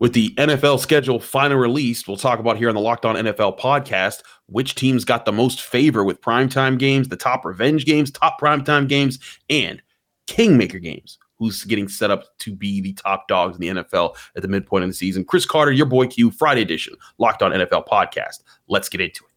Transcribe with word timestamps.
With 0.00 0.14
the 0.14 0.34
NFL 0.36 0.80
schedule 0.80 1.20
finally 1.20 1.60
released, 1.60 2.08
we'll 2.08 2.16
talk 2.16 2.38
about 2.38 2.56
here 2.56 2.70
on 2.70 2.74
the 2.74 2.80
Locked 2.80 3.04
On 3.04 3.16
NFL 3.16 3.58
podcast 3.58 4.22
which 4.46 4.74
teams 4.74 5.04
got 5.04 5.26
the 5.26 5.32
most 5.32 5.60
favor 5.60 6.02
with 6.02 6.20
primetime 6.22 6.76
games, 6.76 7.08
the 7.08 7.16
top 7.16 7.44
revenge 7.44 7.84
games, 7.84 8.10
top 8.10 8.40
primetime 8.40 8.88
games, 8.88 9.20
and 9.48 9.80
kingmaker 10.26 10.80
games. 10.80 11.18
Who's 11.38 11.62
getting 11.64 11.86
set 11.86 12.10
up 12.10 12.36
to 12.38 12.52
be 12.52 12.80
the 12.80 12.94
top 12.94 13.28
dogs 13.28 13.56
in 13.56 13.60
the 13.60 13.82
NFL 13.82 14.16
at 14.34 14.42
the 14.42 14.48
midpoint 14.48 14.84
of 14.84 14.90
the 14.90 14.94
season? 14.94 15.24
Chris 15.24 15.46
Carter, 15.46 15.70
your 15.70 15.86
boy 15.86 16.08
Q, 16.08 16.30
Friday 16.32 16.62
edition, 16.62 16.94
Locked 17.18 17.42
On 17.42 17.52
NFL 17.52 17.86
podcast. 17.86 18.42
Let's 18.68 18.88
get 18.88 19.02
into 19.02 19.24
it. 19.24 19.30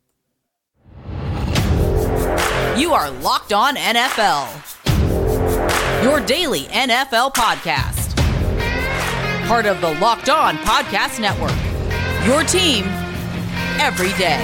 You 2.80 2.94
are 2.94 3.12
Locked 3.12 3.54
On 3.54 3.76
NFL, 3.76 4.74
your 6.04 6.22
daily 6.26 6.64
NFL 6.64 7.36
podcast 7.36 8.03
part 9.48 9.66
of 9.66 9.82
the 9.82 9.92
Locked 10.00 10.30
On 10.30 10.56
Podcast 10.58 11.20
Network. 11.20 11.52
Your 12.26 12.44
team 12.44 12.86
every 13.80 14.14
day. 14.18 14.40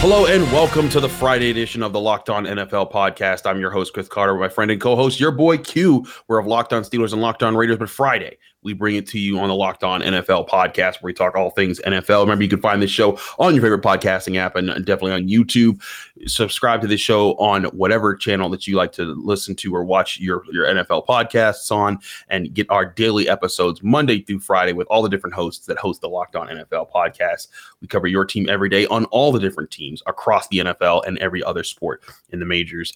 Hello 0.00 0.26
and 0.26 0.42
welcome 0.52 0.88
to 0.90 1.00
the 1.00 1.08
Friday 1.08 1.50
edition 1.50 1.82
of 1.82 1.92
the 1.92 2.00
Locked 2.00 2.28
On 2.28 2.44
NFL 2.44 2.92
podcast. 2.92 3.46
I'm 3.46 3.60
your 3.60 3.70
host, 3.70 3.94
Chris 3.94 4.08
Carter, 4.08 4.34
my 4.34 4.48
friend 4.48 4.70
and 4.70 4.80
co-host, 4.80 5.20
your 5.20 5.30
boy 5.30 5.58
Q. 5.58 6.04
We're 6.26 6.38
of 6.38 6.46
Locked 6.46 6.72
On 6.72 6.82
Steelers 6.82 7.12
and 7.12 7.22
Locked 7.22 7.42
On 7.42 7.56
Raiders, 7.56 7.78
but 7.78 7.88
Friday 7.88 8.38
we 8.64 8.72
bring 8.72 8.96
it 8.96 9.06
to 9.08 9.18
you 9.18 9.38
on 9.38 9.48
the 9.48 9.54
Locked 9.54 9.84
On 9.84 10.00
NFL 10.00 10.48
podcast, 10.48 10.94
where 10.94 11.10
we 11.10 11.12
talk 11.12 11.36
all 11.36 11.50
things 11.50 11.80
NFL. 11.86 12.22
Remember, 12.22 12.42
you 12.42 12.48
can 12.48 12.60
find 12.60 12.82
this 12.82 12.90
show 12.90 13.18
on 13.38 13.54
your 13.54 13.62
favorite 13.62 13.82
podcasting 13.82 14.36
app 14.36 14.56
and 14.56 14.68
definitely 14.84 15.12
on 15.12 15.28
YouTube. 15.28 15.80
Subscribe 16.26 16.80
to 16.80 16.86
this 16.86 17.00
show 17.00 17.34
on 17.34 17.64
whatever 17.64 18.16
channel 18.16 18.48
that 18.48 18.66
you 18.66 18.76
like 18.76 18.90
to 18.92 19.14
listen 19.14 19.54
to 19.56 19.74
or 19.74 19.84
watch 19.84 20.18
your, 20.18 20.42
your 20.50 20.66
NFL 20.66 21.06
podcasts 21.06 21.70
on, 21.70 21.98
and 22.28 22.52
get 22.54 22.68
our 22.70 22.86
daily 22.86 23.28
episodes 23.28 23.82
Monday 23.82 24.22
through 24.22 24.40
Friday 24.40 24.72
with 24.72 24.88
all 24.88 25.02
the 25.02 25.10
different 25.10 25.34
hosts 25.34 25.66
that 25.66 25.76
host 25.76 26.00
the 26.00 26.08
Locked 26.08 26.34
On 26.34 26.48
NFL 26.48 26.90
podcast. 26.90 27.48
We 27.82 27.86
cover 27.86 28.06
your 28.06 28.24
team 28.24 28.48
every 28.48 28.70
day 28.70 28.86
on 28.86 29.04
all 29.06 29.30
the 29.30 29.40
different 29.40 29.70
teams 29.70 30.02
across 30.06 30.48
the 30.48 30.58
NFL 30.58 31.06
and 31.06 31.18
every 31.18 31.44
other 31.44 31.62
sport 31.62 32.02
in 32.30 32.40
the 32.40 32.46
majors. 32.46 32.94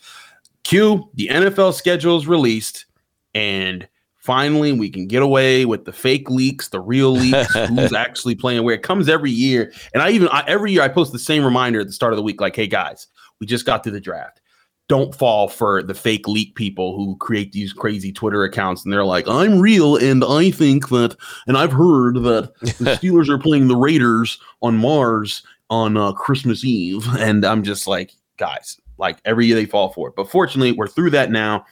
Q, 0.64 1.10
the 1.14 1.28
NFL 1.28 1.74
schedule 1.74 2.16
is 2.16 2.26
released, 2.26 2.86
and 3.34 3.86
finally 4.28 4.72
we 4.72 4.90
can 4.90 5.06
get 5.06 5.22
away 5.22 5.64
with 5.64 5.86
the 5.86 5.92
fake 5.92 6.28
leaks, 6.28 6.68
the 6.68 6.80
real 6.80 7.12
leaks, 7.12 7.54
who's 7.68 7.94
actually 7.94 8.34
playing 8.34 8.62
where. 8.62 8.74
It 8.74 8.82
comes 8.82 9.08
every 9.08 9.30
year, 9.30 9.72
and 9.94 10.02
I 10.02 10.10
even 10.10 10.28
I, 10.28 10.44
every 10.46 10.70
year 10.70 10.82
I 10.82 10.88
post 10.88 11.12
the 11.12 11.18
same 11.18 11.42
reminder 11.42 11.80
at 11.80 11.86
the 11.86 11.94
start 11.94 12.12
of 12.12 12.18
the 12.18 12.22
week, 12.22 12.38
like, 12.38 12.54
"Hey 12.54 12.66
guys, 12.66 13.06
we 13.40 13.46
just 13.46 13.64
got 13.64 13.82
through 13.82 13.92
the 13.92 14.00
draft. 14.00 14.42
Don't 14.86 15.14
fall 15.14 15.48
for 15.48 15.82
the 15.82 15.94
fake 15.94 16.28
leak 16.28 16.54
people 16.56 16.94
who 16.94 17.16
create 17.16 17.52
these 17.52 17.72
crazy 17.72 18.12
Twitter 18.12 18.44
accounts, 18.44 18.84
and 18.84 18.92
they're 18.92 19.02
like, 19.02 19.26
I'm 19.26 19.60
real, 19.60 19.96
and 19.96 20.22
I 20.22 20.50
think 20.50 20.90
that, 20.90 21.16
and 21.46 21.56
I've 21.56 21.72
heard 21.72 22.16
that 22.16 22.52
the 22.60 22.68
Steelers 23.00 23.30
are 23.30 23.38
playing 23.38 23.68
the 23.68 23.76
Raiders 23.76 24.38
on 24.60 24.76
Mars 24.76 25.42
on 25.70 25.96
uh, 25.96 26.12
Christmas 26.12 26.64
Eve, 26.64 27.06
and 27.18 27.46
I'm 27.46 27.62
just 27.62 27.86
like, 27.86 28.12
guys, 28.36 28.78
like 28.98 29.18
every 29.24 29.46
year 29.46 29.56
they 29.56 29.64
fall 29.64 29.88
for 29.90 30.08
it. 30.08 30.16
But 30.16 30.30
fortunately, 30.30 30.72
we're 30.72 30.86
through 30.86 31.10
that 31.10 31.30
now 31.30 31.64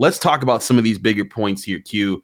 let's 0.00 0.18
talk 0.18 0.42
about 0.42 0.62
some 0.62 0.78
of 0.78 0.82
these 0.82 0.98
bigger 0.98 1.24
points 1.24 1.62
here, 1.62 1.78
Q. 1.78 2.22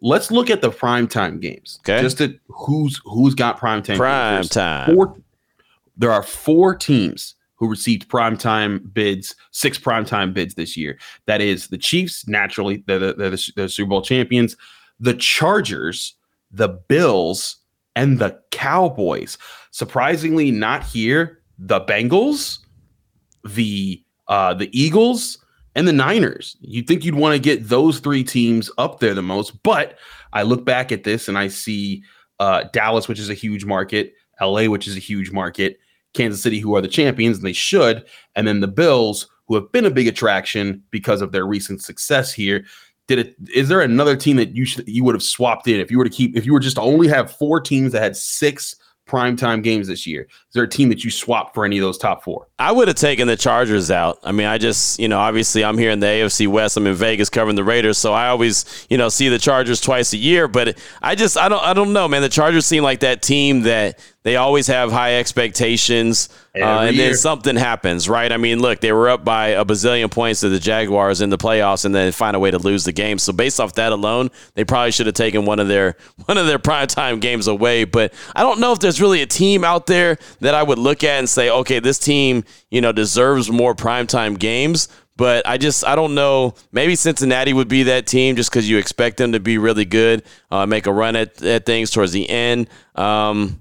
Let's 0.00 0.30
look 0.30 0.48
at 0.48 0.62
the 0.62 0.70
primetime 0.70 1.40
games. 1.40 1.80
Okay. 1.82 2.00
Just 2.00 2.20
at 2.20 2.30
who's 2.46 2.98
who's 3.04 3.34
got 3.34 3.58
primetime. 3.58 3.96
Prime 3.96 4.44
time. 4.44 4.94
Four, 4.94 5.16
there 5.96 6.12
are 6.12 6.22
four 6.22 6.74
teams 6.74 7.34
who 7.56 7.68
received 7.68 8.08
primetime 8.08 8.94
bids, 8.94 9.34
six 9.50 9.76
primetime 9.78 10.32
bids 10.32 10.54
this 10.54 10.76
year. 10.76 10.96
That 11.26 11.40
is 11.40 11.66
the 11.66 11.78
Chiefs, 11.78 12.28
naturally, 12.28 12.84
they're 12.86 13.00
the, 13.00 13.14
they're 13.14 13.30
the, 13.30 13.52
the 13.56 13.68
Super 13.68 13.88
Bowl 13.88 14.02
champions, 14.02 14.56
the 15.00 15.14
Chargers, 15.14 16.14
the 16.52 16.68
Bills, 16.68 17.56
and 17.96 18.20
the 18.20 18.40
Cowboys. 18.52 19.36
Surprisingly, 19.72 20.52
not 20.52 20.84
here. 20.84 21.42
The 21.58 21.80
Bengals, 21.80 22.60
the 23.44 24.00
uh, 24.28 24.54
the 24.54 24.70
Eagles, 24.78 25.38
and 25.78 25.86
the 25.86 25.92
Niners. 25.92 26.56
You'd 26.60 26.88
think 26.88 27.04
you'd 27.04 27.14
want 27.14 27.36
to 27.36 27.38
get 27.38 27.68
those 27.68 28.00
three 28.00 28.24
teams 28.24 28.68
up 28.78 28.98
there 28.98 29.14
the 29.14 29.22
most, 29.22 29.62
but 29.62 29.96
I 30.32 30.42
look 30.42 30.64
back 30.64 30.90
at 30.90 31.04
this 31.04 31.28
and 31.28 31.38
I 31.38 31.46
see 31.46 32.02
uh, 32.40 32.64
Dallas, 32.72 33.06
which 33.06 33.20
is 33.20 33.30
a 33.30 33.34
huge 33.34 33.64
market, 33.64 34.12
LA, 34.40 34.64
which 34.64 34.88
is 34.88 34.96
a 34.96 35.00
huge 35.00 35.30
market, 35.30 35.78
Kansas 36.14 36.42
City, 36.42 36.58
who 36.58 36.74
are 36.74 36.80
the 36.80 36.88
champions, 36.88 37.36
and 37.36 37.46
they 37.46 37.52
should, 37.52 38.04
and 38.34 38.44
then 38.44 38.58
the 38.58 38.66
Bills, 38.66 39.28
who 39.46 39.54
have 39.54 39.70
been 39.70 39.86
a 39.86 39.90
big 39.90 40.08
attraction 40.08 40.82
because 40.90 41.22
of 41.22 41.30
their 41.30 41.46
recent 41.46 41.80
success 41.80 42.32
here. 42.32 42.64
Did 43.06 43.20
it? 43.20 43.36
Is 43.54 43.68
there 43.68 43.80
another 43.80 44.16
team 44.16 44.36
that 44.36 44.56
you 44.56 44.64
should 44.64 44.86
you 44.88 45.04
would 45.04 45.14
have 45.14 45.22
swapped 45.22 45.68
in 45.68 45.78
if 45.78 45.92
you 45.92 45.98
were 45.98 46.04
to 46.04 46.10
keep 46.10 46.36
if 46.36 46.44
you 46.44 46.52
were 46.52 46.60
just 46.60 46.76
to 46.76 46.82
only 46.82 47.06
have 47.06 47.30
four 47.30 47.60
teams 47.60 47.92
that 47.92 48.02
had 48.02 48.16
six 48.16 48.74
primetime 49.08 49.62
games 49.62 49.86
this 49.86 50.08
year? 50.08 50.22
Is 50.22 50.54
there 50.54 50.64
a 50.64 50.68
team 50.68 50.88
that 50.88 51.04
you 51.04 51.12
swapped 51.12 51.54
for 51.54 51.64
any 51.64 51.78
of 51.78 51.82
those 51.82 51.98
top 51.98 52.24
four? 52.24 52.47
I 52.60 52.72
would 52.72 52.88
have 52.88 52.96
taken 52.96 53.28
the 53.28 53.36
Chargers 53.36 53.88
out. 53.88 54.18
I 54.24 54.32
mean, 54.32 54.46
I 54.48 54.58
just, 54.58 54.98
you 54.98 55.06
know, 55.06 55.18
obviously 55.18 55.64
I'm 55.64 55.78
here 55.78 55.90
in 55.92 56.00
the 56.00 56.06
AFC 56.06 56.48
West. 56.48 56.76
I'm 56.76 56.88
in 56.88 56.94
Vegas 56.94 57.30
covering 57.30 57.54
the 57.54 57.62
Raiders, 57.62 57.98
so 57.98 58.12
I 58.12 58.28
always, 58.28 58.86
you 58.90 58.98
know, 58.98 59.08
see 59.08 59.28
the 59.28 59.38
Chargers 59.38 59.80
twice 59.80 60.12
a 60.12 60.16
year. 60.16 60.48
But 60.48 60.76
I 61.00 61.14
just, 61.14 61.38
I 61.38 61.48
don't, 61.48 61.62
I 61.62 61.72
don't 61.72 61.92
know, 61.92 62.08
man. 62.08 62.20
The 62.20 62.28
Chargers 62.28 62.66
seem 62.66 62.82
like 62.82 63.00
that 63.00 63.22
team 63.22 63.62
that 63.62 64.00
they 64.28 64.36
always 64.36 64.66
have 64.66 64.92
high 64.92 65.18
expectations, 65.18 66.28
uh, 66.54 66.80
and 66.80 66.94
year. 66.94 67.06
then 67.06 67.16
something 67.16 67.56
happens, 67.56 68.10
right? 68.10 68.30
I 68.30 68.36
mean, 68.36 68.58
look, 68.60 68.80
they 68.80 68.92
were 68.92 69.08
up 69.08 69.24
by 69.24 69.48
a 69.48 69.64
bazillion 69.64 70.10
points 70.10 70.40
to 70.40 70.50
the 70.50 70.58
Jaguars 70.58 71.22
in 71.22 71.30
the 71.30 71.38
playoffs, 71.38 71.86
and 71.86 71.94
then 71.94 72.12
find 72.12 72.36
a 72.36 72.38
way 72.38 72.50
to 72.50 72.58
lose 72.58 72.84
the 72.84 72.92
game. 72.92 73.18
So 73.18 73.32
based 73.32 73.58
off 73.58 73.72
that 73.74 73.90
alone, 73.90 74.30
they 74.54 74.64
probably 74.64 74.90
should 74.90 75.06
have 75.06 75.14
taken 75.14 75.46
one 75.46 75.60
of 75.60 75.68
their 75.68 75.96
one 76.26 76.36
of 76.36 76.46
their 76.46 76.58
primetime 76.58 77.20
games 77.22 77.46
away. 77.46 77.84
But 77.84 78.12
I 78.36 78.42
don't 78.42 78.60
know 78.60 78.72
if 78.72 78.80
there's 78.80 79.00
really 79.00 79.22
a 79.22 79.26
team 79.26 79.64
out 79.64 79.86
there 79.86 80.18
that 80.40 80.54
I 80.54 80.62
would 80.62 80.78
look 80.78 81.04
at 81.04 81.20
and 81.20 81.28
say, 81.28 81.48
okay, 81.48 81.78
this 81.78 81.98
team, 81.98 82.44
you 82.70 82.80
know, 82.80 82.92
deserves 82.92 83.50
more 83.50 83.74
primetime 83.74 84.38
games. 84.38 84.88
But 85.16 85.46
I 85.48 85.58
just 85.58 85.84
I 85.84 85.96
don't 85.96 86.14
know. 86.14 86.54
Maybe 86.70 86.94
Cincinnati 86.94 87.52
would 87.52 87.68
be 87.68 87.84
that 87.84 88.06
team 88.06 88.36
just 88.36 88.50
because 88.50 88.70
you 88.70 88.78
expect 88.78 89.16
them 89.16 89.32
to 89.32 89.40
be 89.40 89.58
really 89.58 89.84
good, 89.84 90.22
uh, 90.50 90.64
make 90.64 90.86
a 90.86 90.92
run 90.92 91.16
at, 91.16 91.42
at 91.42 91.66
things 91.66 91.90
towards 91.90 92.12
the 92.12 92.28
end. 92.30 92.68
Um, 92.94 93.60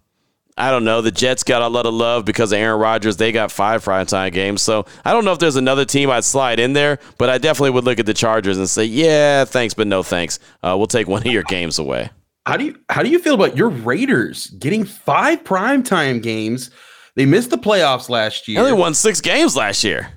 I 0.58 0.72
don't 0.72 0.84
know. 0.84 1.02
The 1.02 1.12
Jets 1.12 1.44
got 1.44 1.62
a 1.62 1.68
lot 1.68 1.86
of 1.86 1.94
love 1.94 2.26
because 2.26 2.52
of 2.52 2.58
Aaron 2.58 2.80
Rodgers. 2.80 3.18
They 3.18 3.32
got 3.32 3.52
five 3.52 3.86
primetime 3.86 4.32
games. 4.32 4.64
So 4.64 4.86
I 5.06 5.14
don't 5.14 5.24
know 5.24 5.32
if 5.32 5.40
there's 5.40 5.56
another 5.56 5.86
team 5.86 6.10
I'd 6.10 6.24
slide 6.24 6.60
in 6.60 6.74
there, 6.74 6.98
but 7.20 7.30
I 7.30 7.38
definitely 7.38 7.72
would 7.72 7.84
look 7.84 8.00
at 8.00 8.08
the 8.08 8.14
Chargers 8.14 8.58
and 8.58 8.68
say, 8.68 8.84
yeah, 8.86 9.46
thanks, 9.46 9.76
but 9.76 9.86
no 9.86 10.02
thanks. 10.02 10.40
Uh, 10.64 10.74
we'll 10.76 10.88
take 10.88 11.08
one 11.08 11.22
of 11.22 11.32
your 11.32 11.44
games 11.44 11.78
away. 11.78 12.10
How 12.48 12.58
do 12.58 12.66
you 12.66 12.80
how 12.90 13.04
do 13.04 13.10
you 13.10 13.20
feel 13.20 13.34
about 13.34 13.58
your 13.58 13.70
Raiders 13.70 14.48
getting 14.48 14.84
five 14.86 15.44
primetime 15.44 16.24
games? 16.24 16.72
They 17.18 17.26
missed 17.26 17.50
the 17.50 17.58
playoffs 17.58 18.10
last 18.10 18.48
year. 18.48 18.62
They 18.62 18.70
only 18.70 18.80
won 18.80 18.94
six 18.94 19.22
games 19.22 19.56
last 19.56 19.84
year. 19.84 20.08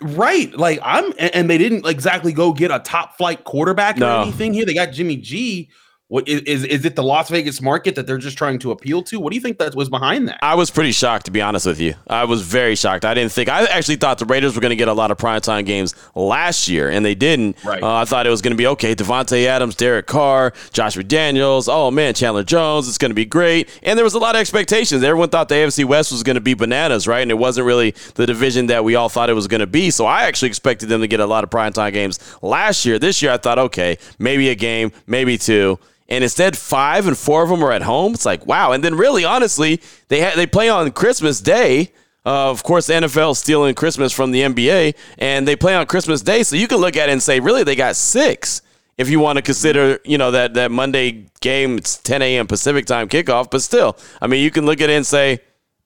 Right. 0.00 0.52
Like 0.58 0.80
I'm 0.82 1.12
and 1.16 1.48
they 1.48 1.56
didn't 1.56 1.86
exactly 1.86 2.32
go 2.32 2.52
get 2.52 2.72
a 2.72 2.80
top 2.80 3.16
flight 3.16 3.44
quarterback 3.44 3.96
no. 3.96 4.08
or 4.18 4.22
anything 4.22 4.52
here. 4.52 4.66
They 4.66 4.74
got 4.74 4.90
Jimmy 4.90 5.16
G, 5.16 5.70
what 6.12 6.28
is, 6.28 6.64
is 6.64 6.84
it 6.84 6.94
the 6.94 7.02
Las 7.02 7.30
Vegas 7.30 7.62
market 7.62 7.94
that 7.94 8.06
they're 8.06 8.18
just 8.18 8.36
trying 8.36 8.58
to 8.58 8.70
appeal 8.70 9.02
to? 9.04 9.18
What 9.18 9.30
do 9.30 9.34
you 9.34 9.40
think 9.40 9.56
that 9.56 9.74
was 9.74 9.88
behind 9.88 10.28
that? 10.28 10.38
I 10.42 10.56
was 10.56 10.70
pretty 10.70 10.92
shocked 10.92 11.24
to 11.24 11.30
be 11.30 11.40
honest 11.40 11.64
with 11.64 11.80
you. 11.80 11.94
I 12.06 12.24
was 12.24 12.42
very 12.42 12.76
shocked. 12.76 13.06
I 13.06 13.14
didn't 13.14 13.32
think 13.32 13.48
I 13.48 13.64
actually 13.64 13.96
thought 13.96 14.18
the 14.18 14.26
Raiders 14.26 14.54
were 14.54 14.60
going 14.60 14.72
to 14.72 14.76
get 14.76 14.88
a 14.88 14.92
lot 14.92 15.10
of 15.10 15.16
primetime 15.16 15.64
games 15.64 15.94
last 16.14 16.68
year, 16.68 16.90
and 16.90 17.02
they 17.02 17.14
didn't. 17.14 17.56
Right. 17.64 17.82
Uh, 17.82 17.94
I 17.94 18.04
thought 18.04 18.26
it 18.26 18.30
was 18.30 18.42
going 18.42 18.50
to 18.50 18.58
be 18.58 18.66
okay. 18.66 18.94
Davante 18.94 19.46
Adams, 19.46 19.74
Derek 19.74 20.06
Carr, 20.06 20.52
Joshua 20.74 21.02
Daniels. 21.02 21.66
Oh 21.66 21.90
man, 21.90 22.12
Chandler 22.12 22.44
Jones. 22.44 22.88
It's 22.88 22.98
going 22.98 23.10
to 23.10 23.14
be 23.14 23.24
great. 23.24 23.70
And 23.82 23.96
there 23.96 24.04
was 24.04 24.12
a 24.12 24.18
lot 24.18 24.34
of 24.34 24.40
expectations. 24.42 25.02
Everyone 25.02 25.30
thought 25.30 25.48
the 25.48 25.54
AFC 25.54 25.86
West 25.86 26.12
was 26.12 26.22
going 26.22 26.34
to 26.34 26.42
be 26.42 26.52
bananas, 26.52 27.08
right? 27.08 27.22
And 27.22 27.30
it 27.30 27.38
wasn't 27.38 27.66
really 27.66 27.92
the 28.16 28.26
division 28.26 28.66
that 28.66 28.84
we 28.84 28.96
all 28.96 29.08
thought 29.08 29.30
it 29.30 29.34
was 29.34 29.46
going 29.46 29.60
to 29.60 29.66
be. 29.66 29.90
So 29.90 30.04
I 30.04 30.24
actually 30.24 30.48
expected 30.48 30.90
them 30.90 31.00
to 31.00 31.08
get 31.08 31.20
a 31.20 31.26
lot 31.26 31.42
of 31.42 31.48
primetime 31.48 31.94
games 31.94 32.18
last 32.42 32.84
year. 32.84 32.98
This 32.98 33.22
year, 33.22 33.32
I 33.32 33.38
thought 33.38 33.58
okay, 33.58 33.96
maybe 34.18 34.50
a 34.50 34.54
game, 34.54 34.92
maybe 35.06 35.38
two 35.38 35.78
and 36.12 36.22
instead 36.22 36.58
five 36.58 37.06
and 37.06 37.16
four 37.16 37.42
of 37.42 37.48
them 37.48 37.64
are 37.64 37.72
at 37.72 37.80
home. 37.80 38.12
It's 38.12 38.26
like 38.26 38.46
wow. 38.46 38.72
And 38.72 38.84
then 38.84 38.94
really, 38.96 39.24
honestly, 39.24 39.80
they 40.08 40.20
ha- 40.20 40.36
they 40.36 40.46
play 40.46 40.68
on 40.68 40.90
Christmas 40.92 41.40
Day. 41.40 41.90
Uh, 42.24 42.50
of 42.50 42.62
course, 42.62 42.86
the 42.86 42.92
NFL 42.92 43.34
stealing 43.34 43.74
Christmas 43.74 44.12
from 44.12 44.30
the 44.30 44.42
NBA, 44.42 44.94
and 45.18 45.48
they 45.48 45.56
play 45.56 45.74
on 45.74 45.86
Christmas 45.86 46.20
Day. 46.20 46.42
So 46.42 46.54
you 46.54 46.68
can 46.68 46.78
look 46.78 46.96
at 46.98 47.08
it 47.08 47.12
and 47.12 47.22
say, 47.22 47.40
really, 47.40 47.64
they 47.64 47.74
got 47.74 47.96
six. 47.96 48.60
If 48.98 49.08
you 49.08 49.20
want 49.20 49.38
to 49.38 49.42
consider, 49.42 50.00
you 50.04 50.18
know, 50.18 50.30
that 50.32 50.52
that 50.54 50.70
Monday 50.70 51.28
game, 51.40 51.78
it's 51.78 51.96
10 51.96 52.20
a.m. 52.20 52.46
Pacific 52.46 52.84
time 52.84 53.08
kickoff. 53.08 53.50
But 53.50 53.62
still, 53.62 53.96
I 54.20 54.26
mean, 54.26 54.44
you 54.44 54.50
can 54.50 54.66
look 54.66 54.82
at 54.82 54.90
it 54.90 54.94
and 54.94 55.06
say 55.06 55.40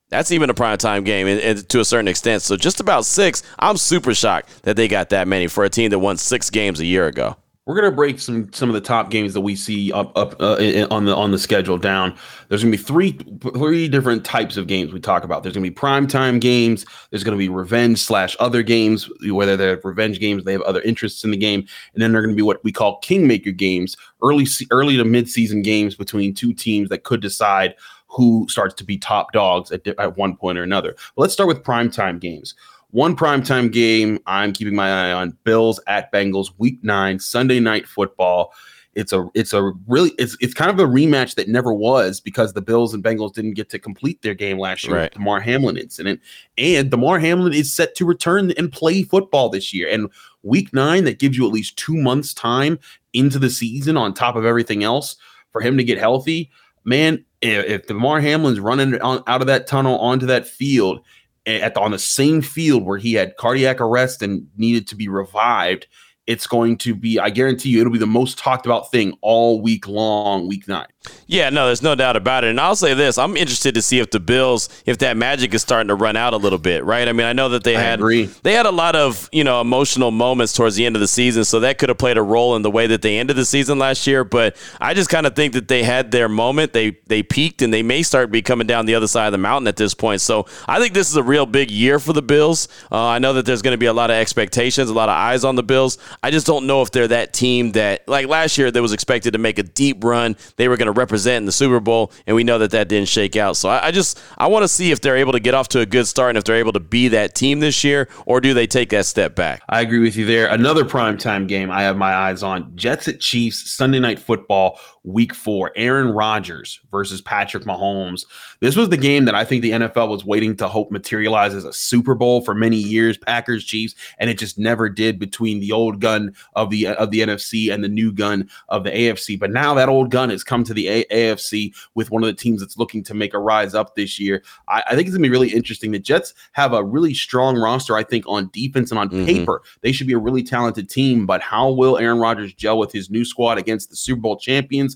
that's 0.09 0.33
even 0.33 0.51
a 0.51 0.55
prime 0.55 0.79
time 0.79 1.05
game 1.05 1.29
and, 1.29 1.41
and 1.41 1.69
to 1.69 1.79
a 1.79 1.85
certain 1.85 2.09
extent. 2.09 2.43
So 2.43 2.57
just 2.57 2.81
about 2.81 3.05
six. 3.05 3.45
I'm 3.61 3.77
super 3.77 4.13
shocked 4.13 4.65
that 4.65 4.77
they 4.77 4.89
got 4.89 5.11
that 5.11 5.29
many 5.29 5.47
for 5.47 5.65
a 5.65 5.71
team 5.71 5.91
that 5.91 6.01
won 6.01 6.17
six 6.17 6.51
games 6.51 6.81
a 6.81 6.85
year 6.85 7.07
ago. 7.07 7.37
We're 7.67 7.75
gonna 7.75 7.91
break 7.91 8.21
some 8.21 8.53
some 8.53 8.69
of 8.69 8.75
the 8.75 8.81
top 8.81 9.11
games 9.11 9.35
that 9.35 9.41
we 9.41 9.57
see 9.57 9.93
up 9.93 10.17
up 10.17 10.41
uh, 10.41 10.55
on 10.93 11.05
the 11.05 11.17
on 11.17 11.33
the 11.33 11.39
schedule 11.39 11.77
down. 11.77 12.17
There's 12.49 12.63
gonna 12.63 12.71
be 12.71 12.77
three 12.77 13.19
three 13.55 13.89
different 13.89 14.25
types 14.25 14.57
of 14.57 14.69
games 14.69 14.93
we 14.93 15.01
talk 15.01 15.25
about. 15.25 15.43
There's 15.43 15.55
gonna 15.57 15.69
be 15.69 15.75
primetime 15.75 16.41
games. 16.41 16.87
There's 17.11 17.25
gonna 17.25 17.37
be 17.37 17.49
revenge 17.49 17.99
slash 17.99 18.37
other 18.39 18.63
games, 18.63 19.11
whether 19.31 19.57
they're 19.57 19.81
revenge 19.83 20.21
games, 20.21 20.45
they 20.45 20.53
have 20.53 20.63
other 20.63 20.81
interests 20.83 21.25
in 21.25 21.33
the 21.33 21.37
game, 21.37 21.67
and 21.93 22.01
then 22.01 22.13
they're 22.13 22.23
gonna 22.23 22.37
be 22.37 22.43
what 22.43 22.63
we 22.63 22.71
call 22.71 22.99
kingmaker 23.01 23.51
games, 23.51 23.97
early 24.23 24.47
early 24.71 24.97
to 24.97 25.05
mid 25.05 25.29
season 25.29 25.63
games 25.63 25.97
between 25.97 26.35
two 26.35 26.55
teams 26.55 26.89
that 26.91 27.03
could 27.03 27.21
decide 27.21 27.75
who 28.07 28.47
starts 28.49 28.75
to 28.75 28.85
be 28.85 28.97
top 28.97 29.33
dogs 29.33 29.73
at, 29.73 29.85
at 29.89 30.17
one 30.17 30.37
point 30.37 30.57
or 30.57 30.63
another. 30.63 30.95
But 31.17 31.23
let's 31.23 31.33
start 31.35 31.49
with 31.49 31.65
primetime 31.65 32.21
games. 32.21 32.55
One 32.91 33.17
primetime 33.17 33.73
game 33.73 34.19
I'm 34.27 34.53
keeping 34.53 34.75
my 34.75 35.09
eye 35.09 35.13
on 35.13 35.37
Bills 35.45 35.81
at 35.87 36.13
Bengals, 36.13 36.53
week 36.59 36.79
nine, 36.83 37.19
Sunday 37.19 37.61
night 37.61 37.87
football. 37.87 38.53
It's 38.95 39.13
a 39.13 39.29
it's 39.35 39.53
a 39.53 39.73
really 39.87 40.13
it's 40.19 40.37
it's 40.41 40.55
kind 40.55 40.71
of 40.71 40.79
a 40.79 40.91
rematch 40.91 41.35
that 41.35 41.49
never 41.49 41.73
was 41.75 42.21
because 42.21 42.55
the 42.55 42.63
Bills 42.63 42.95
and 42.95 43.05
Bengals 43.05 43.35
didn't 43.35 43.53
get 43.53 43.69
to 43.71 43.79
complete 43.79 44.23
their 44.23 44.33
game 44.33 44.59
last 44.59 44.85
year 44.85 44.97
right. 44.97 45.03
with 45.03 45.13
the 45.13 45.19
Damar 45.19 45.41
Hamlin 45.41 45.77
incident. 45.77 46.21
And 46.57 46.91
Damar 46.91 47.19
Hamlin 47.19 47.53
is 47.53 47.71
set 47.71 47.95
to 47.97 48.07
return 48.07 48.53
and 48.53 48.73
play 48.73 49.03
football 49.03 49.51
this 49.51 49.75
year. 49.75 49.91
And 49.91 50.09
week 50.43 50.73
nine, 50.73 51.05
that 51.05 51.19
gives 51.19 51.37
you 51.37 51.47
at 51.47 51.53
least 51.53 51.77
two 51.77 51.97
months 51.97 52.33
time 52.33 52.79
into 53.13 53.39
the 53.39 53.51
season 53.51 53.99
on 53.99 54.15
top 54.15 54.37
of 54.37 54.47
everything 54.47 54.83
else 54.83 55.17
for 55.53 55.61
him 55.61 55.77
to 55.77 55.85
get 55.85 55.99
healthy. 55.99 56.51
Man, 56.85 57.23
if, 57.43 57.67
if 57.67 57.87
Damar 57.89 58.21
Hamlin's 58.21 58.61
running 58.61 58.99
on, 59.03 59.23
out 59.27 59.43
of 59.43 59.47
that 59.49 59.67
tunnel 59.67 59.99
onto 59.99 60.25
that 60.27 60.47
field 60.47 61.01
at 61.47 61.77
on 61.77 61.93
the 61.93 61.99
same 61.99 62.43
field 62.43 62.85
where 62.85 62.99
he 62.99 63.15
had 63.15 63.37
cardiac 63.37 63.81
arrest 63.81 64.23
and 64.23 64.47
needed 64.57 64.87
to 64.89 64.97
be 64.97 65.09
revived, 65.09 65.87
it's 66.27 66.47
going 66.47 66.77
to 66.79 66.95
be, 66.95 67.19
I 67.19 67.31
guarantee 67.31 67.71
you, 67.71 67.81
it'll 67.81 67.93
be 67.93 67.99
the 67.99 68.07
most 68.07 68.37
talked 68.39 68.67
about 68.67 68.91
thing 68.91 69.17
all 69.23 69.63
week 69.63 69.87
long, 69.87 70.49
week 70.49 70.67
nine. 70.67 70.87
Yeah, 71.27 71.51
no, 71.51 71.67
there's 71.67 71.83
no 71.83 71.95
doubt 71.95 72.17
about 72.17 72.45
it. 72.45 72.51
And 72.51 72.61
I'll 72.61 72.77
say 72.77 72.95
this: 72.95 73.19
I'm 73.19 73.37
interested 73.37 73.75
to 73.75 73.83
see 73.83 73.99
if 73.99 74.11
the 74.11 74.21
Bills, 74.21 74.69
if 74.87 74.99
that 74.99 75.17
magic 75.17 75.55
is 75.55 75.63
starting 75.63 75.89
to 75.89 75.95
run 75.95 76.17
out 76.17 76.35
a 76.35 76.37
little 76.37 76.59
bit, 76.59 76.85
right? 76.85 77.09
I 77.09 77.13
mean, 77.13 77.27
I 77.27 77.33
know 77.33 77.49
that 77.49 77.65
they 77.65 77.77
I 77.77 77.81
had 77.81 77.99
agree. 77.99 78.27
they 78.43 78.53
had 78.53 78.67
a 78.67 78.71
lot 78.71 78.95
of 78.95 79.29
you 79.33 79.43
know 79.45 79.61
emotional 79.61 80.11
moments 80.11 80.53
towards 80.53 80.77
the 80.77 80.87
end 80.87 80.95
of 80.95 81.01
the 81.01 81.09
season, 81.09 81.45
so 81.45 81.61
that 81.61 81.79
could 81.79 81.89
have 81.89 81.99
played 81.99 82.17
a 82.17 82.23
role 82.23 82.55
in 82.57 82.63
the 82.63 82.71
way 82.71 82.87
that 82.87 83.03
they 83.03 83.19
ended 83.19 83.37
the 83.37 83.45
season 83.45 83.79
last 83.79 84.07
year. 84.07 84.25
But 84.25 84.57
I 84.81 84.95
just 84.95 85.11
kind 85.11 85.27
of 85.27 85.35
think 85.35 85.55
that 85.55 85.69
they 85.69 85.83
had 85.83 86.11
their 86.11 86.29
moment, 86.29 86.73
they 86.73 86.99
they 87.07 87.23
peaked, 87.23 87.63
and 87.63 87.73
they 87.73 87.83
may 87.83 88.03
start 88.03 88.31
be 88.31 88.43
coming 88.43 88.67
down 88.67 88.87
the 88.87 88.95
other 88.95 89.09
side 89.09 89.27
of 89.27 89.33
the 89.33 89.39
mountain 89.39 89.67
at 89.67 89.77
this 89.77 89.95
point. 89.95 90.21
So 90.21 90.47
I 90.69 90.79
think 90.79 90.95
this 90.95 91.11
is 91.11 91.17
a 91.17 91.23
real 91.23 91.47
big 91.47 91.71
year 91.71 91.99
for 91.99 92.13
the 92.13 92.23
Bills. 92.23 92.69
Uh, 92.91 93.05
I 93.05 93.19
know 93.19 93.33
that 93.33 93.47
there's 93.47 93.63
going 93.63 93.75
to 93.75 93.79
be 93.79 93.87
a 93.87 93.93
lot 93.93 94.11
of 94.11 94.17
expectations, 94.17 94.91
a 94.91 94.95
lot 94.95 95.09
of 95.09 95.15
eyes 95.17 95.45
on 95.45 95.57
the 95.57 95.63
Bills. 95.63 95.99
I 96.23 96.31
just 96.31 96.47
don't 96.47 96.67
know 96.67 96.83
if 96.83 96.91
they're 96.93 97.09
that 97.09 97.33
team 97.33 97.73
that 97.73 98.07
like 98.09 98.29
last 98.29 98.59
year 98.59 98.71
that 98.71 98.83
was 98.83 98.93
expected 98.93 99.33
to 99.33 99.39
make 99.39 99.59
a 99.59 99.63
deep 99.63 100.05
run. 100.05 100.37
They 100.57 100.69
were 100.69 100.77
going 100.77 100.87
to 100.87 100.96
represent 100.97 101.43
in 101.43 101.47
the 101.47 101.53
Super 101.53 101.81
Bowl, 101.81 102.13
and 102.27 102.35
we 102.35 102.45
know 102.45 102.59
that 102.59 102.71
that 102.73 102.89
didn't 102.89 103.09
shake 103.09 103.37
out. 103.37 103.57
So 103.57 103.69
I, 103.69 103.87
I 103.87 103.91
just 103.91 104.21
I 104.39 104.47
want 104.47 104.65
to 104.65 104.69
see 104.69 104.91
if 104.91 105.01
they're 105.01 105.17
able 105.17 105.33
to 105.33 105.41
get 105.41 105.55
off 105.55 105.69
to 105.69 105.81
a 105.81 105.87
good 105.87 106.07
start 106.07 106.31
and 106.31 106.39
if 106.39 106.45
they're 106.45 106.57
able 106.57 106.73
to 106.73 106.81
be 106.81 107.09
that 107.09 107.35
team 107.35 107.61
this 107.61 107.85
year, 107.85 108.09
or 108.25 108.41
do 108.41 108.55
they 108.55 108.67
take 108.67 108.91
that 108.91 109.07
step 109.07 109.35
back? 109.35 109.63
I 109.69 109.81
agree 109.81 110.01
with 110.01 110.17
you 110.17 110.27
there. 110.27 110.49
Another 110.49 110.85
primetime 110.85 111.47
game 111.47 111.71
I 111.71 111.83
have 111.83 111.97
my 111.97 112.15
eyes 112.15 112.43
on: 112.43 112.73
Jets 112.75 113.09
at 113.09 113.21
Chiefs 113.21 113.73
Sunday 113.73 113.99
Night 113.99 114.19
Football 114.19 114.79
week 115.07 115.33
four, 115.33 115.73
Aaron 115.77 116.09
Rodgers 116.09 116.81
versus 116.91 117.23
Patrick 117.23 117.65
Mahomes. 117.65 118.27
This 118.61 118.77
was 118.77 118.89
the 118.89 118.97
game 118.97 119.25
that 119.25 119.35
I 119.35 119.45
think 119.45 119.63
the 119.63 119.71
NFL 119.71 120.09
was 120.09 120.25
waiting 120.25 120.57
to 120.57 120.69
hope 120.69 120.91
materialize 120.91 121.55
as 121.55 121.65
a 121.65 121.73
Super 121.73 122.15
Bowl 122.15 122.43
for 122.43 122.55
many 122.55 122.77
years, 122.77 123.17
Packers 123.17 123.65
Chiefs, 123.65 123.95
and 124.19 124.29
it 124.29 124.39
just 124.39 124.59
never 124.59 124.89
did 124.89 125.19
between 125.19 125.61
the 125.61 125.73
old 125.73 126.01
gun 126.01 126.35
of 126.55 126.71
the 126.71 126.89
of 126.89 127.11
the 127.13 127.21
NFC 127.21 127.73
and 127.73 127.83
the 127.83 127.89
new 127.89 128.13
gun 128.13 128.51
of 128.69 128.85
the 128.85 128.91
AFC. 128.91 129.39
But 129.39 129.53
now 129.53 129.75
that 129.75 129.89
old 129.89 130.11
gun 130.11 130.31
has 130.31 130.43
come 130.43 130.65
to 130.65 130.75
the 130.75 130.89
a- 130.89 131.05
AFC 131.05 131.73
with 131.95 132.11
one 132.11 132.25
of 132.25 132.27
the 132.27 132.35
teams 132.35 132.61
that's 132.61 132.77
looking 132.77 133.05
to 133.05 133.15
make 133.15 133.33
a 133.33 133.39
rise 133.39 133.75
up 133.75 133.95
this 133.95 134.19
year. 134.19 134.43
I, 134.69 134.83
I 134.89 134.97
think 134.97 135.07
it's 135.07 135.17
gonna 135.17 135.23
be 135.23 135.31
really 135.31 135.53
interesting. 135.53 135.93
The 135.93 136.01
Jets 136.01 136.35
have 136.53 136.73
a 136.73 136.83
really 136.83 137.15
strong 137.15 137.57
roster, 137.57 137.97
I 137.97 138.03
think, 138.03 138.25
on 138.27 138.51
defense 138.53 138.91
and 138.91 138.99
on 138.99 139.09
mm-hmm. 139.09 139.25
paper. 139.25 139.63
They 139.83 139.93
should 139.93 140.09
be 140.09 140.15
a 140.15 140.19
really 140.19 140.43
talented 140.43 140.91
team, 140.91 141.27
but 141.27 141.41
how 141.41 141.71
will 141.71 141.97
Aaron 141.97 142.19
Rodgers 142.19 142.53
gel 142.53 142.79
with 142.79 142.91
his 142.91 143.09
new 143.09 143.25
squad 143.25 143.59
against 143.59 143.91
the 143.91 143.97
Super 143.97 144.21
Bowl 144.21 144.37
champions? 144.37 144.96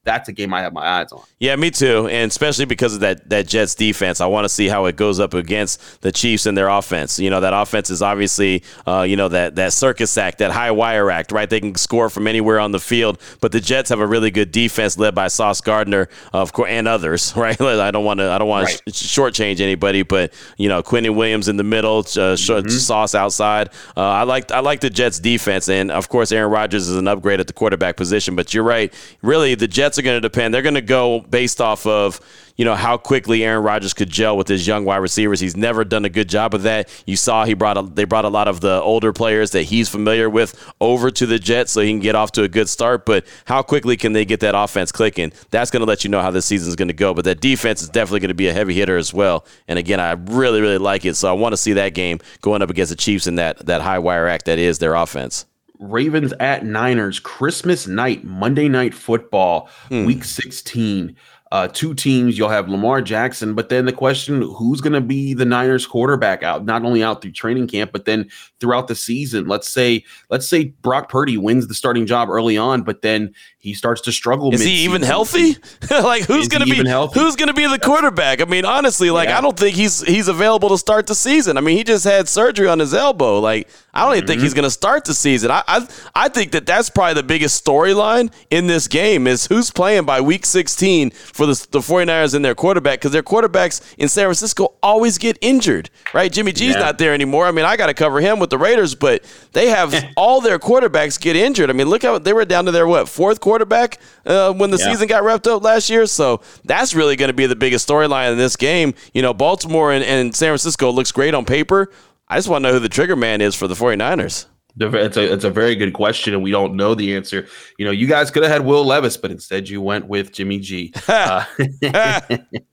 that's 0.03 0.27
a 0.29 0.31
game 0.31 0.53
I 0.53 0.61
have 0.61 0.73
my 0.73 0.85
eyes 0.85 1.11
on. 1.11 1.21
Yeah, 1.39 1.55
me 1.55 1.69
too, 1.69 2.07
and 2.07 2.31
especially 2.31 2.65
because 2.65 2.95
of 2.95 3.01
that 3.01 3.29
that 3.29 3.47
Jets 3.47 3.75
defense. 3.75 4.19
I 4.19 4.25
want 4.25 4.45
to 4.45 4.49
see 4.49 4.67
how 4.67 4.85
it 4.85 4.95
goes 4.95 5.19
up 5.19 5.33
against 5.35 6.01
the 6.01 6.11
Chiefs 6.11 6.47
and 6.47 6.57
their 6.57 6.69
offense. 6.69 7.19
You 7.19 7.29
know, 7.29 7.39
that 7.39 7.53
offense 7.53 7.91
is 7.91 8.01
obviously, 8.01 8.63
uh, 8.87 9.01
you 9.01 9.15
know, 9.15 9.27
that 9.27 9.55
that 9.55 9.73
circus 9.73 10.17
act, 10.17 10.39
that 10.39 10.51
high 10.51 10.71
wire 10.71 11.11
act, 11.11 11.31
right? 11.31 11.49
They 11.49 11.59
can 11.59 11.75
score 11.75 12.09
from 12.09 12.25
anywhere 12.25 12.59
on 12.59 12.71
the 12.71 12.79
field, 12.79 13.19
but 13.41 13.51
the 13.51 13.59
Jets 13.59 13.89
have 13.89 13.99
a 13.99 14.07
really 14.07 14.31
good 14.31 14.51
defense 14.51 14.97
led 14.97 15.13
by 15.13 15.27
Sauce 15.27 15.61
Gardner, 15.61 16.09
of 16.33 16.51
course, 16.51 16.69
and 16.71 16.87
others, 16.87 17.33
right? 17.37 17.59
I 17.61 17.91
don't 17.91 18.05
want 18.05 18.19
to 18.21 18.31
I 18.31 18.39
don't 18.39 18.47
want 18.47 18.65
right. 18.67 18.81
to 18.87 18.93
sh- 18.93 19.15
shortchange 19.15 19.59
anybody, 19.59 20.01
but 20.01 20.33
you 20.57 20.67
know, 20.67 20.81
Quinnen 20.81 21.15
Williams 21.15 21.47
in 21.47 21.57
the 21.57 21.63
middle, 21.63 21.99
uh, 21.99 22.01
mm-hmm. 22.01 22.69
Sauce 22.69 23.13
outside. 23.13 23.69
Uh, 23.95 24.01
I 24.01 24.23
like 24.23 24.51
I 24.51 24.61
like 24.61 24.79
the 24.79 24.89
Jets 24.89 25.19
defense, 25.19 25.69
and 25.69 25.91
of 25.91 26.09
course, 26.09 26.31
Aaron 26.31 26.51
Rodgers 26.51 26.87
is 26.87 26.97
an 26.97 27.07
upgrade 27.07 27.39
at 27.39 27.45
the 27.45 27.53
quarterback 27.53 27.97
position. 27.97 28.35
But 28.35 28.51
you're 28.53 28.63
right, 28.63 28.91
really, 29.21 29.53
the 29.53 29.67
Jets 29.67 29.90
are 29.97 30.01
going 30.01 30.17
to 30.17 30.21
depend. 30.21 30.53
They're 30.53 30.61
going 30.61 30.75
to 30.75 30.81
go 30.81 31.21
based 31.21 31.61
off 31.61 31.85
of 31.85 32.19
you 32.57 32.65
know 32.65 32.75
how 32.75 32.97
quickly 32.97 33.43
Aaron 33.43 33.63
Rodgers 33.63 33.93
could 33.93 34.09
gel 34.09 34.37
with 34.37 34.47
his 34.47 34.67
young 34.67 34.85
wide 34.85 34.97
receivers. 34.97 35.39
He's 35.39 35.57
never 35.57 35.83
done 35.83 36.05
a 36.05 36.09
good 36.09 36.29
job 36.29 36.53
of 36.53 36.63
that. 36.63 36.89
You 37.07 37.15
saw 37.15 37.45
he 37.45 37.53
brought 37.53 37.77
a, 37.77 37.81
they 37.81 38.03
brought 38.03 38.25
a 38.25 38.29
lot 38.29 38.47
of 38.47 38.61
the 38.61 38.81
older 38.81 39.13
players 39.13 39.51
that 39.51 39.63
he's 39.63 39.89
familiar 39.89 40.29
with 40.29 40.71
over 40.79 41.09
to 41.11 41.25
the 41.25 41.39
Jets 41.39 41.71
so 41.71 41.81
he 41.81 41.89
can 41.89 41.99
get 41.99 42.15
off 42.15 42.31
to 42.33 42.43
a 42.43 42.47
good 42.47 42.69
start. 42.69 43.05
But 43.05 43.25
how 43.45 43.63
quickly 43.63 43.97
can 43.97 44.13
they 44.13 44.25
get 44.25 44.41
that 44.41 44.55
offense 44.55 44.91
clicking? 44.91 45.31
That's 45.49 45.71
going 45.71 45.81
to 45.81 45.87
let 45.87 46.03
you 46.03 46.09
know 46.09 46.21
how 46.21 46.31
this 46.31 46.45
season 46.45 46.69
is 46.69 46.75
going 46.75 46.89
to 46.89 46.93
go. 46.93 47.13
But 47.13 47.25
that 47.25 47.41
defense 47.41 47.81
is 47.81 47.89
definitely 47.89 48.19
going 48.19 48.29
to 48.29 48.35
be 48.35 48.47
a 48.47 48.53
heavy 48.53 48.73
hitter 48.73 48.97
as 48.97 49.13
well. 49.13 49.45
And 49.67 49.79
again, 49.79 49.99
I 49.99 50.11
really 50.11 50.61
really 50.61 50.77
like 50.77 51.05
it. 51.05 51.15
So 51.15 51.29
I 51.29 51.33
want 51.33 51.53
to 51.53 51.57
see 51.57 51.73
that 51.73 51.93
game 51.93 52.19
going 52.41 52.61
up 52.61 52.69
against 52.69 52.91
the 52.91 52.95
Chiefs 52.95 53.27
in 53.27 53.35
that 53.35 53.65
that 53.65 53.81
high 53.81 53.99
wire 53.99 54.27
act 54.27 54.45
that 54.45 54.59
is 54.59 54.79
their 54.79 54.93
offense. 54.93 55.45
Ravens 55.81 56.31
at 56.39 56.65
Niners, 56.65 57.19
Christmas 57.19 57.87
night, 57.87 58.23
Monday 58.23 58.69
night 58.69 58.93
football, 58.93 59.69
hmm. 59.89 60.05
week 60.05 60.23
16 60.23 61.17
uh, 61.51 61.67
two 61.67 61.93
teams. 61.93 62.37
You'll 62.37 62.49
have 62.49 62.69
Lamar 62.69 63.01
Jackson, 63.01 63.53
but 63.53 63.69
then 63.69 63.85
the 63.85 63.93
question: 63.93 64.41
Who's 64.41 64.79
going 64.79 64.93
to 64.93 65.01
be 65.01 65.33
the 65.33 65.45
Niners 65.45 65.85
quarterback 65.85 66.43
out? 66.43 66.63
Not 66.65 66.83
only 66.83 67.03
out 67.03 67.21
through 67.21 67.33
training 67.33 67.67
camp, 67.67 67.91
but 67.91 68.05
then 68.05 68.29
throughout 68.59 68.87
the 68.87 68.95
season. 68.95 69.47
Let's 69.47 69.69
say, 69.69 70.05
let's 70.29 70.47
say 70.47 70.65
Brock 70.81 71.09
Purdy 71.09 71.37
wins 71.37 71.67
the 71.67 71.73
starting 71.73 72.05
job 72.05 72.29
early 72.29 72.57
on, 72.57 72.83
but 72.83 73.01
then 73.01 73.33
he 73.61 73.75
starts 73.75 74.01
to 74.01 74.11
struggle. 74.11 74.47
Is 74.51 74.59
mid-season. 74.59 74.75
he 74.75 74.83
even 74.85 75.01
healthy? 75.03 75.55
like 75.91 76.23
who's 76.23 76.47
going 76.47 76.65
to 76.65 76.65
be 76.65 76.77
who's 77.13 77.35
going 77.35 77.47
to 77.47 77.53
be 77.53 77.67
the 77.67 77.77
quarterback? 77.77 78.41
I 78.41 78.45
mean, 78.45 78.65
honestly, 78.65 79.11
like 79.11 79.29
yeah. 79.29 79.37
I 79.37 79.41
don't 79.41 79.57
think 79.57 79.75
he's 79.75 80.01
he's 80.01 80.27
available 80.27 80.69
to 80.69 80.79
start 80.79 81.05
the 81.05 81.13
season. 81.13 81.57
I 81.57 81.61
mean, 81.61 81.77
he 81.77 81.83
just 81.83 82.03
had 82.03 82.27
surgery 82.27 82.67
on 82.67 82.79
his 82.79 82.95
elbow. 82.95 83.39
Like 83.39 83.69
I 83.93 84.03
don't 84.03 84.13
even 84.13 84.21
mm-hmm. 84.21 84.27
think 84.29 84.41
he's 84.41 84.55
going 84.55 84.63
to 84.63 84.71
start 84.71 85.05
the 85.05 85.13
season. 85.13 85.51
I, 85.51 85.63
I 85.67 85.87
I 86.15 86.29
think 86.29 86.53
that 86.53 86.65
that's 86.65 86.89
probably 86.89 87.13
the 87.13 87.23
biggest 87.23 87.63
storyline 87.63 88.33
in 88.49 88.65
this 88.65 88.87
game 88.87 89.27
is 89.27 89.45
who's 89.45 89.69
playing 89.69 90.05
by 90.05 90.21
week 90.21 90.47
16 90.47 91.11
for 91.11 91.45
the, 91.45 91.67
the 91.69 91.79
49ers 91.79 92.33
and 92.33 92.43
their 92.43 92.55
quarterback 92.55 92.99
because 92.99 93.11
their 93.11 93.21
quarterbacks 93.21 93.81
in 93.99 94.09
San 94.09 94.25
Francisco 94.25 94.73
always 94.81 95.19
get 95.19 95.37
injured, 95.39 95.91
right? 96.15 96.31
Jimmy 96.31 96.51
G's 96.51 96.73
yeah. 96.73 96.79
not 96.79 96.97
there 96.97 97.13
anymore. 97.13 97.45
I 97.45 97.51
mean, 97.51 97.65
I 97.65 97.77
got 97.77 97.87
to 97.87 97.93
cover 97.93 98.21
him 98.21 98.39
with 98.39 98.49
the 98.49 98.57
Raiders, 98.57 98.95
but 98.95 99.23
they 99.51 99.67
have 99.67 99.93
all 100.17 100.41
their 100.41 100.57
quarterbacks 100.57 101.21
get 101.21 101.35
injured. 101.35 101.69
I 101.69 101.73
mean, 101.73 101.87
look 101.87 102.01
how 102.01 102.17
they 102.17 102.33
were 102.33 102.45
down 102.45 102.65
to 102.65 102.71
their 102.71 102.87
what 102.87 103.07
fourth 103.07 103.39
quarterback 103.51 103.99
uh, 104.25 104.53
when 104.53 104.71
the 104.71 104.77
yeah. 104.77 104.85
season 104.85 105.09
got 105.09 105.23
wrapped 105.23 105.45
up 105.45 105.61
last 105.61 105.89
year. 105.89 106.05
So 106.05 106.39
that's 106.63 106.95
really 106.95 107.17
going 107.17 107.27
to 107.27 107.33
be 107.33 107.47
the 107.47 107.55
biggest 107.55 107.85
storyline 107.85 108.31
in 108.31 108.37
this 108.37 108.55
game. 108.55 108.93
You 109.13 109.21
know, 109.21 109.33
Baltimore 109.33 109.91
and, 109.91 110.05
and 110.05 110.33
San 110.33 110.51
Francisco 110.51 110.89
looks 110.89 111.11
great 111.11 111.33
on 111.33 111.43
paper. 111.43 111.91
I 112.29 112.37
just 112.37 112.47
want 112.47 112.63
to 112.63 112.69
know 112.69 112.73
who 112.73 112.79
the 112.79 112.87
trigger 112.87 113.17
man 113.17 113.41
is 113.41 113.55
for 113.55 113.67
the 113.67 113.75
49ers. 113.75 114.45
It's 114.79 115.17
a 115.17 115.33
it's 115.33 115.43
a 115.43 115.49
very 115.49 115.75
good 115.75 115.91
question, 115.91 116.33
and 116.33 116.41
we 116.41 116.49
don't 116.49 116.75
know 116.75 116.95
the 116.95 117.13
answer. 117.13 117.45
You 117.77 117.83
know, 117.83 117.91
you 117.91 118.07
guys 118.07 118.31
could 118.31 118.43
have 118.43 118.51
had 118.53 118.65
Will 118.65 118.85
Levis, 118.85 119.17
but 119.17 119.29
instead 119.29 119.67
you 119.67 119.81
went 119.81 120.07
with 120.07 120.31
Jimmy 120.31 120.59
G. 120.59 120.93
uh, 121.09 121.43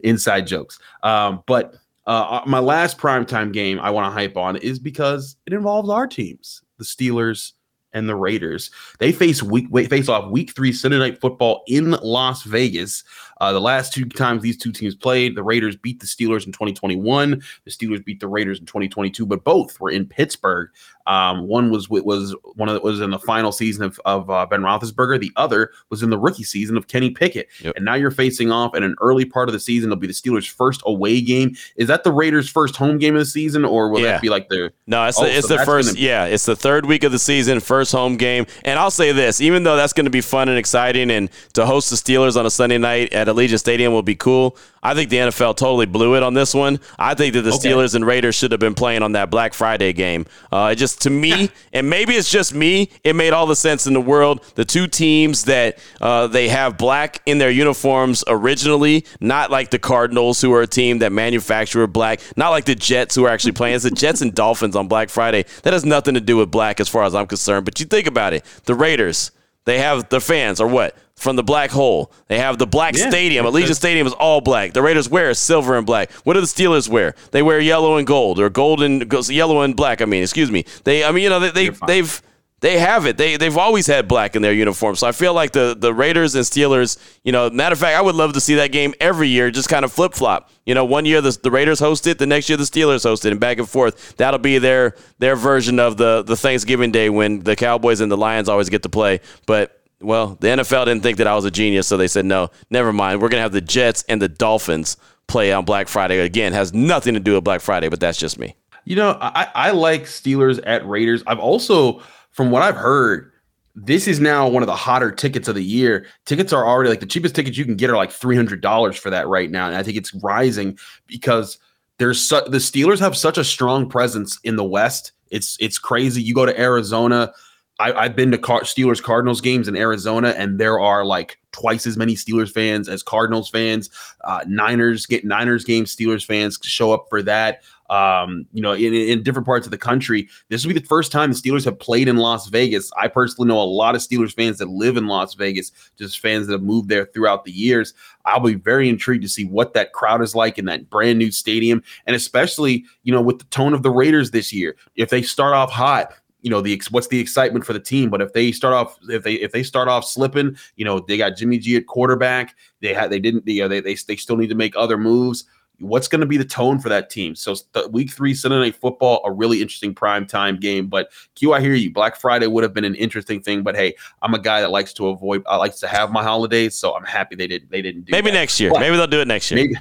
inside 0.04 0.48
jokes. 0.48 0.80
Um, 1.04 1.44
but 1.46 1.76
uh, 2.08 2.42
my 2.48 2.58
last 2.58 2.98
primetime 2.98 3.54
game 3.54 3.80
I 3.80 3.92
want 3.92 4.08
to 4.08 4.12
hype 4.12 4.38
on 4.38 4.56
is 4.56 4.80
because 4.80 5.36
it 5.46 5.54
involves 5.54 5.92
our 5.92 6.08
teams, 6.08 6.64
the 6.80 6.84
Steelers 6.84 7.52
and 7.96 8.08
the 8.08 8.16
Raiders. 8.16 8.70
They 9.00 9.12
face 9.12 9.42
week 9.42 9.68
face 9.88 10.08
off 10.08 10.30
week 10.30 10.52
three 10.52 10.72
Sunday 10.72 11.00
night 11.00 11.20
football 11.20 11.64
in 11.68 11.92
Las 12.04 12.44
Vegas. 12.44 13.04
Uh, 13.40 13.54
the 13.54 13.62
last 13.62 13.94
two 13.94 14.06
times 14.06 14.42
these 14.42 14.58
two 14.58 14.72
teams 14.72 14.96
played, 14.96 15.36
the 15.36 15.44
Raiders 15.44 15.76
beat 15.76 16.00
the 16.00 16.06
Steelers 16.06 16.46
in 16.46 16.52
2021. 16.52 17.42
The 17.64 17.72
Steelers 17.72 18.04
beat 18.04 18.20
the 18.20 18.28
Raiders 18.28 18.60
in 18.60 18.66
2022, 18.66 19.26
but 19.26 19.44
both 19.44 19.80
were 19.80 19.92
in 19.92 20.06
Pittsburgh. 20.06 20.70
Um, 21.08 21.48
one 21.48 21.70
was 21.70 21.88
was 21.88 22.36
one 22.56 22.68
of 22.68 22.74
the, 22.74 22.82
was 22.82 23.00
in 23.00 23.12
the 23.12 23.20
final 23.20 23.52
season 23.52 23.84
of, 23.84 24.00
of 24.06 24.28
uh, 24.30 24.46
Ben 24.48 24.62
Roethlisberger. 24.62 25.20
The 25.20 25.32
other 25.36 25.72
was 25.92 26.02
in 26.02 26.10
the 26.10 26.18
rookie 26.18 26.44
season 26.44 26.78
of 26.78 26.88
Kenny 26.88 27.12
Pickett. 27.12 27.48
Yep. 27.62 27.76
And 27.76 27.86
now 27.86 27.94
you're 27.94 28.10
facing 28.10 28.52
off 28.52 28.76
in 28.76 28.82
an 28.82 28.96
early 29.02 29.24
part 29.24 29.48
of 29.48 29.54
the 29.54 29.60
season. 29.60 29.92
It'll 29.92 30.00
be 30.00 30.08
the 30.08 30.14
Steelers' 30.14 30.50
first 30.50 30.82
away 30.84 31.22
game. 31.22 31.56
Is 31.76 31.88
that 31.90 32.04
the 32.04 32.12
Raiders' 32.12 32.50
first 32.50 32.76
home 32.76 32.98
game 32.98 33.14
of 33.16 33.20
the 33.20 33.26
season, 33.26 33.66
or 33.66 33.90
will 33.90 34.00
yeah. 34.00 34.14
that 34.14 34.22
be 34.22 34.30
like 34.30 34.50
their? 34.50 34.72
No, 34.88 35.06
it's 35.06 35.20
oh, 35.20 35.26
the, 35.26 35.38
it's 35.38 35.48
so 35.48 35.58
the 35.58 35.66
first. 35.66 35.96
Be- 35.96 36.02
yeah, 36.02 36.26
it's 36.26 36.46
the 36.46 36.56
third 36.56 36.88
week 36.88 37.04
of 37.04 37.12
the 37.12 37.20
season, 37.20 37.60
first 37.60 37.76
first 37.76 37.92
home 37.92 38.16
game. 38.18 38.46
And 38.64 38.80
I'll 38.80 38.92
say 38.92 39.12
this, 39.12 39.42
even 39.42 39.64
though 39.64 39.76
that's 39.76 39.94
going 39.94 40.06
to 40.06 40.12
be 40.12 40.22
fun 40.22 40.50
and 40.50 40.58
exciting, 40.58 41.12
and 41.12 41.30
to 41.54 41.66
host 41.66 41.90
the 41.90 41.96
Steelers 41.96 42.38
on 42.38 42.46
a 42.46 42.50
Sunday 42.50 42.78
night 42.78 43.14
at 43.14 43.25
Allegiant 43.28 43.60
Stadium 43.60 43.94
will 43.94 44.02
be 44.02 44.16
cool. 44.16 44.58
I 44.82 44.94
think 44.94 45.10
the 45.10 45.18
NFL 45.18 45.58
totally 45.58 45.88
blew 45.88 46.16
it 46.16 46.22
on 46.22 46.36
this 46.36 46.54
one. 46.54 46.80
I 47.00 47.16
think 47.16 47.34
that 47.34 47.42
the 47.42 47.54
okay. 47.54 47.70
Steelers 47.70 47.96
and 47.96 48.06
Raiders 48.06 48.36
should 48.36 48.52
have 48.52 48.60
been 48.60 48.76
playing 48.76 49.02
on 49.02 49.14
that 49.14 49.32
Black 49.32 49.54
Friday 49.54 49.94
game. 49.94 50.28
Uh, 50.52 50.70
it 50.74 50.76
just 50.76 51.02
to 51.02 51.10
me, 51.10 51.50
and 51.74 51.90
maybe 51.90 52.14
it's 52.14 52.30
just 52.30 52.54
me, 52.54 52.92
it 53.04 53.16
made 53.16 53.34
all 53.34 53.48
the 53.48 53.56
sense 53.56 53.88
in 53.88 53.94
the 53.94 54.02
world. 54.02 54.44
The 54.56 54.66
two 54.66 54.88
teams 54.88 55.46
that 55.46 55.80
uh, 56.00 56.28
they 56.28 56.50
have 56.50 56.78
black 56.78 57.22
in 57.26 57.40
their 57.40 57.50
uniforms 57.50 58.24
originally, 58.28 59.06
not 59.20 59.50
like 59.50 59.72
the 59.72 59.80
Cardinals, 59.80 60.40
who 60.42 60.54
are 60.54 60.62
a 60.62 60.68
team 60.68 61.00
that 61.00 61.12
manufacture 61.12 61.86
black, 61.88 62.22
not 62.36 62.50
like 62.50 62.66
the 62.66 62.76
Jets, 62.76 63.16
who 63.16 63.26
are 63.26 63.30
actually 63.30 63.52
playing. 63.54 63.76
It's 63.76 63.84
the 63.84 63.92
Jets 63.92 64.22
and 64.22 64.36
Dolphins 64.36 64.76
on 64.76 64.88
Black 64.88 65.10
Friday. 65.10 65.46
That 65.64 65.74
has 65.74 65.84
nothing 65.84 66.14
to 66.14 66.22
do 66.22 66.38
with 66.38 66.52
black, 66.52 66.80
as 66.80 66.88
far 66.88 67.04
as 67.04 67.16
I'm 67.16 67.28
concerned. 67.28 67.66
But 67.66 67.80
you 67.80 67.86
think 67.88 68.08
about 68.08 68.34
it, 68.34 68.46
the 68.66 68.76
Raiders. 68.76 69.32
They 69.66 69.80
have 69.80 70.10
the 70.10 70.22
fans 70.22 70.62
are 70.62 70.68
what? 70.68 70.96
From 71.16 71.38
the 71.38 71.44
black 71.44 71.72
hole. 71.72 72.12
They 72.28 72.40
have 72.40 72.58
the 72.58 72.68
black 72.68 72.96
yeah, 72.98 73.10
stadium. 73.10 73.46
Allegiant 73.46 73.76
Stadium 73.76 74.06
is 74.06 74.14
all 74.14 74.42
black. 74.42 74.74
The 74.74 74.82
Raiders 74.82 75.10
wear 75.10 75.34
silver 75.34 75.78
and 75.78 75.86
black. 75.86 76.12
What 76.24 76.34
do 76.34 76.42
the 76.42 76.46
Steelers 76.46 76.90
wear? 76.90 77.16
They 77.32 77.42
wear 77.42 77.60
yellow 77.60 77.96
and 77.96 78.06
gold 78.06 78.40
or 78.40 78.50
gold 78.50 78.82
and 78.82 79.12
yellow 79.30 79.62
and 79.62 79.76
black. 79.76 80.02
I 80.02 80.06
mean, 80.06 80.24
excuse 80.24 80.52
me. 80.52 80.66
They 80.84 81.06
I 81.06 81.12
mean, 81.12 81.24
you 81.24 81.30
know, 81.30 81.40
they, 81.40 81.52
they 81.52 81.70
they've 81.88 82.22
they 82.62 82.80
have 82.80 83.06
it. 83.06 83.18
They 83.18 83.38
they've 83.38 83.58
always 83.58 83.86
had 83.86 84.08
black 84.08 84.36
in 84.36 84.42
their 84.42 84.54
uniform. 84.54 84.96
So 84.96 85.08
I 85.08 85.12
feel 85.12 85.34
like 85.34 85.52
the 85.52 85.76
the 85.78 85.94
Raiders 85.94 86.36
and 86.36 86.44
Steelers, 86.44 86.98
you 87.24 87.32
know, 87.32 87.50
matter 87.50 87.74
of 87.74 87.80
fact, 87.80 87.96
I 87.96 88.02
would 88.02 88.16
love 88.16 88.34
to 88.34 88.42
see 88.42 88.56
that 88.56 88.72
game 88.72 88.94
every 89.00 89.28
year, 89.28 89.52
just 89.52 89.70
kind 89.70 89.86
of 89.86 89.92
flip 89.92 90.14
flop. 90.14 90.50
You 90.66 90.74
know, 90.74 90.84
one 90.84 91.06
year 91.06 91.22
the, 91.22 91.38
the 91.44 91.52
Raiders 91.52 91.80
host 91.80 92.08
it, 92.08 92.18
the 92.18 92.26
next 92.26 92.50
year 92.50 92.58
the 92.58 92.64
Steelers 92.64 93.04
host 93.04 93.24
it, 93.26 93.32
and 93.32 93.40
back 93.40 93.60
and 93.60 93.70
forth. 93.70 94.18
That'll 94.18 94.40
be 94.40 94.58
their 94.58 94.96
their 95.20 95.36
version 95.36 95.80
of 95.80 95.98
the 95.98 96.24
the 96.24 96.36
Thanksgiving 96.36 96.92
Day 96.92 97.10
when 97.10 97.42
the 97.42 97.56
Cowboys 97.56 98.00
and 98.00 98.12
the 98.12 98.18
Lions 98.18 98.50
always 98.50 98.70
get 98.70 98.84
to 98.84 98.90
play. 98.90 99.20
But 99.46 99.85
well, 100.06 100.38
the 100.40 100.48
NFL 100.48 100.86
didn't 100.86 101.04
think 101.04 101.18
that 101.18 101.28
I 101.28 101.36
was 101.36 101.46
a 101.46 101.52
genius, 101.52 101.88
so 101.88 101.98
they 101.98 102.08
said, 102.08 102.26
no, 102.26 102.50
never 102.70 102.94
mind. 102.94 103.22
We're 103.22 103.30
going 103.30 103.40
to 103.40 103.44
have 103.44 103.52
the 103.52 103.62
Jets 103.62 104.04
and 104.08 104.22
the 104.22 104.30
Dolphins 104.30 104.98
play 105.28 105.52
on 105.52 105.66
Black 105.66 105.88
Friday. 105.88 106.20
Again, 106.20 106.54
has 106.54 106.74
nothing 106.74 107.14
to 107.14 107.20
do 107.20 107.34
with 107.34 107.44
Black 107.44 107.62
Friday, 107.62 107.90
but 107.90 108.00
that's 108.00 108.18
just 108.18 108.40
me. 108.40 108.56
You 108.86 108.96
know, 108.96 109.18
I, 109.20 109.50
I 109.56 109.72
like 109.72 110.04
Steelers 110.04 110.62
at 110.66 110.88
Raiders. 110.88 111.24
I've 111.26 111.40
also, 111.40 112.02
from 112.32 112.52
what 112.52 112.62
I've 112.62 112.76
heard, 112.76 113.32
this 113.76 114.08
is 114.08 114.20
now 114.20 114.48
one 114.48 114.64
of 114.64 114.68
the 114.68 114.76
hotter 114.76 115.12
tickets 115.12 115.48
of 115.48 115.56
the 115.56 115.64
year. 115.64 116.06
Tickets 116.26 116.54
are 116.54 116.66
already 116.66 116.90
like 116.90 117.02
the 117.02 117.06
cheapest 117.06 117.36
tickets 117.36 117.58
you 117.58 117.66
can 117.66 117.76
get 117.76 117.90
are 117.90 117.98
like 117.98 118.12
$300 118.12 118.98
for 118.98 119.10
that 119.10 119.28
right 119.28 119.52
now. 119.52 119.68
And 119.68 119.76
I 119.76 119.84
think 119.84 119.98
it's 119.98 120.14
rising 120.16 120.78
because 121.08 121.58
there's 121.98 122.22
su- 122.22 122.48
the 122.48 122.58
Steelers 122.58 123.00
have 123.00 123.18
such 123.18 123.38
a 123.38 123.44
strong 123.44 123.90
presence 123.90 124.40
in 124.44 124.56
the 124.56 124.64
West. 124.64 125.12
It's 125.30 125.58
it's 125.60 125.80
crazy. 125.80 126.22
You 126.22 126.34
go 126.34 126.46
to 126.46 126.58
Arizona, 126.60 127.34
I, 127.80 128.04
have 128.04 128.16
been 128.16 128.32
to 128.32 128.38
Car- 128.38 128.62
Steelers 128.62 129.04
Cardinals 129.04 129.42
games 129.42 129.68
in 129.68 129.76
Arizona, 129.76 130.30
and 130.30 130.60
there 130.60 130.80
are 130.80 131.06
like 131.06 131.38
twice 131.52 131.86
as 131.86 131.98
many 131.98 132.16
Steelers 132.16 132.52
fans 132.52 132.88
as 132.88 133.04
Cardinals 133.04 133.50
fans. 133.50 133.90
Uh, 134.24 134.42
Niners 134.48 135.06
get 135.06 135.26
Niners 135.26 135.66
games, 135.66 135.94
Steelers 135.96 136.26
fans 136.26 136.58
show 136.62 136.94
up 136.94 137.08
for 137.10 137.22
that. 137.24 137.64
Um, 137.90 138.48
you 138.52 138.62
know, 138.62 138.74
in, 138.74 138.94
in 138.94 139.22
different 139.22 139.46
parts 139.46 139.68
of 139.68 139.72
the 139.72 139.78
country, 139.78 140.28
this 140.50 140.66
will 140.66 140.74
be 140.74 140.80
the 140.80 140.88
first 140.88 141.12
time 141.12 141.30
the 141.30 141.36
Steelers 141.36 141.66
have 141.66 141.78
played 141.78 142.08
in 142.08 142.18
Las 142.18 142.48
Vegas. 142.48 142.92
I 142.98 143.08
personally 143.10 143.48
know 143.48 143.62
a 143.62 143.64
lot 143.64 143.94
of 143.94 144.02
Steelers 144.02 144.34
fans 144.34 144.58
that 144.58 144.70
live 144.70 144.98
in 144.98 145.08
Las 145.08 145.36
Vegas, 145.36 145.72
just 145.98 146.20
fans 146.20 146.48
that 146.48 146.54
have 146.54 146.64
moved 146.64 146.90
there 146.90 147.06
throughout 147.06 147.44
the 147.44 147.52
years. 147.52 147.94
I'll 148.26 148.40
be 148.40 148.56
very 148.56 148.90
intrigued 148.90 149.22
to 149.24 149.30
see 149.30 149.46
what 149.46 149.74
that 149.74 149.94
crowd 149.94 150.22
is 150.24 150.34
like 150.34 150.58
in 150.58 150.66
that 150.66 150.90
brand 150.90 151.20
new 151.20 151.32
stadium, 151.32 151.84
and 152.08 152.16
especially 152.16 152.86
you 153.04 153.14
know 153.14 153.22
with 153.22 153.40
the 153.40 153.46
tone 153.46 153.74
of 153.74 153.84
the 153.84 153.92
Raiders 153.92 154.32
this 154.32 154.52
year. 154.52 154.76
If 154.96 155.10
they 155.10 155.22
start 155.22 155.54
off 155.54 155.72
hot, 155.72 156.12
you 156.46 156.52
know 156.52 156.62
the 156.62 156.80
what's 156.92 157.08
the 157.08 157.20
excitement 157.20 157.66
for 157.66 157.74
the 157.74 157.80
team. 157.80 158.12
But 158.12 158.22
if 158.22 158.32
they 158.34 158.52
start 158.52 158.76
off 158.76 158.98
if 159.10 159.24
they 159.24 159.34
if 159.34 159.52
they 159.52 159.64
start 159.64 159.88
off 159.88 160.06
slipping, 160.06 160.56
you 160.76 160.86
know 160.86 161.00
they 161.00 161.18
got 161.18 161.36
Jimmy 161.36 161.58
G 161.58 161.76
at 161.76 161.88
quarterback. 161.88 162.56
They 162.82 162.94
had 162.94 163.10
they 163.10 163.20
didn't 163.20 163.48
you 163.48 163.64
know 163.64 163.68
they 163.68 163.80
they, 163.80 163.96
they 163.96 164.16
still 164.16 164.38
need 164.38 164.50
to 164.50 164.56
make 164.56 164.76
other 164.78 164.96
moves. 164.96 165.46
What's 165.80 166.08
going 166.08 166.22
to 166.22 166.28
be 166.28 166.38
the 166.38 166.46
tone 166.46 166.80
for 166.80 166.88
that 166.88 167.10
team? 167.10 167.36
So 167.36 167.56
week 167.90 168.12
three 168.12 168.34
Sunday 168.36 168.60
night 168.60 168.76
football, 168.76 169.22
a 169.26 169.32
really 169.32 169.60
interesting 169.60 169.94
prime 169.94 170.26
time 170.28 170.58
game. 170.58 170.88
But 170.88 171.10
Q, 171.34 171.52
I 171.54 171.60
hear 171.62 171.74
you. 171.74 171.92
Black 171.92 172.16
Friday 172.16 172.46
would 172.48 172.64
have 172.64 172.74
been 172.74 172.86
an 172.86 172.96
interesting 172.96 173.42
thing, 173.42 173.64
but 173.64 173.76
hey, 173.76 173.96
I'm 174.22 174.36
a 174.36 174.40
guy 174.40 174.62
that 174.62 174.70
likes 174.70 174.94
to 174.94 175.08
avoid. 175.08 175.44
I 175.48 175.58
like 175.58 175.76
to 175.78 175.88
have 175.88 176.12
my 176.12 176.24
holidays, 176.24 176.76
so 176.78 176.96
I'm 176.96 177.04
happy 177.04 177.36
they 177.36 177.48
didn't 177.48 177.72
They 177.72 177.82
didn't 177.82 178.06
do. 178.06 178.12
Maybe 178.12 178.30
that. 178.30 178.38
next 178.38 178.60
year. 178.60 178.70
But 178.70 178.82
maybe 178.82 178.96
they'll 178.96 179.08
do 179.08 179.20
it 179.20 179.28
next 179.28 179.50
year. 179.50 179.62
Maybe 179.66 179.76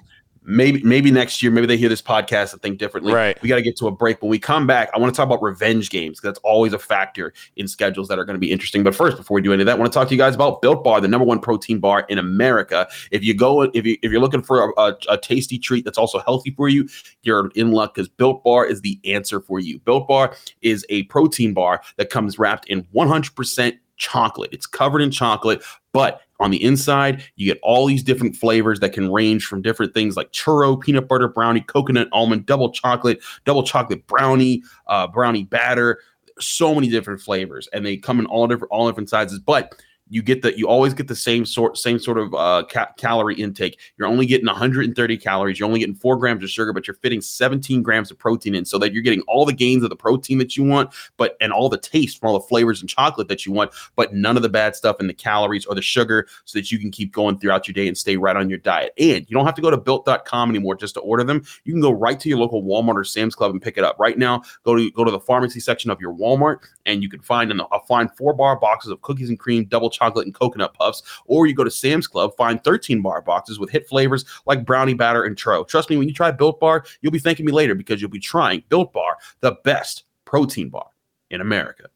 maybe 0.45 0.83
maybe 0.83 1.11
next 1.11 1.43
year 1.43 1.51
maybe 1.51 1.67
they 1.67 1.77
hear 1.77 1.89
this 1.89 2.03
podcast 2.03 2.53
and 2.53 2.63
think 2.63 2.79
differently. 2.79 3.13
Right. 3.13 3.41
We 3.43 3.49
got 3.49 3.57
to 3.57 3.63
get 3.63 3.77
to 3.79 3.87
a 3.87 3.91
break. 3.91 4.23
When 4.23 4.31
we 4.31 4.39
come 4.39 4.67
back 4.67 4.91
i 4.95 4.99
want 4.99 5.13
to 5.13 5.17
talk 5.17 5.27
about 5.27 5.43
revenge 5.43 5.91
games 5.91 6.19
because 6.19 6.35
that's 6.35 6.45
always 6.45 6.73
a 6.73 6.79
factor 6.79 7.33
in 7.57 7.67
schedules 7.69 8.09
that 8.09 8.19
are 8.19 8.25
going 8.25 8.35
to 8.35 8.41
be 8.41 8.51
interesting. 8.53 8.83
But 8.83 8.95
first 8.95 9.17
before 9.17 9.35
we 9.35 9.43
do 9.43 9.53
any 9.53 9.63
of 9.63 9.67
that 9.67 9.77
i 9.77 9.79
want 9.79 9.93
to 9.93 9.99
talk 9.99 10.09
to 10.09 10.15
you 10.15 10.19
guys 10.19 10.35
about 10.35 10.63
built 10.63 10.85
bar 10.85 11.01
the 11.01 11.09
number 11.09 11.25
one 11.25 11.41
protein 11.41 11.79
bar 11.79 12.07
in 12.09 12.19
america. 12.19 12.89
If 13.11 13.25
you 13.25 13.35
go 13.35 13.63
if 13.63 13.85
you 13.87 13.97
if 14.03 14.11
you're 14.11 14.21
looking 14.21 14.43
for 14.43 14.71
a, 14.71 14.81
a, 14.81 14.97
a 15.11 15.19
tasty 15.19 15.59
treat 15.59 15.85
that's 15.85 15.99
also 15.99 16.21
healthy 16.21 16.51
for 16.51 16.69
you 16.69 16.89
you're 17.23 17.51
in 17.55 17.73
luck 17.73 17.95
because 17.95 18.09
built 18.09 18.45
bar 18.45 18.65
is 18.67 18.81
the 18.83 18.99
answer 19.05 19.41
for 19.41 19.61
you. 19.61 19.79
Built 19.81 20.09
bar 20.09 20.35
is 20.63 20.85
a 20.89 21.05
protein 21.05 21.55
bar 21.55 21.83
that 21.97 22.11
comes 22.11 22.39
wrapped 22.39 22.69
in 22.69 22.85
100% 22.95 23.79
chocolate. 23.97 24.51
It's 24.53 24.67
covered 24.67 25.01
in 25.01 25.11
chocolate, 25.11 25.63
but 25.93 26.21
on 26.41 26.51
the 26.51 26.63
inside, 26.63 27.23
you 27.37 27.53
get 27.53 27.61
all 27.63 27.87
these 27.87 28.03
different 28.03 28.37
flavors 28.37 28.81
that 28.81 28.93
can 28.93 29.11
range 29.11 29.47
from 29.47 29.63
different 29.63 29.95
things 29.95 30.17
like 30.17 30.33
churro, 30.33 30.81
peanut 30.81 31.09
butter 31.09 31.29
brownie, 31.29 31.61
coconut 31.61 32.09
almond, 32.13 32.47
double 32.47 32.71
chocolate, 32.71 33.23
double 33.45 33.63
chocolate 33.63 34.07
brownie, 34.07 34.63
uh, 34.89 35.07
brownie 35.07 35.45
batter. 35.45 36.01
So 36.41 36.75
many 36.75 36.89
different 36.89 37.21
flavors, 37.21 37.69
and 37.73 37.87
they 37.87 37.97
come 37.97 38.19
in 38.19 38.27
all 38.27 38.49
different 38.49 38.73
all 38.73 38.89
different 38.89 39.09
sizes. 39.09 39.39
But 39.39 39.73
you 40.15 40.23
get 40.23 40.43
the 40.43 40.57
you 40.57 40.69
always 40.69 40.95
get 40.95 41.09
the 41.09 41.17
same 41.17 41.45
sort 41.45 41.77
same 41.77 41.99
sort 41.99 42.19
of 42.19 42.33
uh, 42.35 42.63
ca- 42.71 42.93
calorie 42.97 43.35
intake. 43.35 43.81
You're 43.99 44.07
only 44.07 44.27
getting 44.27 44.47
130 44.47 45.17
calories. 45.17 45.59
You're 45.59 45.67
only 45.67 45.81
getting 45.81 45.97
four 45.97 46.17
grams 46.17 46.45
of 46.45 46.51
sugar, 46.51 46.73
but 46.73 46.87
you're 46.87 46.95
fitting 46.95 47.21
17 47.21 47.83
grams 47.83 48.13
of 48.13 48.19
protein 48.19 48.55
in, 48.55 48.65
so 48.65 48.79
that 48.79 48.93
you're 48.93 49.03
getting 49.03 49.23
all 49.23 49.45
the 49.45 49.53
gains 49.53 49.83
of 49.83 49.91
the 49.91 49.97
protein 49.97 50.39
that 50.39 50.57
you 50.57 50.63
want, 50.63 50.91
but 51.17 51.37
and 51.41 51.53
all 51.53 51.69
the 51.69 51.79
taste 51.79 52.21
from 52.21 52.29
all 52.29 52.39
the 52.39 52.47
flavors 52.47 52.81
and 52.81 52.89
chocolate 52.89 53.27
that 53.27 53.45
you 53.45 53.51
want, 53.51 53.73
but 53.97 54.15
none 54.15 54.37
of 54.37 54.45
the 54.45 54.49
bad 54.49 54.77
stuff 54.77 55.01
in 55.01 55.09
the 55.09 55.13
calories 55.13 55.67
or 55.67 55.75
the 55.75 55.83
sugar, 55.83 56.29
so 56.45 56.61
that 56.61 56.71
you 56.71 56.79
can 56.79 56.93
keep 56.93 57.13
going 57.13 57.37
throughout 57.37 57.67
your 57.67 57.73
day 57.73 57.89
and 57.89 57.99
stay 57.99 58.17
right 58.17 58.37
on 58.37 58.49
your 58.49 58.59
diet. 58.61 58.93
And 58.97 59.27
you 59.29 59.35
don't 59.35 59.47
have 59.47 59.57
to 59.57 59.63
go 59.63 59.71
to 59.71 59.77
built.com 59.77 60.49
anymore 60.49 60.77
just 60.77 60.95
to 60.95 61.01
order 61.01 61.25
them. 61.25 61.43
You 61.65 61.73
can 61.73 61.83
go 61.83 61.91
right 61.91 62.21
to 62.21 62.29
your 62.29 62.39
local 62.39 62.63
Walmart 62.63 62.95
or 62.95 63.03
Sam's 63.03 63.35
Club 63.35 63.51
and 63.51 63.61
pick 63.61 63.77
it 63.79 63.83
up 63.83 63.99
right 63.99 64.17
now. 64.17 64.43
Go 64.63 64.77
to 64.77 64.93
go 64.93 65.03
to 65.03 65.11
the 65.11 65.19
pharmacy 65.19 65.59
section 65.59 65.91
of 65.91 66.01
your 66.01 66.15
Walmart, 66.15 66.59
and 66.87 67.03
you 67.03 67.09
can 67.09 67.19
find 67.19 67.51
an, 67.51 67.61
a 67.73 67.81
find 67.89 68.09
four 68.17 68.33
bar 68.33 68.55
boxes 68.55 68.93
of 68.93 69.03
cookies 69.03 69.29
and 69.29 69.41
cream, 69.41 69.65
double 69.65 69.91
chocolate 69.91 70.04
and 70.05 70.35
coconut 70.35 70.75
puffs, 70.75 71.03
or 71.27 71.47
you 71.47 71.55
go 71.55 71.65
to 71.65 71.71
Sam's 71.71 72.07
Club, 72.07 72.37
find 72.37 72.63
13 72.63 73.03
bar 73.03 73.23
boxes 73.23 73.59
with 73.59 73.71
hit 73.71 73.89
flavors 73.89 74.25
like 74.47 74.65
brownie 74.65 74.95
batter 74.95 75.25
and 75.25 75.37
tro. 75.37 75.65
Trust 75.65 75.91
me, 75.91 75.97
when 75.97 76.09
you 76.09 76.15
try 76.15 76.31
Built 76.31 76.61
Bar, 76.61 76.85
you'll 77.01 77.13
be 77.13 77.19
thanking 77.19 77.47
me 77.47 77.53
later 77.53 77.75
because 77.75 78.01
you'll 78.01 78.11
be 78.11 78.21
trying 78.21 78.63
Built 78.69 78.93
Bar, 78.93 79.17
the 79.41 79.57
best 79.65 80.05
protein 80.25 80.69
bar 80.69 80.89
in 81.31 81.41
America. 81.41 81.89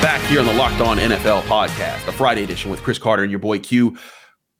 Back 0.00 0.20
here 0.30 0.40
on 0.40 0.46
the 0.46 0.54
Locked 0.54 0.80
On 0.80 0.96
NFL 0.98 1.42
podcast, 1.42 2.04
the 2.06 2.12
Friday 2.12 2.44
edition 2.44 2.70
with 2.70 2.82
Chris 2.82 2.98
Carter 2.98 3.22
and 3.22 3.32
your 3.32 3.40
boy 3.40 3.58
Q. 3.58 3.96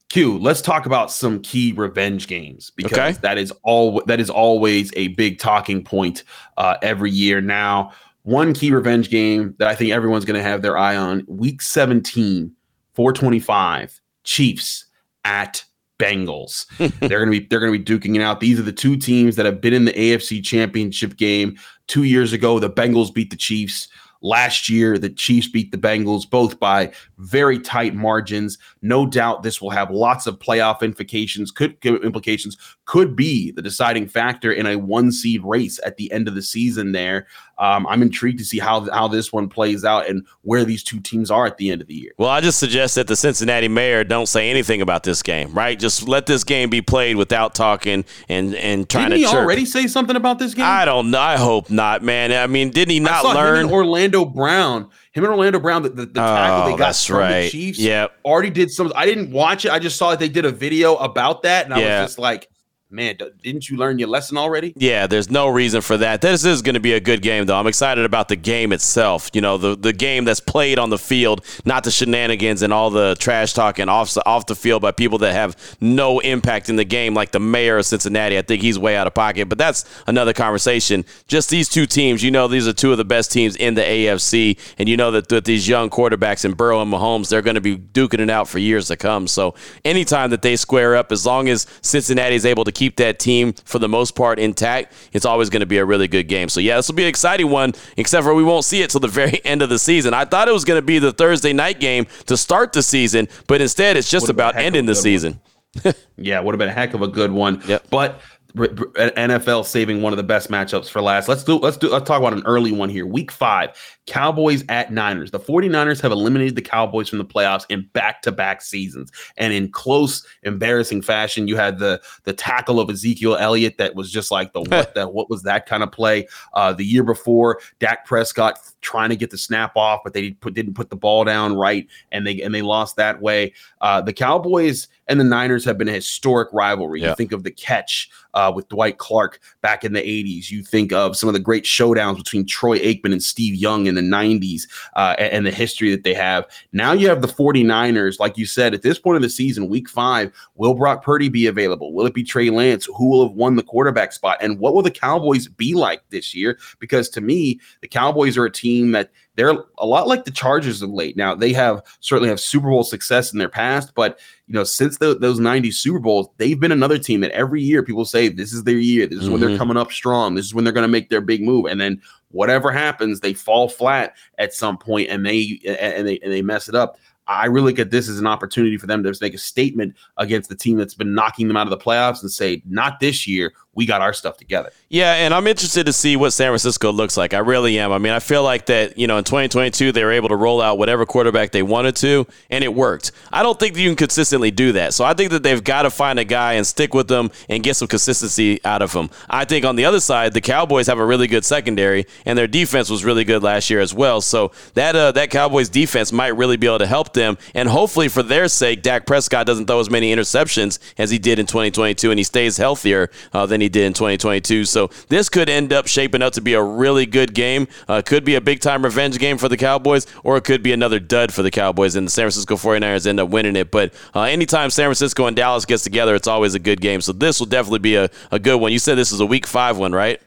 Q, 0.09 0.38
let's 0.38 0.62
talk 0.62 0.87
about 0.87 1.11
some 1.11 1.41
key 1.41 1.73
revenge 1.73 2.29
games 2.29 2.71
because 2.75 2.93
okay. 2.93 3.12
that 3.21 3.37
is 3.37 3.53
all 3.62 4.03
that 4.07 4.21
is 4.21 4.31
always 4.31 4.91
a 4.97 5.09
big 5.09 5.38
talking 5.38 5.85
point 5.85 6.25
uh, 6.57 6.77
every 6.81 7.11
year. 7.11 7.43
Now, 7.43 7.93
one 8.23 8.55
key 8.55 8.71
revenge 8.73 9.11
game 9.11 9.55
that 9.59 9.69
I 9.69 9.75
think 9.75 9.93
everyone's 9.93 10.25
going 10.25 10.41
to 10.41 10.49
have 10.49 10.62
their 10.62 10.79
eye 10.79 10.97
on: 10.97 11.25
Week 11.27 11.61
17, 11.61 12.50
425, 12.95 14.00
Chiefs 14.25 14.87
at 15.25 15.62
Bengals. 15.99 16.67
they're 17.00 17.25
going 17.25 17.31
to 17.31 17.41
be 17.41 17.47
they're 17.47 17.61
going 17.61 17.73
to 17.73 17.79
be 17.79 17.85
duking 17.85 18.17
it 18.17 18.23
out. 18.23 18.41
These 18.41 18.59
are 18.59 18.62
the 18.62 18.73
two 18.73 18.97
teams 18.97 19.37
that 19.37 19.45
have 19.45 19.61
been 19.61 19.75
in 19.75 19.85
the 19.85 19.93
AFC 19.93 20.43
Championship 20.43 21.17
game 21.19 21.59
two 21.87 22.05
years 22.05 22.33
ago. 22.33 22.59
The 22.59 22.71
Bengals 22.71 23.12
beat 23.12 23.29
the 23.29 23.37
Chiefs. 23.37 23.88
Last 24.20 24.68
year, 24.68 24.98
the 24.98 25.10
Chiefs 25.10 25.48
beat 25.48 25.70
the 25.70 25.78
Bengals 25.78 26.28
both 26.28 26.58
by 26.58 26.92
very 27.18 27.58
tight 27.58 27.94
margins. 27.94 28.58
No 28.82 29.06
doubt 29.06 29.42
this 29.42 29.60
will 29.62 29.70
have 29.70 29.90
lots 29.90 30.26
of 30.26 30.38
playoff 30.38 30.82
implications, 30.82 31.50
could 31.50 31.76
implications, 31.84 32.56
could 32.84 33.14
be 33.14 33.52
the 33.52 33.62
deciding 33.62 34.08
factor 34.08 34.50
in 34.50 34.66
a 34.66 34.76
one 34.76 35.12
seed 35.12 35.44
race 35.44 35.78
at 35.84 35.98
the 35.98 36.10
end 36.10 36.26
of 36.26 36.34
the 36.34 36.42
season 36.42 36.92
there. 36.92 37.26
Um, 37.58 37.87
I'm 37.88 38.02
intrigued 38.02 38.38
to 38.38 38.44
see 38.44 38.58
how 38.58 38.88
how 38.90 39.08
this 39.08 39.32
one 39.32 39.48
plays 39.48 39.84
out 39.84 40.08
and 40.08 40.25
where 40.42 40.64
these 40.64 40.82
two 40.82 41.00
teams 41.00 41.30
are 41.30 41.44
at 41.44 41.56
the 41.56 41.70
end 41.70 41.82
of 41.82 41.88
the 41.88 41.94
year. 41.94 42.12
Well, 42.16 42.30
I 42.30 42.40
just 42.40 42.58
suggest 42.58 42.94
that 42.94 43.08
the 43.08 43.16
Cincinnati 43.16 43.68
mayor 43.68 44.04
don't 44.04 44.26
say 44.26 44.48
anything 44.48 44.80
about 44.80 45.02
this 45.02 45.22
game, 45.22 45.52
right? 45.52 45.78
Just 45.78 46.08
let 46.08 46.26
this 46.26 46.44
game 46.44 46.70
be 46.70 46.80
played 46.82 47.16
without 47.16 47.54
talking 47.54 48.04
and 48.28 48.54
and 48.54 48.88
trying 48.88 49.10
didn't 49.10 49.25
to. 49.25 49.26
Did 49.26 49.30
he 49.32 49.37
already 49.37 49.64
say 49.64 49.87
something 49.87 50.16
about 50.16 50.38
this 50.38 50.54
game? 50.54 50.64
I 50.64 50.84
don't 50.84 51.10
know. 51.10 51.20
I 51.20 51.37
hope 51.37 51.68
not, 51.68 52.02
man. 52.02 52.32
I 52.32 52.46
mean, 52.46 52.70
didn't 52.70 52.92
he 52.92 53.00
not 53.00 53.25
learn? 53.25 53.70
Orlando 53.70 54.08
Brown 54.25 54.91
him 55.19 55.25
and 55.25 55.33
Orlando 55.33 55.59
Brown, 55.59 55.83
the, 55.83 55.88
the, 55.91 56.07
the 56.07 56.21
tackle 56.21 56.69
oh, 56.69 56.71
they 56.71 56.79
got 56.79 56.97
from 56.97 57.17
right. 57.17 57.43
the 57.43 57.50
Chiefs, 57.50 57.79
yep. 57.79 58.12
already 58.25 58.50
did 58.50 58.71
some. 58.71 58.93
I 58.95 59.05
didn't 59.05 59.33
watch 59.33 59.65
it. 59.65 59.73
I 59.73 59.79
just 59.79 59.97
saw 59.97 60.11
that 60.11 60.19
they 60.19 60.29
did 60.29 60.45
a 60.45 60.53
video 60.53 60.97
about 60.97 61.43
that, 61.43 61.65
and 61.65 61.75
I 61.75 61.81
yeah. 61.81 62.03
was 62.03 62.11
just 62.11 62.19
like, 62.19 62.49
man, 62.90 63.16
didn't 63.42 63.68
you 63.68 63.76
learn 63.76 63.99
your 63.99 64.09
lesson 64.09 64.38
already? 64.38 64.73
Yeah, 64.76 65.07
there's 65.07 65.30
no 65.30 65.49
reason 65.49 65.80
for 65.80 65.97
that. 65.99 66.21
This 66.21 66.45
is 66.45 66.62
going 66.62 66.75
to 66.75 66.80
be 66.80 66.95
a 66.95 67.00
good 67.00 67.21
game, 67.23 67.47
though. 67.47 67.57
I'm 67.57 67.66
excited 67.66 68.04
about 68.04 68.28
the 68.28 68.37
game 68.37 68.73
itself. 68.73 69.30
You 69.35 69.40
know, 69.40 69.59
the 69.59 69.76
the 69.76 69.92
game 69.92 70.25
that's 70.25 70.40
played 70.40 70.78
on 70.78 70.90
the 70.90 70.99
field, 70.99 71.45
not 71.64 71.85
the 71.85 71.90
shenanigans 71.90 72.62
and 72.62 72.73
all 72.73 72.90
the 72.90 73.16
trash 73.18 73.52
talking 73.52 73.88
off 73.88 74.16
off 74.25 74.47
the 74.47 74.57
field 74.57 74.83
by 74.83 74.92
people 74.92 75.18
that 75.18 75.33
have 75.33 75.57
no 75.80 76.21
impact 76.21 76.68
in 76.68 76.76
the 76.76 76.85
game, 76.85 77.14
like 77.14 77.33
the 77.33 77.40
mayor 77.40 77.78
of 77.78 77.87
Cincinnati. 77.87 78.38
I 78.38 78.42
think 78.42 78.62
he's 78.62 78.78
way 78.78 78.97
out 78.97 79.07
of 79.07 79.14
pocket, 79.14 79.49
but 79.49 79.59
that's 79.59 79.85
another 80.07 80.33
conversation. 80.33 81.04
Just 81.26 81.50
these 81.50 81.68
two 81.68 81.87
teams, 81.87 82.23
you 82.23 82.30
know, 82.30 82.49
these 82.49 82.66
are 82.66 82.73
two 82.73 82.92
of 82.92 82.99
the 82.99 83.04
best 83.04 83.30
teams 83.30 83.57
in 83.57 83.75
the 83.75 83.83
AFC, 83.83 84.59
and 84.78 84.88
you 84.88 84.97
know 84.97 85.11
that 85.11 85.30
with 85.30 85.45
these 85.45 85.68
young 85.68 85.90
quarterbacks 85.90 86.45
in 86.45 86.54
Burrow 86.54 86.80
and 86.80 86.92
Mahomes, 86.92 87.28
they're 87.28 87.42
going 87.42 87.54
to 87.54 87.61
be 87.61 87.76
duking 87.76 88.21
it 88.21 88.30
out 88.30 88.49
for 88.49 88.59
years 88.59 88.88
to 88.88 88.97
come. 88.97 89.26
So 89.26 89.54
anytime 89.85 90.30
that 90.30 90.42
they 90.42 90.57
square 90.57 90.97
up, 90.97 91.12
as 91.12 91.26
long 91.26 91.49
as 91.49 91.66
Cincinnati 91.83 92.35
is 92.35 92.47
able 92.47 92.64
to 92.64 92.73
keep 92.78 92.97
that 92.97 93.18
team 93.18 93.52
for 93.64 93.78
the 93.78 93.88
most 93.88 94.14
part 94.14 94.38
intact, 94.38 94.92
it's 95.12 95.26
always 95.26 95.50
going 95.50 95.61
to 95.61 95.66
be 95.66 95.78
a 95.78 95.85
really 95.85 96.06
good 96.06 96.28
game. 96.28 96.49
So 96.49 96.61
yeah, 96.61 96.76
this 96.76 96.88
will 96.88 96.94
be 96.94 97.02
an 97.02 97.08
exciting 97.08 97.50
one. 97.50 97.73
Except 97.97 98.25
for 98.25 98.35
we 98.35 98.44
won't 98.44 98.64
see 98.64 98.82
it 98.82 98.90
till 98.90 99.00
the 99.00 99.08
very 99.23 99.44
end 99.44 99.62
of 99.62 99.68
the 99.68 99.78
season. 99.78 100.14
I 100.14 100.25
thought 100.25 100.49
it 100.49 100.52
was 100.52 100.64
going 100.64 100.78
to 100.78 100.87
be 100.87 100.99
the 100.99 101.12
Thursday 101.12 101.52
night 101.52 101.80
game 101.80 102.06
to 102.26 102.37
start 102.37 102.73
the 102.73 102.82
season, 102.82 103.28
but 103.49 103.61
instead 103.61 103.97
it's 103.97 104.11
just 104.11 104.28
about 104.28 104.56
ending 104.56 104.87
the 104.87 104.94
season. 104.94 105.40
yeah, 106.16 106.40
would 106.40 106.54
have 106.54 106.58
been 106.58 106.68
a 106.68 106.73
heck 106.73 106.94
of 106.94 107.02
a 107.02 107.08
good 107.08 107.32
one. 107.32 107.62
Yep. 107.66 107.87
But 107.90 108.20
NFL 108.59 109.65
saving 109.65 110.03
one 110.03 110.12
of 110.12 110.17
the 110.17 110.23
best 110.23 110.50
matchups 110.50 110.88
for 110.88 111.00
last. 111.00 111.29
Let's 111.29 111.45
do 111.45 111.57
let's 111.57 111.77
do 111.77 111.88
let's 111.88 112.07
talk 112.07 112.21
about 112.21 112.33
an 112.33 112.43
early 112.47 112.73
one 112.73 112.88
here. 112.88 113.07
Week 113.07 113.31
5. 113.31 113.99
Cowboys 114.07 114.65
at 114.69 114.93
Niners. 114.93 115.31
The 115.31 115.41
49ers 115.41 116.00
have 116.00 116.12
eliminated 116.12 116.57
the 116.57 116.62
Cowboys 116.62 117.09
from 117.09 117.19
the 117.19 117.25
playoffs 117.25 117.67
in 117.69 117.88
back-to-back 117.93 118.62
seasons. 118.62 119.12
And 119.37 119.53
in 119.53 119.71
close, 119.71 120.27
embarrassing 120.43 121.03
fashion, 121.03 121.49
you 121.49 121.57
had 121.57 121.79
the 121.79 122.00
the 122.25 122.33
tackle 122.33 122.81
of 122.81 122.91
Ezekiel 122.91 123.37
Elliott 123.37 123.79
that 123.79 123.95
was 123.95 124.11
just 124.11 124.31
like 124.31 124.53
the 124.53 124.61
what 124.69 124.95
the 124.95 125.09
what 125.09 125.31
was 125.31 125.43
that 125.43 125.67
kind 125.67 125.83
of 125.83 125.93
play? 125.93 126.27
Uh, 126.55 126.73
the 126.73 126.85
year 126.85 127.05
before, 127.05 127.61
Dak 127.79 128.07
Prescott 128.07 128.59
trying 128.80 129.11
to 129.11 129.16
get 129.16 129.30
the 129.30 129.38
snap 129.38 129.76
off, 129.76 130.00
but 130.04 130.12
they 130.12 130.30
put, 130.32 130.54
didn't 130.54 130.75
put 130.75 130.90
the 130.90 130.97
ball 130.97 131.25
down 131.25 131.54
right, 131.54 131.87
and 132.12 132.26
they 132.26 132.40
and 132.42 132.54
they 132.54 132.62
lost 132.62 132.97
that 132.97 133.20
way. 133.20 133.52
Uh, 133.80 134.00
the 134.00 134.12
Cowboys 134.12 134.88
and 135.08 135.18
the 135.18 135.25
Niners 135.25 135.64
have 135.64 135.78
been 135.78 135.88
a 135.88 135.92
historic 135.92 136.49
rivalry. 136.52 137.00
Yeah. 137.00 137.11
You 137.11 137.14
think 137.14 137.32
of 137.32 137.42
the 137.42 137.50
catch 137.50 138.11
uh, 138.35 138.52
with 138.54 138.68
Dwight 138.68 138.99
Clark 138.99 139.40
back 139.62 139.85
in 139.85 139.94
the 139.94 140.00
80s. 140.00 140.50
You 140.50 140.62
think 140.62 140.92
of 140.92 141.16
some 141.16 141.28
of 141.28 141.32
the 141.32 141.40
great 141.40 141.64
showdowns 141.64 142.18
between 142.18 142.47
Troy 142.47 142.78
Aikman 142.78 143.12
and 143.12 143.23
Steve 143.23 143.54
Young 143.54 143.87
in 143.87 143.94
the 143.94 144.02
90s 144.02 144.62
uh, 144.97 145.16
and, 145.18 145.32
and, 145.32 145.47
the 145.47 145.50
history 145.50 145.90
that 145.90 146.04
they 146.04 146.14
have. 146.14 146.44
Now 146.73 146.92
you 146.92 147.08
have 147.08 147.23
the 147.23 147.28
49ers, 147.28 148.20
like 148.20 148.37
you 148.37 148.44
said, 148.44 148.75
at 148.75 148.82
this 148.82 148.99
point 148.99 149.16
of 149.16 149.23
the 149.23 149.30
season, 149.30 149.68
week 149.68 149.88
five, 149.88 150.30
will 150.56 150.75
Brock 150.75 151.02
Purdy 151.02 151.28
be 151.28 151.47
available? 151.47 151.92
Will 151.92 152.06
it 152.06 152.14
be 152.14 152.23
Trey 152.23 152.50
Lance? 152.50 152.87
Who 152.97 153.08
will 153.08 153.26
have 153.26 153.37
won 153.37 153.56
the 153.56 153.62
quarterback 153.62 154.12
spot? 154.12 154.37
And 154.40 154.58
what 154.58 154.75
will 154.75 154.82
the 154.82 154.90
Cowboys 154.90 155.49
be 155.49 155.75
like 155.75 156.02
this 156.11 156.35
year? 156.35 156.58
Because 156.78 157.08
to 157.11 157.20
me, 157.20 157.61
the 157.80 157.88
Cowboys 157.88 158.37
are 158.37 158.44
a 158.44 158.52
team 158.52 158.67
that 158.92 159.10
they're 159.37 159.54
a 159.78 159.87
lot 159.87 160.08
like 160.08 160.25
the 160.25 160.30
Chargers 160.30 160.82
of 160.82 160.90
late. 160.90 161.16
Now 161.16 161.34
they 161.34 161.52
have 161.52 161.82
certainly 162.00 162.28
have 162.28 162.40
Super 162.40 162.68
Bowl 162.68 162.82
success 162.82 163.32
in 163.32 163.38
their 163.38 163.48
past, 163.48 163.94
but 163.94 164.18
you 164.46 164.54
know 164.54 164.64
since 164.64 164.98
the, 164.98 165.18
those 165.18 165.38
'90s 165.38 165.75
Super 165.75 165.98
Bowls, 165.98 166.28
they've 166.38 166.58
been 166.58 166.72
another 166.72 166.98
team 166.98 167.20
that 167.20 167.30
every 167.30 167.62
year 167.62 167.82
people 167.82 168.04
say 168.04 168.28
this 168.28 168.52
is 168.52 168.64
their 168.64 168.78
year. 168.78 169.06
This 169.06 169.18
is 169.18 169.25
mm-hmm. 169.25 169.32
when 169.32 169.40
they're 169.40 169.50
mm-hmm. 169.50 169.58
coming 169.58 169.76
up 169.76 169.92
strong. 169.92 170.34
This 170.34 170.46
is 170.46 170.54
when 170.54 170.64
they're 170.64 170.72
going 170.72 170.82
to 170.82 170.88
make 170.88 171.08
their 171.08 171.20
big 171.20 171.42
move, 171.42 171.66
and 171.66 171.80
then 171.80 172.00
whatever 172.30 172.70
happens, 172.70 173.20
they 173.20 173.34
fall 173.34 173.68
flat 173.68 174.14
at 174.38 174.54
some 174.54 174.76
point, 174.76 175.08
and 175.08 175.25
they 175.25 175.60
and 175.64 176.06
they 176.06 176.18
and 176.18 176.32
they 176.32 176.42
mess 176.42 176.68
it 176.68 176.75
up. 176.75 176.98
I 177.28 177.44
really 177.44 177.75
get 177.75 177.90
this 177.90 178.08
as 178.08 178.18
an 178.18 178.26
opportunity 178.26 178.78
for 178.78 178.87
them 178.87 179.02
to 179.02 179.14
make 179.20 179.34
a 179.34 179.38
statement 179.38 179.94
against 180.16 180.48
the 180.48 180.56
team 180.56 180.78
that's 180.78 180.94
been 180.94 181.14
knocking 181.14 181.46
them 181.46 181.58
out 181.58 181.66
of 181.66 181.70
the 181.70 181.76
playoffs 181.76 182.22
and 182.22 182.30
say, 182.30 182.62
not 182.64 183.00
this 183.00 183.26
year 183.26 183.52
we 183.78 183.87
got 183.87 184.00
our 184.00 184.12
stuff 184.12 184.37
together. 184.37 184.73
Yeah, 184.88 185.12
and 185.12 185.32
I'm 185.32 185.47
interested 185.47 185.87
to 185.87 185.92
see 185.92 186.16
what 186.16 186.32
San 186.32 186.49
Francisco 186.49 186.90
looks 186.90 187.16
like. 187.16 187.32
I 187.32 187.38
really 187.38 187.78
am. 187.78 187.92
I 187.92 187.99
mean, 187.99 188.12
I 188.12 188.18
feel 188.18 188.42
like 188.42 188.66
that, 188.66 188.99
you 188.99 189.06
know, 189.06 189.18
in 189.18 189.23
2022, 189.23 189.92
they 189.92 190.02
were 190.02 190.11
able 190.11 190.30
to 190.30 190.35
roll 190.35 190.61
out 190.61 190.78
whatever 190.78 191.06
quarterback 191.06 191.52
they 191.52 191.62
wanted 191.62 191.94
to, 191.97 192.26
and 192.50 192.64
it 192.64 192.75
worked. 192.75 193.12
I 193.30 193.44
don't 193.44 193.56
think 193.56 193.76
you 193.76 193.88
can 193.88 193.94
consistently 193.94 194.50
do 194.50 194.73
that. 194.73 194.94
So 194.94 195.04
I 195.04 195.14
think 195.14 195.30
that 195.30 195.44
they've 195.44 195.62
got 195.62 195.82
to 195.82 195.90
find 195.90 196.18
a 196.18 196.25
guy 196.25 196.54
and 196.54 196.66
stick 196.66 196.92
with 196.92 197.06
them 197.06 197.30
and 197.49 197.62
get 197.62 197.76
some 197.76 197.87
consistency 197.87 198.58
out 198.64 198.82
of 198.82 198.92
him. 198.92 199.11
I 199.30 199.44
think 199.44 199.64
on 199.64 199.76
the 199.76 199.85
other 199.85 200.00
side, 200.00 200.35
the 200.35 200.40
Cowboys 200.40 200.88
have 200.88 200.99
a 200.99 201.06
really 201.06 201.28
good 201.28 201.44
secondary, 201.44 202.04
and 202.26 202.37
their 202.37 202.49
defense 202.49 202.90
was 202.90 203.04
really 203.04 203.23
good 203.23 203.44
last 203.44 203.70
year 203.70 203.78
as 203.78 203.94
well. 203.94 204.20
So 204.20 204.50
that 204.75 204.97
uh, 204.97 205.12
that 205.12 205.30
Cowboys 205.30 205.68
defense 205.68 206.11
might 206.11 206.35
really 206.35 206.56
be 206.56 206.66
able 206.66 206.80
to 206.80 206.87
help 206.87 207.12
them, 207.12 207.38
and 207.55 207.68
hopefully 207.68 208.09
for 208.09 208.24
their 208.24 208.48
sake, 208.48 208.83
Dak 208.83 209.07
Prescott 209.07 209.46
doesn't 209.46 209.66
throw 209.66 209.79
as 209.79 209.88
many 209.88 210.12
interceptions 210.12 210.81
as 210.98 211.12
he 211.12 211.18
did 211.20 211.38
in 211.38 211.46
2022, 211.46 212.11
and 212.11 212.18
he 212.18 212.24
stays 212.24 212.57
healthier 212.57 213.09
uh, 213.33 213.46
than 213.46 213.61
he 213.61 213.67
did 213.68 213.85
in 213.85 213.92
2022. 213.92 214.64
So 214.64 214.90
this 215.09 215.28
could 215.28 215.48
end 215.48 215.72
up 215.72 215.87
shaping 215.87 216.22
up 216.22 216.33
to 216.35 216.40
be 216.40 216.54
a 216.54 216.62
really 216.62 217.07
good 217.07 217.35
game. 217.35 217.68
Uh, 217.88 218.02
could 218.04 218.24
be 218.24 218.35
a 218.35 218.40
big 218.40 218.61
time 218.61 218.85
revenge 218.85 219.18
game 219.18 219.38
for 219.38 219.48
the 219.48 219.57
Cowboys, 219.57 220.07
or 220.24 220.37
it 220.37 220.44
could 220.44 220.62
be 220.62 220.72
another 220.72 220.98
dud 220.98 221.33
for 221.33 221.42
the 221.42 221.50
Cowboys, 221.50 221.96
and 221.96 222.07
the 222.07 222.11
San 222.11 222.24
Francisco 222.24 222.57
49ers 222.57 223.07
end 223.07 223.20
up 223.20 223.28
winning 223.28 223.57
it. 223.57 223.70
But 223.70 223.92
uh, 224.14 224.22
anytime 224.22 224.70
San 224.70 224.87
Francisco 224.87 225.26
and 225.26 225.37
Dallas 225.37 225.64
gets 225.64 225.83
together, 225.85 226.14
it's 226.14 226.28
always 226.28 226.54
a 226.54 226.59
good 226.59 226.81
game. 226.81 227.00
So 227.00 227.12
this 227.12 227.38
will 227.38 227.46
definitely 227.46 227.81
be 227.81 227.96
a, 227.96 228.11
a 228.31 228.38
good 228.38 228.57
one. 228.57 228.72
You 228.72 228.78
said 228.78 228.96
this 228.96 229.12
is 229.12 229.20
a 229.20 229.26
week 229.26 229.46
five 229.46 229.78
one, 229.78 229.92
right? 229.92 230.20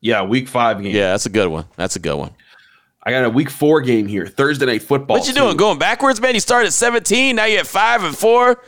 Yeah, 0.00 0.22
week 0.22 0.48
five 0.48 0.82
game. 0.82 0.94
Yeah, 0.94 1.12
that's 1.12 1.26
a 1.26 1.30
good 1.30 1.48
one. 1.48 1.66
That's 1.76 1.96
a 1.96 2.00
good 2.00 2.16
one. 2.16 2.32
I 3.04 3.10
got 3.10 3.24
a 3.24 3.30
week 3.30 3.50
four 3.50 3.80
game 3.80 4.06
here, 4.06 4.26
Thursday 4.26 4.66
night 4.66 4.82
football. 4.82 5.16
What 5.18 5.26
you 5.26 5.34
doing? 5.34 5.56
Going 5.56 5.78
backwards, 5.78 6.20
man? 6.20 6.34
You 6.34 6.40
started 6.40 6.68
at 6.68 6.72
17, 6.72 7.34
now 7.34 7.46
you're 7.46 7.60
at 7.60 7.66
five 7.66 8.04
and 8.04 8.16
four. 8.16 8.62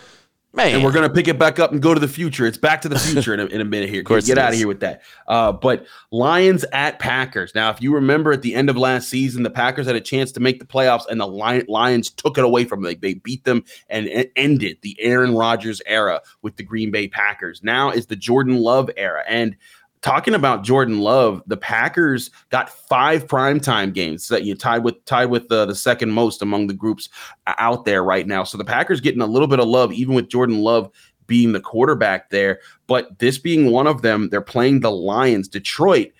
Man. 0.54 0.76
And 0.76 0.84
we're 0.84 0.92
gonna 0.92 1.10
pick 1.10 1.26
it 1.26 1.36
back 1.36 1.58
up 1.58 1.72
and 1.72 1.82
go 1.82 1.94
to 1.94 2.00
the 2.00 2.08
future. 2.08 2.46
It's 2.46 2.56
back 2.56 2.80
to 2.82 2.88
the 2.88 2.98
future 2.98 3.34
in, 3.34 3.40
a, 3.40 3.46
in 3.46 3.60
a 3.60 3.64
minute 3.64 3.88
here. 3.88 4.00
Of 4.04 4.06
course 4.06 4.26
Get 4.26 4.38
out 4.38 4.52
of 4.52 4.58
here 4.58 4.68
with 4.68 4.80
that. 4.80 5.02
Uh, 5.26 5.50
but 5.50 5.86
Lions 6.10 6.64
at 6.72 6.98
Packers. 6.98 7.54
Now, 7.54 7.70
if 7.70 7.80
you 7.80 7.94
remember 7.94 8.32
at 8.32 8.42
the 8.42 8.54
end 8.54 8.68
of 8.68 8.76
last 8.76 9.08
season, 9.08 9.42
the 9.42 9.50
Packers 9.50 9.86
had 9.86 9.96
a 9.96 10.00
chance 10.00 10.30
to 10.32 10.40
make 10.40 10.58
the 10.58 10.66
playoffs, 10.66 11.06
and 11.08 11.20
the 11.20 11.26
Lions 11.26 12.10
took 12.10 12.36
it 12.38 12.44
away 12.44 12.64
from 12.64 12.82
them. 12.82 12.90
They, 13.00 13.14
they 13.14 13.14
beat 13.14 13.44
them 13.44 13.64
and 13.88 14.28
ended 14.36 14.78
the 14.82 14.96
Aaron 15.00 15.34
Rodgers 15.34 15.80
era 15.86 16.20
with 16.42 16.56
the 16.56 16.62
Green 16.62 16.90
Bay 16.90 17.08
Packers. 17.08 17.62
Now 17.62 17.90
is 17.90 18.06
the 18.06 18.16
Jordan 18.16 18.58
Love 18.58 18.90
era, 18.96 19.24
and 19.26 19.56
talking 20.04 20.34
about 20.34 20.62
Jordan 20.62 21.00
Love, 21.00 21.42
the 21.46 21.56
Packers 21.56 22.30
got 22.50 22.68
five 22.68 23.26
primetime 23.26 23.94
games 23.94 24.28
that 24.28 24.44
you 24.44 24.54
tied 24.54 24.84
with 24.84 25.02
tied 25.06 25.30
with 25.30 25.48
the, 25.48 25.64
the 25.64 25.74
second 25.74 26.10
most 26.10 26.42
among 26.42 26.66
the 26.66 26.74
groups 26.74 27.08
uh, 27.46 27.54
out 27.56 27.86
there 27.86 28.04
right 28.04 28.26
now. 28.26 28.44
So 28.44 28.58
the 28.58 28.66
Packers 28.66 29.00
getting 29.00 29.22
a 29.22 29.26
little 29.26 29.48
bit 29.48 29.60
of 29.60 29.66
love, 29.66 29.92
even 29.92 30.14
with 30.14 30.28
Jordan 30.28 30.60
Love 30.60 30.90
being 31.26 31.52
the 31.52 31.60
quarterback 31.60 32.28
there. 32.28 32.60
But 32.86 33.18
this 33.18 33.38
being 33.38 33.70
one 33.70 33.86
of 33.86 34.02
them, 34.02 34.28
they're 34.28 34.42
playing 34.42 34.80
the 34.80 34.90
Lions. 34.90 35.48
Detroit 35.48 36.12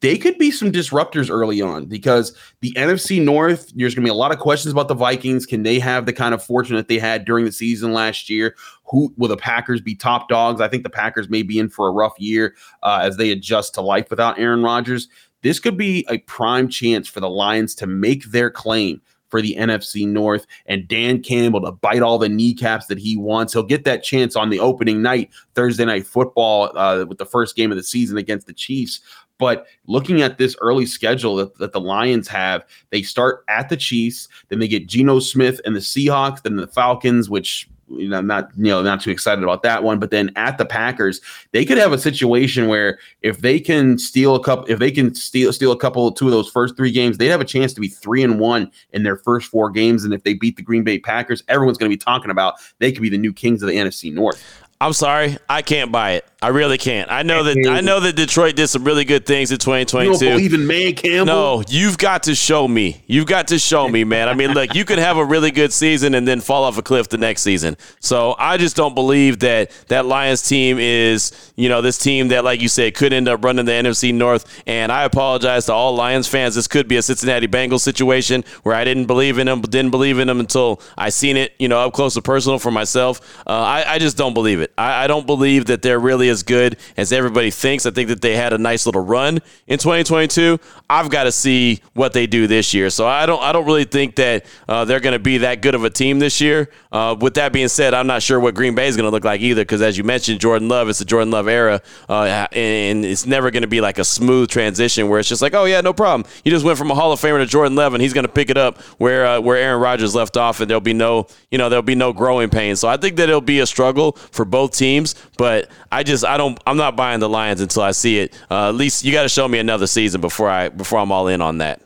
they 0.00 0.16
could 0.16 0.38
be 0.38 0.50
some 0.50 0.70
disruptors 0.70 1.28
early 1.30 1.60
on 1.60 1.86
because 1.86 2.36
the 2.60 2.72
NFC 2.74 3.22
North, 3.22 3.72
there's 3.74 3.94
going 3.94 4.04
to 4.04 4.06
be 4.06 4.14
a 4.14 4.14
lot 4.14 4.30
of 4.30 4.38
questions 4.38 4.72
about 4.72 4.86
the 4.86 4.94
Vikings. 4.94 5.44
Can 5.44 5.64
they 5.64 5.80
have 5.80 6.06
the 6.06 6.12
kind 6.12 6.34
of 6.34 6.42
fortune 6.42 6.76
that 6.76 6.88
they 6.88 6.98
had 6.98 7.24
during 7.24 7.44
the 7.44 7.52
season 7.52 7.92
last 7.92 8.30
year? 8.30 8.54
Who 8.84 9.12
will 9.16 9.28
the 9.28 9.36
Packers 9.36 9.80
be 9.80 9.96
top 9.96 10.28
dogs? 10.28 10.60
I 10.60 10.68
think 10.68 10.84
the 10.84 10.90
Packers 10.90 11.28
may 11.28 11.42
be 11.42 11.58
in 11.58 11.68
for 11.68 11.88
a 11.88 11.92
rough 11.92 12.14
year 12.18 12.54
uh, 12.84 13.00
as 13.02 13.16
they 13.16 13.30
adjust 13.30 13.74
to 13.74 13.80
life 13.80 14.08
without 14.08 14.38
Aaron 14.38 14.62
Rodgers. 14.62 15.08
This 15.42 15.58
could 15.58 15.76
be 15.76 16.06
a 16.08 16.18
prime 16.18 16.68
chance 16.68 17.08
for 17.08 17.20
the 17.20 17.30
Lions 17.30 17.74
to 17.76 17.86
make 17.86 18.24
their 18.26 18.50
claim 18.50 19.00
for 19.28 19.42
the 19.42 19.56
NFC 19.58 20.06
North 20.06 20.46
and 20.66 20.88
Dan 20.88 21.22
Campbell 21.22 21.60
to 21.60 21.72
bite 21.72 22.02
all 22.02 22.18
the 22.18 22.28
kneecaps 22.28 22.86
that 22.86 22.98
he 22.98 23.16
wants. 23.16 23.52
He'll 23.52 23.62
get 23.62 23.84
that 23.84 24.02
chance 24.02 24.36
on 24.36 24.50
the 24.50 24.58
opening 24.58 25.02
night, 25.02 25.30
Thursday 25.54 25.84
night 25.84 26.06
football, 26.06 26.76
uh, 26.76 27.04
with 27.06 27.18
the 27.18 27.26
first 27.26 27.56
game 27.56 27.70
of 27.70 27.76
the 27.76 27.82
season 27.82 28.16
against 28.16 28.46
the 28.46 28.52
Chiefs. 28.52 29.00
But 29.38 29.66
looking 29.86 30.20
at 30.22 30.38
this 30.38 30.56
early 30.60 30.86
schedule 30.86 31.36
that, 31.36 31.56
that 31.58 31.72
the 31.72 31.80
Lions 31.80 32.28
have, 32.28 32.64
they 32.90 33.02
start 33.02 33.44
at 33.48 33.68
the 33.68 33.76
Chiefs, 33.76 34.28
then 34.48 34.58
they 34.58 34.68
get 34.68 34.86
Geno 34.86 35.20
Smith 35.20 35.60
and 35.64 35.74
the 35.74 35.80
Seahawks, 35.80 36.42
then 36.42 36.56
the 36.56 36.66
Falcons, 36.66 37.30
which 37.30 37.68
you 37.90 38.08
know, 38.08 38.18
I'm 38.18 38.26
not 38.26 38.50
you 38.56 38.64
know 38.64 38.82
not 38.82 39.00
too 39.00 39.10
excited 39.10 39.42
about 39.42 39.62
that 39.62 39.82
one. 39.82 39.98
But 39.98 40.10
then 40.10 40.30
at 40.36 40.58
the 40.58 40.64
Packers, 40.64 41.20
they 41.52 41.64
could 41.64 41.78
have 41.78 41.92
a 41.92 41.98
situation 41.98 42.68
where 42.68 42.98
if 43.22 43.40
they 43.40 43.58
can 43.58 43.98
steal 43.98 44.34
a 44.34 44.42
couple, 44.42 44.66
if 44.70 44.78
they 44.78 44.90
can 44.90 45.14
steal 45.14 45.52
steal 45.52 45.72
a 45.72 45.78
couple, 45.78 46.10
two 46.12 46.26
of 46.26 46.32
those 46.32 46.50
first 46.50 46.76
three 46.76 46.90
games, 46.90 47.18
they'd 47.18 47.28
have 47.28 47.40
a 47.40 47.46
chance 47.46 47.72
to 47.74 47.80
be 47.80 47.88
three 47.88 48.22
and 48.22 48.38
one 48.38 48.70
in 48.92 49.02
their 49.02 49.16
first 49.16 49.50
four 49.50 49.70
games. 49.70 50.04
And 50.04 50.12
if 50.12 50.22
they 50.22 50.34
beat 50.34 50.56
the 50.56 50.62
Green 50.62 50.84
Bay 50.84 50.98
Packers, 50.98 51.42
everyone's 51.48 51.78
going 51.78 51.90
to 51.90 51.96
be 51.96 52.02
talking 52.02 52.30
about 52.30 52.54
they 52.78 52.92
could 52.92 53.02
be 53.02 53.10
the 53.10 53.18
new 53.18 53.32
kings 53.32 53.62
of 53.62 53.68
the 53.68 53.76
NFC 53.76 54.12
North. 54.12 54.42
I'm 54.80 54.92
sorry, 54.92 55.38
I 55.48 55.62
can't 55.62 55.90
buy 55.90 56.12
it. 56.12 56.28
I 56.40 56.48
really 56.48 56.78
can't. 56.78 57.10
I 57.10 57.24
know 57.24 57.42
that 57.42 57.66
I 57.68 57.80
know 57.80 57.98
that 57.98 58.14
Detroit 58.14 58.54
did 58.54 58.68
some 58.68 58.84
really 58.84 59.04
good 59.04 59.26
things 59.26 59.50
in 59.50 59.58
2022. 59.58 60.12
You 60.12 60.30
don't 60.30 60.36
believe 60.36 60.54
in 60.54 60.68
Man 60.68 60.94
Campbell? 60.94 61.24
No, 61.26 61.64
you've 61.68 61.98
got 61.98 62.22
to 62.24 62.34
show 62.36 62.68
me. 62.68 63.02
You've 63.08 63.26
got 63.26 63.48
to 63.48 63.58
show 63.58 63.88
me, 63.88 64.04
man. 64.04 64.28
I 64.28 64.34
mean, 64.34 64.52
look, 64.52 64.72
you 64.72 64.84
can 64.84 65.00
have 65.00 65.16
a 65.16 65.24
really 65.24 65.50
good 65.50 65.72
season 65.72 66.14
and 66.14 66.28
then 66.28 66.40
fall 66.40 66.62
off 66.62 66.78
a 66.78 66.82
cliff 66.82 67.08
the 67.08 67.18
next 67.18 67.42
season. 67.42 67.76
So 67.98 68.36
I 68.38 68.56
just 68.56 68.76
don't 68.76 68.94
believe 68.94 69.40
that 69.40 69.72
that 69.88 70.06
Lions 70.06 70.42
team 70.42 70.78
is, 70.78 71.52
you 71.56 71.68
know, 71.68 71.82
this 71.82 71.98
team 71.98 72.28
that, 72.28 72.44
like 72.44 72.60
you 72.62 72.68
said, 72.68 72.94
could 72.94 73.12
end 73.12 73.26
up 73.26 73.44
running 73.44 73.64
the 73.64 73.72
NFC 73.72 74.14
North. 74.14 74.62
And 74.64 74.92
I 74.92 75.02
apologize 75.02 75.66
to 75.66 75.72
all 75.72 75.96
Lions 75.96 76.28
fans. 76.28 76.54
This 76.54 76.68
could 76.68 76.86
be 76.86 76.98
a 76.98 77.02
Cincinnati 77.02 77.48
Bengals 77.48 77.80
situation 77.80 78.44
where 78.62 78.76
I 78.76 78.84
didn't 78.84 79.06
believe 79.06 79.38
in 79.38 79.48
them, 79.48 79.60
didn't 79.62 79.90
believe 79.90 80.20
in 80.20 80.28
them 80.28 80.38
until 80.38 80.80
I 80.96 81.08
seen 81.08 81.36
it, 81.36 81.54
you 81.58 81.66
know, 81.66 81.80
up 81.80 81.94
close 81.94 82.14
and 82.14 82.24
personal 82.24 82.60
for 82.60 82.70
myself. 82.70 83.20
Uh, 83.44 83.50
I, 83.50 83.94
I 83.94 83.98
just 83.98 84.16
don't 84.16 84.34
believe 84.34 84.60
it. 84.60 84.67
I, 84.76 85.04
I, 85.04 85.06
don't 85.06 85.26
believe 85.26 85.66
that 85.66 85.82
they're 85.82 85.98
really 85.98 86.28
as 86.28 86.42
good 86.42 86.76
as 86.96 87.12
everybody 87.12 87.50
thinks. 87.50 87.86
I 87.86 87.90
think 87.90 88.08
that 88.08 88.20
they 88.20 88.36
had 88.36 88.52
a 88.52 88.58
nice 88.58 88.86
little 88.86 89.04
run 89.04 89.38
in 89.66 89.78
2022. 89.78 90.58
I've 90.90 91.10
got 91.10 91.24
to 91.24 91.32
see 91.32 91.80
what 91.94 92.12
they 92.12 92.26
do 92.26 92.46
this 92.46 92.74
year. 92.74 92.90
So 92.90 93.06
I 93.06 93.26
don't 93.26 93.42
I 93.42 93.52
don't 93.52 93.66
really 93.66 93.84
think 93.84 94.16
that 94.16 94.46
uh, 94.68 94.84
they're 94.84 95.00
going 95.00 95.12
to 95.12 95.18
be 95.18 95.38
that 95.38 95.62
good 95.62 95.74
of 95.74 95.84
a 95.84 95.90
team 95.90 96.18
this 96.18 96.40
year. 96.40 96.70
Uh, 96.90 97.16
with 97.18 97.34
that 97.34 97.52
being 97.52 97.68
said, 97.68 97.94
I'm 97.94 98.06
not 98.06 98.22
sure 98.22 98.40
what 98.40 98.54
Green 98.54 98.74
Bay 98.74 98.88
is 98.88 98.96
going 98.96 99.06
to 99.06 99.10
look 99.10 99.24
like 99.24 99.40
either 99.40 99.62
because 99.62 99.82
as 99.82 99.96
you 99.96 100.04
mentioned, 100.04 100.40
Jordan 100.40 100.68
Love, 100.68 100.88
it's 100.88 100.98
the 100.98 101.04
Jordan 101.04 101.30
Love 101.30 101.48
era, 101.48 101.82
uh, 102.08 102.46
and 102.52 103.04
it's 103.04 103.26
never 103.26 103.50
going 103.50 103.62
to 103.62 103.68
be 103.68 103.80
like 103.80 103.98
a 103.98 104.04
smooth 104.04 104.48
transition 104.48 105.08
where 105.08 105.20
it's 105.20 105.28
just 105.28 105.42
like, 105.42 105.54
oh 105.54 105.64
yeah, 105.64 105.80
no 105.80 105.92
problem. 105.92 106.30
You 106.44 106.50
just 106.50 106.64
went 106.64 106.78
from 106.78 106.90
a 106.90 106.94
Hall 106.94 107.12
of 107.12 107.20
Famer 107.20 107.38
to 107.38 107.46
Jordan 107.46 107.74
Love, 107.74 107.94
and 107.94 108.02
he's 108.02 108.12
going 108.12 108.26
to 108.26 108.32
pick 108.32 108.50
it 108.50 108.56
up 108.56 108.80
where 108.98 109.26
uh, 109.26 109.40
where 109.40 109.56
Aaron 109.56 109.80
Rodgers 109.80 110.14
left 110.14 110.36
off, 110.36 110.60
and 110.60 110.68
there'll 110.68 110.80
be 110.80 110.94
no 110.94 111.26
you 111.50 111.58
know 111.58 111.68
there'll 111.68 111.82
be 111.82 111.94
no 111.94 112.12
growing 112.12 112.50
pain. 112.50 112.76
So 112.76 112.88
I 112.88 112.96
think 112.96 113.16
that 113.16 113.28
it'll 113.28 113.40
be 113.40 113.60
a 113.60 113.66
struggle 113.66 114.12
for 114.12 114.44
both 114.44 114.57
teams, 114.66 115.14
but 115.36 115.70
I 115.92 116.02
just 116.02 116.24
I 116.24 116.36
don't 116.36 116.58
I'm 116.66 116.76
not 116.76 116.96
buying 116.96 117.20
the 117.20 117.28
Lions 117.28 117.60
until 117.60 117.82
I 117.82 117.92
see 117.92 118.18
it. 118.18 118.36
Uh, 118.50 118.70
at 118.70 118.74
least 118.74 119.04
you 119.04 119.12
got 119.12 119.22
to 119.22 119.28
show 119.28 119.46
me 119.46 119.58
another 119.58 119.86
season 119.86 120.20
before 120.20 120.48
I 120.48 120.70
before 120.70 120.98
I'm 120.98 121.12
all 121.12 121.28
in 121.28 121.40
on 121.40 121.58
that. 121.58 121.82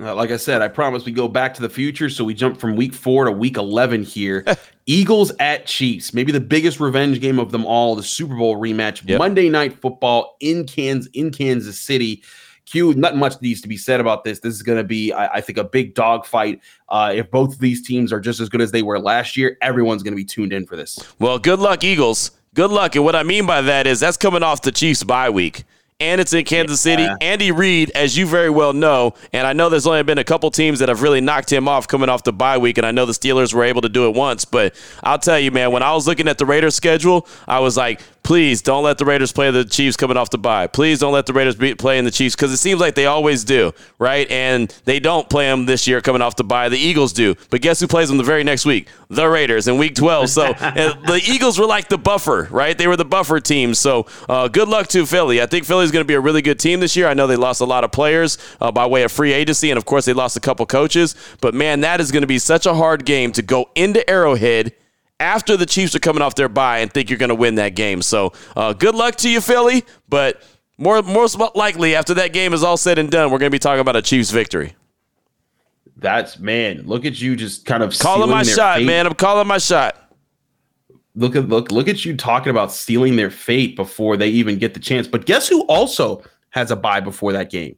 Uh, 0.00 0.14
like 0.14 0.30
I 0.30 0.38
said, 0.38 0.62
I 0.62 0.68
promise 0.68 1.04
we 1.04 1.12
go 1.12 1.28
back 1.28 1.52
to 1.54 1.62
the 1.62 1.68
future. 1.68 2.08
So 2.08 2.24
we 2.24 2.32
jump 2.32 2.58
from 2.58 2.74
week 2.74 2.94
four 2.94 3.26
to 3.26 3.32
week 3.32 3.58
11 3.58 4.04
here. 4.04 4.44
Eagles 4.86 5.30
at 5.38 5.66
Chiefs, 5.66 6.14
maybe 6.14 6.32
the 6.32 6.40
biggest 6.40 6.80
revenge 6.80 7.20
game 7.20 7.38
of 7.38 7.52
them 7.52 7.66
all, 7.66 7.94
the 7.94 8.02
Super 8.02 8.34
Bowl 8.34 8.56
rematch, 8.56 9.06
yep. 9.06 9.18
Monday 9.18 9.48
Night 9.48 9.80
Football 9.80 10.36
in 10.40 10.66
Kansas, 10.66 11.10
in 11.12 11.30
Kansas 11.30 11.78
City. 11.78 12.22
Q, 12.70 12.94
not 12.94 13.16
much 13.16 13.40
needs 13.42 13.60
to 13.62 13.68
be 13.68 13.76
said 13.76 14.00
about 14.00 14.24
this. 14.24 14.40
This 14.40 14.54
is 14.54 14.62
going 14.62 14.78
to 14.78 14.84
be, 14.84 15.12
I, 15.12 15.36
I, 15.36 15.40
think, 15.40 15.58
a 15.58 15.64
big 15.64 15.94
dogfight. 15.94 16.60
Uh, 16.88 17.12
if 17.14 17.30
both 17.30 17.54
of 17.54 17.58
these 17.58 17.86
teams 17.86 18.12
are 18.12 18.20
just 18.20 18.40
as 18.40 18.48
good 18.48 18.60
as 18.60 18.70
they 18.70 18.82
were 18.82 18.98
last 18.98 19.36
year, 19.36 19.58
everyone's 19.60 20.02
going 20.02 20.12
to 20.12 20.16
be 20.16 20.24
tuned 20.24 20.52
in 20.52 20.66
for 20.66 20.76
this. 20.76 20.98
Well, 21.18 21.38
good 21.38 21.58
luck, 21.58 21.82
Eagles. 21.82 22.30
Good 22.54 22.70
luck. 22.70 22.96
And 22.96 23.04
what 23.04 23.16
I 23.16 23.22
mean 23.22 23.46
by 23.46 23.60
that 23.62 23.86
is 23.86 24.00
that's 24.00 24.16
coming 24.16 24.42
off 24.42 24.62
the 24.62 24.72
Chiefs' 24.72 25.02
bye 25.04 25.30
week 25.30 25.64
and 26.00 26.20
it's 26.20 26.32
in 26.32 26.44
Kansas 26.44 26.80
City. 26.80 27.06
Andy 27.20 27.52
Reid, 27.52 27.90
as 27.90 28.16
you 28.16 28.26
very 28.26 28.50
well 28.50 28.72
know, 28.72 29.14
and 29.32 29.46
I 29.46 29.52
know 29.52 29.68
there's 29.68 29.86
only 29.86 30.02
been 30.02 30.18
a 30.18 30.24
couple 30.24 30.50
teams 30.50 30.78
that 30.78 30.88
have 30.88 31.02
really 31.02 31.20
knocked 31.20 31.52
him 31.52 31.68
off 31.68 31.86
coming 31.86 32.08
off 32.08 32.24
the 32.24 32.32
bye 32.32 32.58
week, 32.58 32.78
and 32.78 32.86
I 32.86 32.90
know 32.90 33.04
the 33.04 33.12
Steelers 33.12 33.52
were 33.52 33.64
able 33.64 33.82
to 33.82 33.88
do 33.88 34.08
it 34.08 34.16
once, 34.16 34.44
but 34.44 34.74
I'll 35.02 35.18
tell 35.18 35.38
you, 35.38 35.50
man, 35.50 35.72
when 35.72 35.82
I 35.82 35.92
was 35.92 36.06
looking 36.06 36.26
at 36.26 36.38
the 36.38 36.46
Raiders 36.46 36.74
schedule, 36.74 37.28
I 37.46 37.60
was 37.60 37.76
like, 37.76 38.00
please 38.30 38.62
don't 38.62 38.84
let 38.84 38.96
the 38.96 39.04
Raiders 39.04 39.32
play 39.32 39.50
the 39.50 39.64
Chiefs 39.64 39.96
coming 39.96 40.16
off 40.16 40.30
the 40.30 40.38
bye. 40.38 40.68
Please 40.68 41.00
don't 41.00 41.12
let 41.12 41.26
the 41.26 41.32
Raiders 41.32 41.56
be 41.56 41.74
playing 41.74 42.04
the 42.04 42.12
Chiefs 42.12 42.36
because 42.36 42.52
it 42.52 42.58
seems 42.58 42.80
like 42.80 42.94
they 42.94 43.06
always 43.06 43.42
do, 43.42 43.72
right? 43.98 44.30
And 44.30 44.72
they 44.84 45.00
don't 45.00 45.28
play 45.28 45.46
them 45.46 45.66
this 45.66 45.88
year 45.88 46.00
coming 46.00 46.22
off 46.22 46.36
the 46.36 46.44
bye. 46.44 46.68
The 46.68 46.78
Eagles 46.78 47.12
do. 47.12 47.34
But 47.50 47.60
guess 47.60 47.80
who 47.80 47.88
plays 47.88 48.06
them 48.06 48.18
the 48.18 48.22
very 48.22 48.44
next 48.44 48.64
week? 48.64 48.86
The 49.08 49.28
Raiders 49.28 49.66
in 49.66 49.78
week 49.78 49.96
12. 49.96 50.28
So 50.28 50.42
the 50.52 51.20
Eagles 51.28 51.58
were 51.58 51.66
like 51.66 51.88
the 51.88 51.98
buffer, 51.98 52.46
right? 52.52 52.78
They 52.78 52.86
were 52.86 52.96
the 52.96 53.04
buffer 53.04 53.40
team. 53.40 53.74
So 53.74 54.06
uh, 54.28 54.46
good 54.46 54.68
luck 54.68 54.86
to 54.90 55.06
Philly. 55.06 55.42
I 55.42 55.46
think 55.46 55.64
Philly's 55.64 55.90
going 55.90 56.04
to 56.04 56.08
be 56.08 56.14
a 56.14 56.20
really 56.20 56.40
good 56.40 56.60
team 56.60 56.78
this 56.78 56.94
year. 56.94 57.08
I 57.08 57.14
know 57.14 57.26
they 57.26 57.34
lost 57.34 57.60
a 57.60 57.64
lot 57.64 57.82
of 57.82 57.90
players 57.90 58.38
uh, 58.60 58.70
by 58.70 58.86
way 58.86 59.02
of 59.02 59.10
free 59.10 59.32
agency, 59.32 59.72
and 59.72 59.76
of 59.76 59.86
course, 59.86 60.04
they 60.04 60.12
lost 60.12 60.36
a 60.36 60.40
couple 60.40 60.64
coaches. 60.66 61.16
But 61.40 61.52
man, 61.52 61.80
that 61.80 62.00
is 62.00 62.12
going 62.12 62.22
to 62.22 62.28
be 62.28 62.38
such 62.38 62.64
a 62.64 62.74
hard 62.74 63.04
game 63.04 63.32
to 63.32 63.42
go 63.42 63.70
into 63.74 64.08
Arrowhead 64.08 64.72
after 65.20 65.56
the 65.56 65.66
Chiefs 65.66 65.94
are 65.94 66.00
coming 66.00 66.22
off 66.22 66.34
their 66.34 66.48
bye 66.48 66.78
and 66.78 66.92
think 66.92 67.10
you're 67.10 67.18
going 67.18 67.28
to 67.28 67.34
win 67.34 67.56
that 67.56 67.76
game. 67.76 68.02
So 68.02 68.32
uh, 68.56 68.72
good 68.72 68.94
luck 68.94 69.16
to 69.16 69.30
you, 69.30 69.40
Philly. 69.40 69.84
But 70.08 70.42
more 70.78 71.02
most 71.02 71.38
likely, 71.54 71.94
after 71.94 72.14
that 72.14 72.32
game 72.32 72.54
is 72.54 72.64
all 72.64 72.76
said 72.76 72.98
and 72.98 73.10
done, 73.10 73.30
we're 73.30 73.38
going 73.38 73.50
to 73.50 73.54
be 73.54 73.58
talking 73.60 73.80
about 73.80 73.96
a 73.96 74.02
Chiefs 74.02 74.30
victory. 74.30 74.74
That's 75.96 76.38
man. 76.38 76.84
Look 76.86 77.04
at 77.04 77.20
you, 77.20 77.36
just 77.36 77.66
kind 77.66 77.82
of 77.82 77.96
calling 77.98 78.30
my 78.30 78.42
shot, 78.42 78.78
fate. 78.78 78.86
man. 78.86 79.06
I'm 79.06 79.14
calling 79.14 79.46
my 79.46 79.58
shot. 79.58 79.96
Look 81.14 81.36
at 81.36 81.48
look 81.48 81.70
look 81.70 81.88
at 81.88 82.04
you 82.04 82.16
talking 82.16 82.50
about 82.50 82.72
stealing 82.72 83.16
their 83.16 83.30
fate 83.30 83.76
before 83.76 84.16
they 84.16 84.28
even 84.30 84.58
get 84.58 84.72
the 84.72 84.80
chance. 84.80 85.06
But 85.06 85.26
guess 85.26 85.46
who 85.46 85.62
also 85.62 86.22
has 86.50 86.70
a 86.70 86.76
bye 86.76 87.00
before 87.00 87.32
that 87.32 87.50
game? 87.50 87.76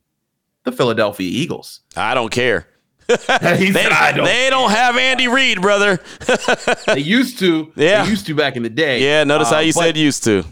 The 0.63 0.71
Philadelphia 0.71 1.29
Eagles. 1.29 1.81
I 1.97 2.15
don't 2.15 2.31
care. 2.31 2.69
they, 3.40 3.70
don't. 3.72 4.25
they 4.25 4.48
don't 4.51 4.70
have 4.70 4.96
Andy 4.96 5.29
Reid, 5.29 5.61
brother. 5.61 6.01
they 6.87 6.98
used 6.98 7.38
to. 7.40 7.72
Yeah. 7.77 8.05
They 8.05 8.11
used 8.11 8.27
to 8.27 8.35
back 8.35 8.57
in 8.57 8.62
the 8.62 8.70
day. 8.70 9.03
Yeah, 9.03 9.25
notice 9.25 9.51
how 9.51 9.61
you 9.61 9.72
said 9.72 9.96
used 9.96 10.25
to. 10.25 10.44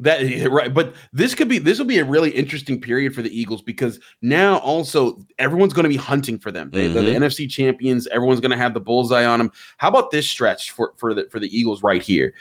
That 0.00 0.48
right, 0.50 0.72
but 0.72 0.94
this 1.12 1.34
could 1.34 1.48
be 1.48 1.58
this 1.58 1.78
will 1.78 1.86
be 1.86 1.98
a 1.98 2.04
really 2.04 2.30
interesting 2.30 2.80
period 2.80 3.14
for 3.14 3.20
the 3.20 3.38
Eagles 3.38 3.60
because 3.60 4.00
now 4.22 4.58
also 4.60 5.18
everyone's 5.38 5.74
going 5.74 5.84
to 5.84 5.90
be 5.90 5.96
hunting 5.96 6.38
for 6.38 6.50
them. 6.50 6.70
They, 6.70 6.86
mm-hmm. 6.86 6.94
They're 6.94 7.18
the. 7.20 7.26
NFC 7.26 7.50
champions. 7.50 8.06
Everyone's 8.06 8.40
going 8.40 8.50
to 8.50 8.56
have 8.56 8.72
the 8.72 8.80
bullseye 8.80 9.26
on 9.26 9.38
them. 9.38 9.52
How 9.76 9.88
about 9.88 10.10
this 10.10 10.28
stretch 10.28 10.70
for 10.70 10.94
for 10.96 11.12
the 11.12 11.28
for 11.30 11.38
the 11.38 11.54
Eagles 11.54 11.82
right 11.82 12.02
here? 12.02 12.32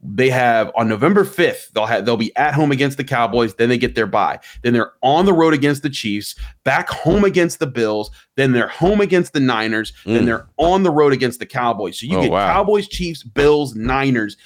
They 0.00 0.30
have 0.30 0.70
on 0.76 0.88
November 0.88 1.24
5th, 1.24 1.70
they'll 1.72 1.86
have 1.86 2.04
they'll 2.04 2.16
be 2.16 2.34
at 2.36 2.54
home 2.54 2.70
against 2.70 2.96
the 2.96 3.04
Cowboys, 3.04 3.54
then 3.54 3.68
they 3.68 3.78
get 3.78 3.94
their 3.94 4.06
bye. 4.06 4.38
Then 4.62 4.72
they're 4.72 4.92
on 5.02 5.26
the 5.26 5.32
road 5.32 5.54
against 5.54 5.82
the 5.82 5.90
Chiefs, 5.90 6.36
back 6.64 6.88
home 6.88 7.24
against 7.24 7.58
the 7.58 7.66
Bills, 7.66 8.10
then 8.36 8.52
they're 8.52 8.68
home 8.68 9.00
against 9.00 9.32
the 9.32 9.40
Niners, 9.40 9.92
mm. 10.04 10.14
then 10.14 10.24
they're 10.24 10.48
on 10.56 10.84
the 10.84 10.90
road 10.90 11.12
against 11.12 11.40
the 11.40 11.46
Cowboys. 11.46 11.98
So 11.98 12.06
you 12.06 12.18
oh, 12.18 12.22
get 12.22 12.30
wow. 12.30 12.52
Cowboys, 12.52 12.86
Chiefs, 12.86 13.22
Bills, 13.24 13.74
Niners 13.74 14.36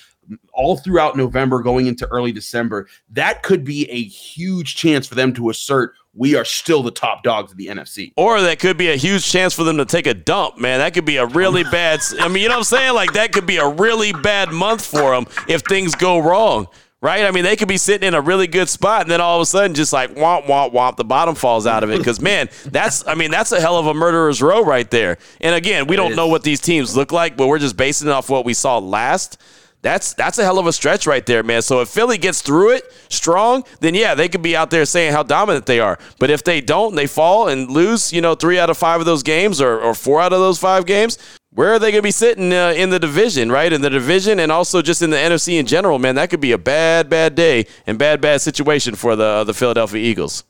all 0.52 0.76
throughout 0.76 1.16
November 1.16 1.60
going 1.62 1.86
into 1.86 2.06
early 2.08 2.32
December. 2.32 2.88
That 3.10 3.42
could 3.42 3.64
be 3.64 3.90
a 3.90 4.02
huge 4.02 4.76
chance 4.76 5.06
for 5.06 5.14
them 5.14 5.32
to 5.34 5.50
assert 5.50 5.94
we 6.14 6.34
are 6.34 6.44
still 6.44 6.82
the 6.82 6.90
top 6.90 7.22
dogs 7.22 7.52
of 7.52 7.58
the 7.58 7.68
NFC. 7.68 8.12
Or 8.16 8.40
that 8.42 8.58
could 8.58 8.76
be 8.76 8.90
a 8.90 8.96
huge 8.96 9.24
chance 9.24 9.54
for 9.54 9.64
them 9.64 9.78
to 9.78 9.84
take 9.84 10.06
a 10.06 10.14
dump, 10.14 10.58
man. 10.58 10.80
That 10.80 10.92
could 10.92 11.06
be 11.06 11.16
a 11.16 11.26
really 11.26 11.64
bad. 11.70 12.00
I 12.20 12.28
mean, 12.28 12.42
you 12.42 12.48
know 12.48 12.54
what 12.54 12.58
I'm 12.58 12.64
saying? 12.64 12.94
Like 12.94 13.12
that 13.14 13.32
could 13.32 13.46
be 13.46 13.56
a 13.56 13.68
really 13.68 14.12
bad 14.12 14.52
month 14.52 14.84
for 14.84 15.14
them 15.14 15.26
if 15.48 15.62
things 15.62 15.94
go 15.94 16.18
wrong. 16.18 16.68
Right? 17.00 17.24
I 17.24 17.32
mean, 17.32 17.42
they 17.42 17.56
could 17.56 17.66
be 17.66 17.78
sitting 17.78 18.06
in 18.06 18.14
a 18.14 18.20
really 18.20 18.46
good 18.46 18.68
spot, 18.68 19.02
and 19.02 19.10
then 19.10 19.20
all 19.20 19.36
of 19.36 19.42
a 19.42 19.46
sudden, 19.46 19.74
just 19.74 19.92
like 19.92 20.14
womp, 20.14 20.44
womp, 20.44 20.72
womp, 20.72 20.94
the 20.94 21.02
bottom 21.02 21.34
falls 21.34 21.66
out 21.66 21.82
of 21.82 21.90
it. 21.90 21.98
Because, 21.98 22.20
man, 22.20 22.48
that's, 22.66 23.04
I 23.08 23.16
mean, 23.16 23.32
that's 23.32 23.50
a 23.50 23.60
hell 23.60 23.76
of 23.76 23.88
a 23.88 23.94
murderer's 23.94 24.40
row 24.40 24.62
right 24.62 24.88
there. 24.88 25.18
And 25.40 25.52
again, 25.52 25.88
we 25.88 25.96
don't 25.96 26.14
know 26.14 26.28
what 26.28 26.44
these 26.44 26.60
teams 26.60 26.96
look 26.96 27.10
like, 27.10 27.36
but 27.36 27.48
we're 27.48 27.58
just 27.58 27.76
basing 27.76 28.06
it 28.06 28.12
off 28.12 28.30
what 28.30 28.44
we 28.44 28.54
saw 28.54 28.78
last 28.78 29.42
that's 29.82 30.14
that's 30.14 30.38
a 30.38 30.44
hell 30.44 30.58
of 30.58 30.66
a 30.66 30.72
stretch 30.72 31.06
right 31.06 31.26
there, 31.26 31.42
man. 31.42 31.60
So 31.60 31.80
if 31.80 31.88
Philly 31.88 32.16
gets 32.16 32.40
through 32.40 32.70
it 32.70 32.84
strong, 33.08 33.64
then 33.80 33.94
yeah, 33.94 34.14
they 34.14 34.28
could 34.28 34.40
be 34.40 34.56
out 34.56 34.70
there 34.70 34.84
saying 34.84 35.12
how 35.12 35.24
dominant 35.24 35.66
they 35.66 35.80
are. 35.80 35.98
But 36.20 36.30
if 36.30 36.44
they 36.44 36.60
don't, 36.60 36.94
they 36.94 37.08
fall 37.08 37.48
and 37.48 37.68
lose, 37.68 38.12
you 38.12 38.20
know, 38.20 38.34
three 38.34 38.58
out 38.58 38.70
of 38.70 38.78
five 38.78 39.00
of 39.00 39.06
those 39.06 39.24
games 39.24 39.60
or, 39.60 39.80
or 39.80 39.94
four 39.94 40.20
out 40.20 40.32
of 40.32 40.38
those 40.38 40.58
five 40.58 40.86
games. 40.86 41.18
Where 41.50 41.74
are 41.74 41.78
they 41.78 41.90
going 41.90 42.00
to 42.00 42.06
be 42.06 42.12
sitting 42.12 42.52
uh, 42.52 42.72
in 42.74 42.90
the 42.90 42.98
division, 42.98 43.52
right? 43.52 43.70
In 43.70 43.82
the 43.82 43.90
division 43.90 44.38
and 44.38 44.50
also 44.50 44.80
just 44.80 45.02
in 45.02 45.10
the 45.10 45.18
NFC 45.18 45.58
in 45.58 45.66
general, 45.66 45.98
man. 45.98 46.14
That 46.14 46.30
could 46.30 46.40
be 46.40 46.52
a 46.52 46.58
bad, 46.58 47.10
bad 47.10 47.34
day 47.34 47.66
and 47.86 47.98
bad, 47.98 48.22
bad 48.22 48.40
situation 48.40 48.94
for 48.94 49.16
the 49.16 49.44
the 49.44 49.52
Philadelphia 49.52 50.00
Eagles. 50.00 50.44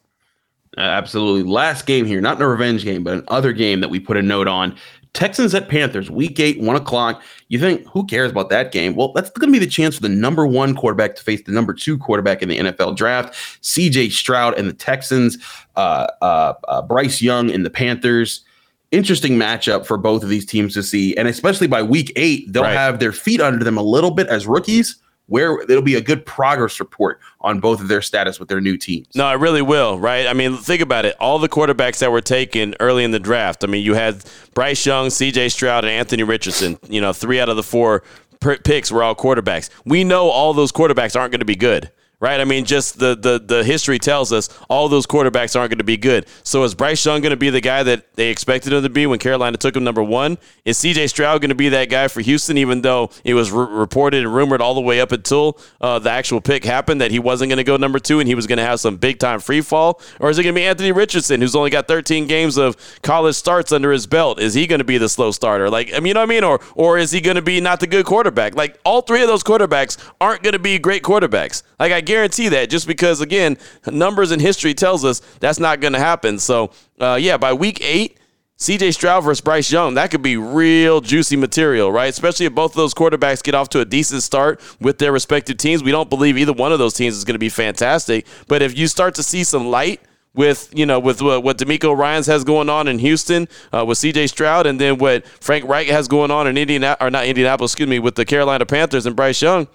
Absolutely. 0.78 1.50
Last 1.50 1.86
game 1.86 2.06
here, 2.06 2.20
not 2.20 2.40
a 2.40 2.46
revenge 2.46 2.84
game, 2.84 3.02
but 3.02 3.24
another 3.28 3.52
game 3.52 3.80
that 3.80 3.90
we 3.90 3.98
put 3.98 4.16
a 4.16 4.22
note 4.22 4.48
on. 4.48 4.76
Texans 5.14 5.54
at 5.54 5.68
Panthers, 5.68 6.10
week 6.10 6.40
eight, 6.40 6.58
one 6.60 6.74
o'clock. 6.74 7.22
You 7.48 7.58
think, 7.58 7.86
who 7.88 8.06
cares 8.06 8.30
about 8.30 8.48
that 8.48 8.72
game? 8.72 8.94
Well, 8.94 9.12
that's 9.12 9.28
going 9.30 9.52
to 9.52 9.58
be 9.58 9.64
the 9.64 9.70
chance 9.70 9.96
for 9.96 10.02
the 10.02 10.08
number 10.08 10.46
one 10.46 10.74
quarterback 10.74 11.16
to 11.16 11.22
face 11.22 11.42
the 11.42 11.52
number 11.52 11.74
two 11.74 11.98
quarterback 11.98 12.42
in 12.42 12.48
the 12.48 12.58
NFL 12.58 12.96
draft. 12.96 13.34
CJ 13.62 14.10
Stroud 14.12 14.58
and 14.58 14.68
the 14.68 14.72
Texans, 14.72 15.36
uh, 15.76 16.06
uh, 16.22 16.54
uh, 16.66 16.82
Bryce 16.82 17.20
Young 17.20 17.50
and 17.50 17.64
the 17.64 17.70
Panthers. 17.70 18.42
Interesting 18.90 19.34
matchup 19.34 19.84
for 19.86 19.98
both 19.98 20.22
of 20.22 20.30
these 20.30 20.46
teams 20.46 20.74
to 20.74 20.82
see. 20.82 21.14
And 21.16 21.28
especially 21.28 21.66
by 21.66 21.82
week 21.82 22.12
eight, 22.16 22.50
they'll 22.50 22.62
right. 22.62 22.72
have 22.72 22.98
their 22.98 23.12
feet 23.12 23.40
under 23.40 23.64
them 23.64 23.76
a 23.76 23.82
little 23.82 24.10
bit 24.12 24.28
as 24.28 24.46
rookies 24.46 24.96
where 25.32 25.62
it'll 25.62 25.80
be 25.80 25.94
a 25.94 26.00
good 26.02 26.26
progress 26.26 26.78
report 26.78 27.18
on 27.40 27.58
both 27.58 27.80
of 27.80 27.88
their 27.88 28.02
status 28.02 28.38
with 28.38 28.50
their 28.50 28.60
new 28.60 28.76
teams. 28.76 29.08
No, 29.14 29.26
it 29.30 29.38
really 29.38 29.62
will, 29.62 29.98
right? 29.98 30.26
I 30.26 30.34
mean, 30.34 30.58
think 30.58 30.82
about 30.82 31.06
it. 31.06 31.16
All 31.18 31.38
the 31.38 31.48
quarterbacks 31.48 32.00
that 32.00 32.12
were 32.12 32.20
taken 32.20 32.74
early 32.80 33.02
in 33.02 33.12
the 33.12 33.18
draft. 33.18 33.64
I 33.64 33.66
mean, 33.66 33.82
you 33.82 33.94
had 33.94 34.22
Bryce 34.52 34.84
Young, 34.84 35.08
C.J. 35.08 35.48
Stroud, 35.48 35.84
and 35.84 35.90
Anthony 35.90 36.22
Richardson. 36.22 36.78
You 36.86 37.00
know, 37.00 37.14
three 37.14 37.40
out 37.40 37.48
of 37.48 37.56
the 37.56 37.62
four 37.62 38.02
picks 38.40 38.92
were 38.92 39.02
all 39.02 39.14
quarterbacks. 39.14 39.70
We 39.86 40.04
know 40.04 40.28
all 40.28 40.52
those 40.52 40.70
quarterbacks 40.70 41.18
aren't 41.18 41.32
going 41.32 41.40
to 41.40 41.46
be 41.46 41.56
good 41.56 41.90
right? 42.22 42.40
I 42.40 42.44
mean, 42.44 42.64
just 42.64 43.00
the 43.00 43.16
the 43.16 43.42
the 43.44 43.64
history 43.64 43.98
tells 43.98 44.32
us 44.32 44.48
all 44.70 44.88
those 44.88 45.06
quarterbacks 45.06 45.58
aren't 45.58 45.70
going 45.70 45.78
to 45.78 45.84
be 45.84 45.96
good. 45.96 46.26
So 46.44 46.62
is 46.62 46.72
Bryce 46.72 47.04
Young 47.04 47.20
going 47.20 47.30
to 47.30 47.36
be 47.36 47.50
the 47.50 47.60
guy 47.60 47.82
that 47.82 48.14
they 48.14 48.30
expected 48.30 48.72
him 48.72 48.82
to 48.84 48.88
be 48.88 49.06
when 49.06 49.18
Carolina 49.18 49.56
took 49.56 49.76
him 49.76 49.82
number 49.82 50.04
one? 50.04 50.38
Is 50.64 50.78
C.J. 50.78 51.08
Stroud 51.08 51.40
going 51.40 51.48
to 51.48 51.56
be 51.56 51.68
that 51.70 51.90
guy 51.90 52.06
for 52.06 52.20
Houston? 52.20 52.56
Even 52.56 52.80
though 52.80 53.10
it 53.24 53.34
was 53.34 53.50
reported 53.50 54.22
and 54.22 54.32
rumored 54.32 54.62
all 54.62 54.74
the 54.74 54.80
way 54.80 55.00
up 55.00 55.10
until 55.10 55.58
uh, 55.80 55.98
the 55.98 56.10
actual 56.10 56.40
pick 56.40 56.64
happened 56.64 57.00
that 57.00 57.10
he 57.10 57.18
wasn't 57.18 57.48
going 57.50 57.56
to 57.56 57.64
go 57.64 57.76
number 57.76 57.98
two 57.98 58.20
and 58.20 58.28
he 58.28 58.36
was 58.36 58.46
going 58.46 58.58
to 58.58 58.64
have 58.64 58.78
some 58.78 58.96
big 58.96 59.18
time 59.18 59.40
free 59.40 59.60
fall, 59.60 60.00
or 60.20 60.30
is 60.30 60.38
it 60.38 60.44
going 60.44 60.54
to 60.54 60.58
be 60.60 60.64
Anthony 60.64 60.92
Richardson 60.92 61.40
who's 61.40 61.56
only 61.56 61.70
got 61.70 61.88
13 61.88 62.28
games 62.28 62.56
of 62.56 62.76
college 63.02 63.34
starts 63.34 63.72
under 63.72 63.90
his 63.90 64.06
belt? 64.06 64.38
Is 64.40 64.54
he 64.54 64.68
going 64.68 64.78
to 64.78 64.84
be 64.84 64.96
the 64.96 65.08
slow 65.08 65.32
starter? 65.32 65.68
Like, 65.68 65.92
I 65.92 65.96
mean, 65.98 66.06
you 66.06 66.14
know 66.14 66.20
what 66.20 66.30
I 66.30 66.34
mean? 66.34 66.44
Or 66.44 66.60
or 66.76 66.98
is 66.98 67.10
he 67.10 67.20
going 67.20 67.34
to 67.34 67.42
be 67.42 67.60
not 67.60 67.80
the 67.80 67.88
good 67.88 68.06
quarterback? 68.06 68.54
Like, 68.54 68.78
all 68.84 69.02
three 69.02 69.22
of 69.22 69.28
those 69.28 69.42
quarterbacks 69.42 69.98
aren't 70.20 70.44
going 70.44 70.52
to 70.52 70.60
be 70.60 70.78
great 70.78 71.02
quarterbacks. 71.02 71.64
Like, 71.80 71.90
I 71.90 72.00
guarantee 72.12 72.48
that 72.48 72.68
just 72.68 72.86
because, 72.86 73.20
again, 73.20 73.56
numbers 73.90 74.30
and 74.30 74.40
history 74.40 74.74
tells 74.74 75.04
us 75.04 75.20
that's 75.40 75.58
not 75.58 75.80
going 75.80 75.94
to 75.94 75.98
happen. 75.98 76.38
So, 76.38 76.70
uh, 77.00 77.18
yeah, 77.20 77.38
by 77.38 77.52
week 77.52 77.80
eight, 77.82 78.18
CJ 78.58 78.94
Stroud 78.94 79.24
versus 79.24 79.40
Bryce 79.40 79.72
Young, 79.72 79.94
that 79.94 80.10
could 80.10 80.22
be 80.22 80.36
real 80.36 81.00
juicy 81.00 81.36
material, 81.36 81.90
right? 81.90 82.08
Especially 82.08 82.46
if 82.46 82.54
both 82.54 82.72
of 82.72 82.76
those 82.76 82.94
quarterbacks 82.94 83.42
get 83.42 83.54
off 83.54 83.68
to 83.70 83.80
a 83.80 83.84
decent 83.84 84.22
start 84.22 84.60
with 84.78 84.98
their 84.98 85.10
respective 85.10 85.56
teams. 85.56 85.82
We 85.82 85.90
don't 85.90 86.08
believe 86.08 86.38
either 86.38 86.52
one 86.52 86.70
of 86.70 86.78
those 86.78 86.94
teams 86.94 87.16
is 87.16 87.24
going 87.24 87.34
to 87.34 87.40
be 87.40 87.48
fantastic. 87.48 88.26
But 88.46 88.62
if 88.62 88.76
you 88.78 88.86
start 88.86 89.16
to 89.16 89.22
see 89.22 89.42
some 89.42 89.66
light 89.68 90.00
with 90.34 90.70
you 90.74 90.86
know 90.86 90.98
with 90.98 91.20
what, 91.20 91.58
DeMeco 91.58 91.96
Ryans 91.96 92.26
has 92.26 92.44
going 92.44 92.68
on 92.68 92.88
in 92.88 92.98
Houston 93.00 93.48
uh, 93.72 93.84
with 93.84 93.98
C.J. 93.98 94.28
Stroud, 94.28 94.66
and 94.66 94.80
then 94.80 94.96
what 94.98 95.26
Frank 95.26 95.64
Reich 95.66 95.88
has 95.88 96.08
going 96.08 96.30
on 96.30 96.46
in 96.46 96.56
Indiana 96.56 96.96
or 97.00 97.10
not 97.10 97.26
Indianapolis, 97.26 97.72
excuse 97.72 97.88
me, 97.88 97.98
with 97.98 98.14
the 98.14 98.24
Carolina 98.24 98.64
Panthers 98.64 99.06
and 99.06 99.16
Bryce 99.16 99.42
Young. 99.42 99.66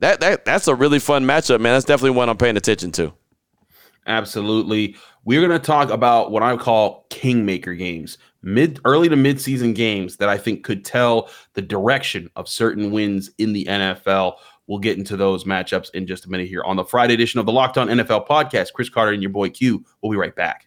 That 0.00 0.20
that 0.20 0.44
that's 0.44 0.68
a 0.68 0.74
really 0.74 0.98
fun 0.98 1.24
matchup, 1.24 1.60
man. 1.60 1.74
That's 1.74 1.84
definitely 1.84 2.10
one 2.10 2.28
I'm 2.28 2.36
paying 2.36 2.56
attention 2.56 2.92
to. 2.92 3.12
Absolutely. 4.06 4.96
We're 5.24 5.40
going 5.40 5.58
to 5.58 5.64
talk 5.64 5.90
about 5.90 6.30
what 6.30 6.42
I 6.42 6.56
call 6.56 7.06
kingmaker 7.08 7.74
games, 7.74 8.18
mid 8.42 8.78
early 8.84 9.08
to 9.08 9.16
mid-season 9.16 9.72
games 9.72 10.18
that 10.18 10.28
I 10.28 10.36
think 10.36 10.64
could 10.64 10.84
tell 10.84 11.30
the 11.54 11.62
direction 11.62 12.30
of 12.36 12.48
certain 12.48 12.90
wins 12.90 13.30
in 13.38 13.54
the 13.54 13.64
NFL. 13.64 14.34
We'll 14.66 14.78
get 14.78 14.98
into 14.98 15.16
those 15.16 15.44
matchups 15.44 15.90
in 15.94 16.06
just 16.06 16.26
a 16.26 16.30
minute 16.30 16.48
here 16.48 16.62
on 16.64 16.76
the 16.76 16.84
Friday 16.84 17.14
edition 17.14 17.40
of 17.40 17.46
the 17.46 17.52
Locked 17.52 17.78
On 17.78 17.88
NFL 17.88 18.26
podcast. 18.26 18.72
Chris 18.74 18.88
Carter 18.90 19.12
and 19.12 19.22
your 19.22 19.30
boy 19.30 19.48
Q. 19.48 19.84
We'll 20.02 20.12
be 20.12 20.18
right 20.18 20.34
back. 20.34 20.66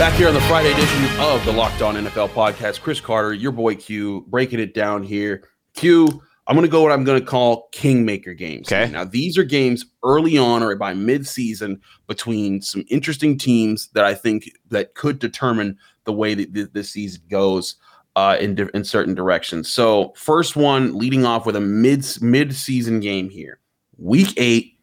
Back 0.00 0.14
here 0.14 0.28
on 0.28 0.32
the 0.32 0.40
Friday 0.40 0.72
edition 0.72 1.04
of 1.20 1.44
the 1.44 1.52
Locked 1.52 1.82
On 1.82 1.94
NFL 1.94 2.30
podcast, 2.30 2.80
Chris 2.80 3.02
Carter, 3.02 3.34
your 3.34 3.52
boy 3.52 3.74
Q, 3.74 4.24
breaking 4.28 4.58
it 4.58 4.72
down 4.72 5.02
here. 5.02 5.46
Q, 5.74 6.22
I'm 6.46 6.56
going 6.56 6.66
to 6.66 6.70
go 6.70 6.80
what 6.80 6.90
I'm 6.90 7.04
going 7.04 7.20
to 7.20 7.26
call 7.26 7.68
kingmaker 7.72 8.32
games. 8.32 8.72
Okay. 8.72 8.90
Now, 8.90 9.04
these 9.04 9.36
are 9.36 9.44
games 9.44 9.84
early 10.02 10.38
on 10.38 10.62
or 10.62 10.74
by 10.74 10.94
mid-season 10.94 11.82
between 12.06 12.62
some 12.62 12.82
interesting 12.88 13.36
teams 13.36 13.88
that 13.88 14.06
I 14.06 14.14
think 14.14 14.50
that 14.70 14.94
could 14.94 15.18
determine 15.18 15.76
the 16.04 16.14
way 16.14 16.32
that 16.32 16.72
this, 16.72 16.92
season 16.92 17.20
goes 17.28 17.76
uh, 18.16 18.38
in 18.40 18.54
di- 18.54 18.70
in 18.72 18.84
certain 18.84 19.14
directions. 19.14 19.70
So, 19.70 20.14
first 20.16 20.56
one 20.56 20.96
leading 20.96 21.26
off 21.26 21.44
with 21.44 21.56
a 21.56 21.60
mid 21.60 22.06
mid-season 22.22 23.00
game 23.00 23.28
here. 23.28 23.60
Week 23.98 24.32
8 24.38 24.79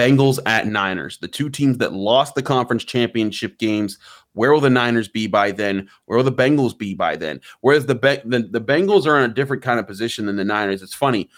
Bengals 0.00 0.38
at 0.46 0.66
Niners, 0.66 1.18
the 1.18 1.28
two 1.28 1.50
teams 1.50 1.78
that 1.78 1.92
lost 1.92 2.34
the 2.34 2.42
conference 2.42 2.84
championship 2.84 3.58
games. 3.58 3.98
Where 4.32 4.52
will 4.52 4.60
the 4.60 4.70
Niners 4.70 5.08
be 5.08 5.26
by 5.26 5.50
then? 5.50 5.88
Where 6.06 6.16
will 6.16 6.24
the 6.24 6.32
Bengals 6.32 6.76
be 6.78 6.94
by 6.94 7.16
then? 7.16 7.40
Whereas 7.60 7.86
the 7.86 7.94
Be- 7.96 8.20
the, 8.24 8.48
the 8.50 8.60
Bengals 8.60 9.06
are 9.06 9.18
in 9.18 9.28
a 9.28 9.34
different 9.34 9.62
kind 9.62 9.78
of 9.80 9.86
position 9.86 10.26
than 10.26 10.36
the 10.36 10.44
Niners. 10.44 10.82
It's 10.82 10.94
funny. 10.94 11.28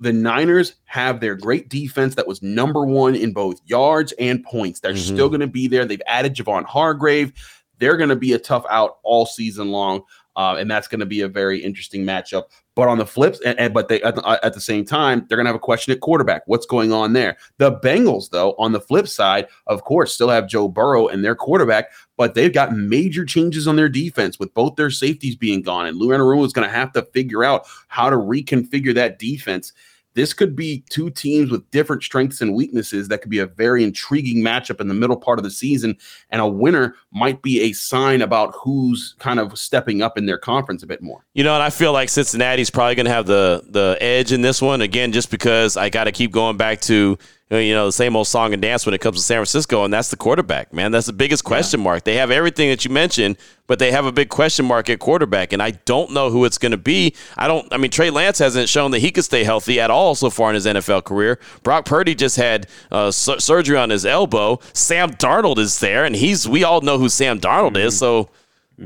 The 0.00 0.12
Niners 0.12 0.76
have 0.84 1.20
their 1.20 1.34
great 1.34 1.68
defense 1.68 2.14
that 2.14 2.28
was 2.28 2.40
number 2.40 2.86
one 2.86 3.14
in 3.16 3.32
both 3.32 3.60
yards 3.66 4.12
and 4.20 4.44
points. 4.44 4.80
They're 4.80 4.92
Mhm. 4.92 4.98
still 5.14 5.28
going 5.28 5.40
to 5.40 5.48
be 5.48 5.66
there. 5.66 5.84
They've 5.84 6.00
added 6.06 6.34
Javon 6.36 6.64
Hargrave. 6.64 7.32
They're 7.78 7.96
going 7.96 8.08
to 8.10 8.16
be 8.16 8.32
a 8.32 8.38
tough 8.38 8.64
out 8.70 8.98
all 9.02 9.26
season 9.26 9.70
long. 9.70 10.02
Uh, 10.36 10.54
and 10.56 10.70
that's 10.70 10.86
going 10.86 11.00
to 11.00 11.06
be 11.06 11.22
a 11.22 11.28
very 11.28 11.58
interesting 11.58 12.04
matchup. 12.04 12.44
But 12.78 12.86
on 12.86 12.98
the 12.98 13.06
flips, 13.06 13.40
and, 13.40 13.58
and 13.58 13.74
but 13.74 13.88
they 13.88 14.00
at 14.02 14.14
the, 14.14 14.38
at 14.44 14.54
the 14.54 14.60
same 14.60 14.84
time, 14.84 15.26
they're 15.28 15.36
to 15.46 15.48
have 15.48 15.56
a 15.56 15.58
question 15.58 15.92
at 15.92 15.98
quarterback. 15.98 16.42
What's 16.46 16.64
going 16.64 16.92
on 16.92 17.12
there? 17.12 17.36
The 17.56 17.72
Bengals, 17.72 18.30
though, 18.30 18.54
on 18.56 18.70
the 18.70 18.80
flip 18.80 19.08
side, 19.08 19.48
of 19.66 19.82
course, 19.82 20.14
still 20.14 20.28
have 20.28 20.46
Joe 20.46 20.68
Burrow 20.68 21.08
and 21.08 21.24
their 21.24 21.34
quarterback, 21.34 21.90
but 22.16 22.34
they've 22.34 22.52
got 22.52 22.76
major 22.76 23.24
changes 23.24 23.66
on 23.66 23.74
their 23.74 23.88
defense 23.88 24.38
with 24.38 24.54
both 24.54 24.76
their 24.76 24.90
safeties 24.90 25.34
being 25.34 25.60
gone. 25.60 25.86
And 25.86 25.96
Lou 25.96 26.10
Anarumo 26.10 26.46
is 26.46 26.52
to 26.68 26.72
have 26.72 26.92
to 26.92 27.02
figure 27.02 27.42
out 27.42 27.66
how 27.88 28.10
to 28.10 28.16
reconfigure 28.16 28.94
that 28.94 29.18
defense. 29.18 29.72
This 30.14 30.32
could 30.32 30.56
be 30.56 30.84
two 30.90 31.10
teams 31.10 31.50
with 31.50 31.70
different 31.70 32.02
strengths 32.02 32.40
and 32.40 32.54
weaknesses 32.54 33.08
that 33.08 33.22
could 33.22 33.30
be 33.30 33.38
a 33.38 33.46
very 33.46 33.84
intriguing 33.84 34.42
matchup 34.42 34.80
in 34.80 34.88
the 34.88 34.94
middle 34.94 35.16
part 35.16 35.38
of 35.38 35.44
the 35.44 35.50
season. 35.50 35.96
And 36.30 36.40
a 36.40 36.46
winner 36.46 36.96
might 37.12 37.42
be 37.42 37.60
a 37.62 37.72
sign 37.72 38.22
about 38.22 38.54
who's 38.60 39.14
kind 39.18 39.38
of 39.38 39.58
stepping 39.58 40.02
up 40.02 40.18
in 40.18 40.26
their 40.26 40.38
conference 40.38 40.82
a 40.82 40.86
bit 40.86 41.02
more. 41.02 41.24
You 41.34 41.44
know, 41.44 41.54
and 41.54 41.62
I 41.62 41.70
feel 41.70 41.92
like 41.92 42.08
Cincinnati's 42.08 42.70
probably 42.70 42.94
going 42.94 43.06
to 43.06 43.12
have 43.12 43.26
the 43.26 43.64
the 43.68 43.96
edge 44.00 44.32
in 44.32 44.42
this 44.42 44.60
one 44.60 44.80
again, 44.80 45.12
just 45.12 45.30
because 45.30 45.76
I 45.76 45.88
got 45.88 46.04
to 46.04 46.12
keep 46.12 46.32
going 46.32 46.56
back 46.56 46.80
to 46.82 47.18
you 47.50 47.72
know 47.72 47.86
the 47.86 47.92
same 47.92 48.14
old 48.14 48.26
song 48.26 48.52
and 48.52 48.60
dance 48.60 48.84
when 48.84 48.94
it 48.94 49.00
comes 49.00 49.16
to 49.16 49.22
San 49.22 49.38
Francisco, 49.38 49.84
and 49.84 49.92
that's 49.92 50.10
the 50.10 50.16
quarterback, 50.16 50.72
man. 50.72 50.92
That's 50.92 51.06
the 51.06 51.14
biggest 51.14 51.44
question 51.44 51.80
mark. 51.80 52.04
They 52.04 52.16
have 52.16 52.30
everything 52.30 52.68
that 52.68 52.84
you 52.84 52.90
mentioned, 52.90 53.38
but 53.66 53.78
they 53.78 53.90
have 53.90 54.04
a 54.04 54.12
big 54.12 54.28
question 54.28 54.66
mark 54.66 54.90
at 54.90 54.98
quarterback, 54.98 55.54
and 55.54 55.62
I 55.62 55.70
don't 55.70 56.12
know 56.12 56.30
who 56.30 56.44
it's 56.44 56.58
going 56.58 56.72
to 56.72 56.78
be. 56.78 57.14
I 57.38 57.48
don't. 57.48 57.66
I 57.72 57.78
mean, 57.78 57.90
Trey 57.90 58.10
Lance 58.10 58.38
hasn't 58.38 58.68
shown 58.68 58.90
that 58.90 58.98
he 58.98 59.10
could 59.10 59.24
stay 59.24 59.44
healthy 59.44 59.80
at 59.80 59.90
all 59.90 60.14
so 60.14 60.28
far 60.28 60.50
in 60.50 60.56
his 60.56 60.66
NFL 60.66 61.04
career. 61.04 61.38
Brock 61.62 61.86
Purdy 61.86 62.14
just 62.14 62.36
had 62.36 62.66
uh, 62.90 63.10
su- 63.10 63.38
surgery 63.38 63.78
on 63.78 63.88
his 63.88 64.04
elbow. 64.04 64.60
Sam 64.74 65.10
Darnold 65.12 65.56
is 65.56 65.80
there, 65.80 66.04
and 66.04 66.14
he's 66.14 66.46
we 66.46 66.64
all 66.64 66.82
know 66.82 66.98
who 66.98 67.08
Sam 67.08 67.40
Darnold 67.40 67.76
is, 67.76 67.98
so. 67.98 68.28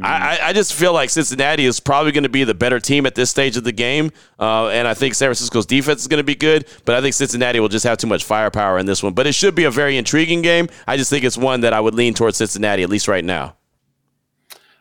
I, 0.00 0.38
I 0.42 0.52
just 0.55 0.72
feel 0.72 0.94
like 0.94 1.11
Cincinnati 1.11 1.66
is 1.66 1.78
probably 1.78 2.12
going 2.12 2.22
to 2.22 2.31
be 2.31 2.44
the 2.44 2.55
better 2.55 2.81
team 2.81 3.05
at 3.05 3.14
this 3.14 3.28
stage 3.28 3.59
of 3.59 3.64
the 3.64 3.72
game, 3.72 4.11
uh, 4.40 4.68
and 4.68 4.88
I 4.88 4.94
think 4.94 5.14
San 5.14 5.26
Francisco's 5.26 5.66
defense 5.66 6.00
is 6.00 6.07
going 6.07 6.18
to 6.18 6.24
be 6.24 6.35
good. 6.35 6.66
But 6.87 6.94
I 6.94 7.02
think 7.02 7.14
Cincinnati 7.14 7.61
will 7.61 7.68
just 7.68 7.85
have 7.85 7.98
too 7.98 8.07
much 8.07 8.24
firepower 8.24 8.78
in 8.78 8.87
this 8.87 9.02
one. 9.02 9.12
But 9.12 9.26
it 9.26 9.35
should 9.35 9.55
be 9.55 9.64
a 9.64 9.70
very 9.70 9.98
intriguing 9.98 10.40
game. 10.40 10.68
I 10.87 10.96
just 10.96 11.11
think 11.11 11.24
it's 11.24 11.37
one 11.37 11.61
that 11.61 11.74
I 11.74 11.81
would 11.81 11.94
lean 11.94 12.14
towards 12.14 12.38
Cincinnati 12.38 12.83
at 12.83 12.88
least 12.88 13.07
right 13.07 13.24
now. 13.24 13.57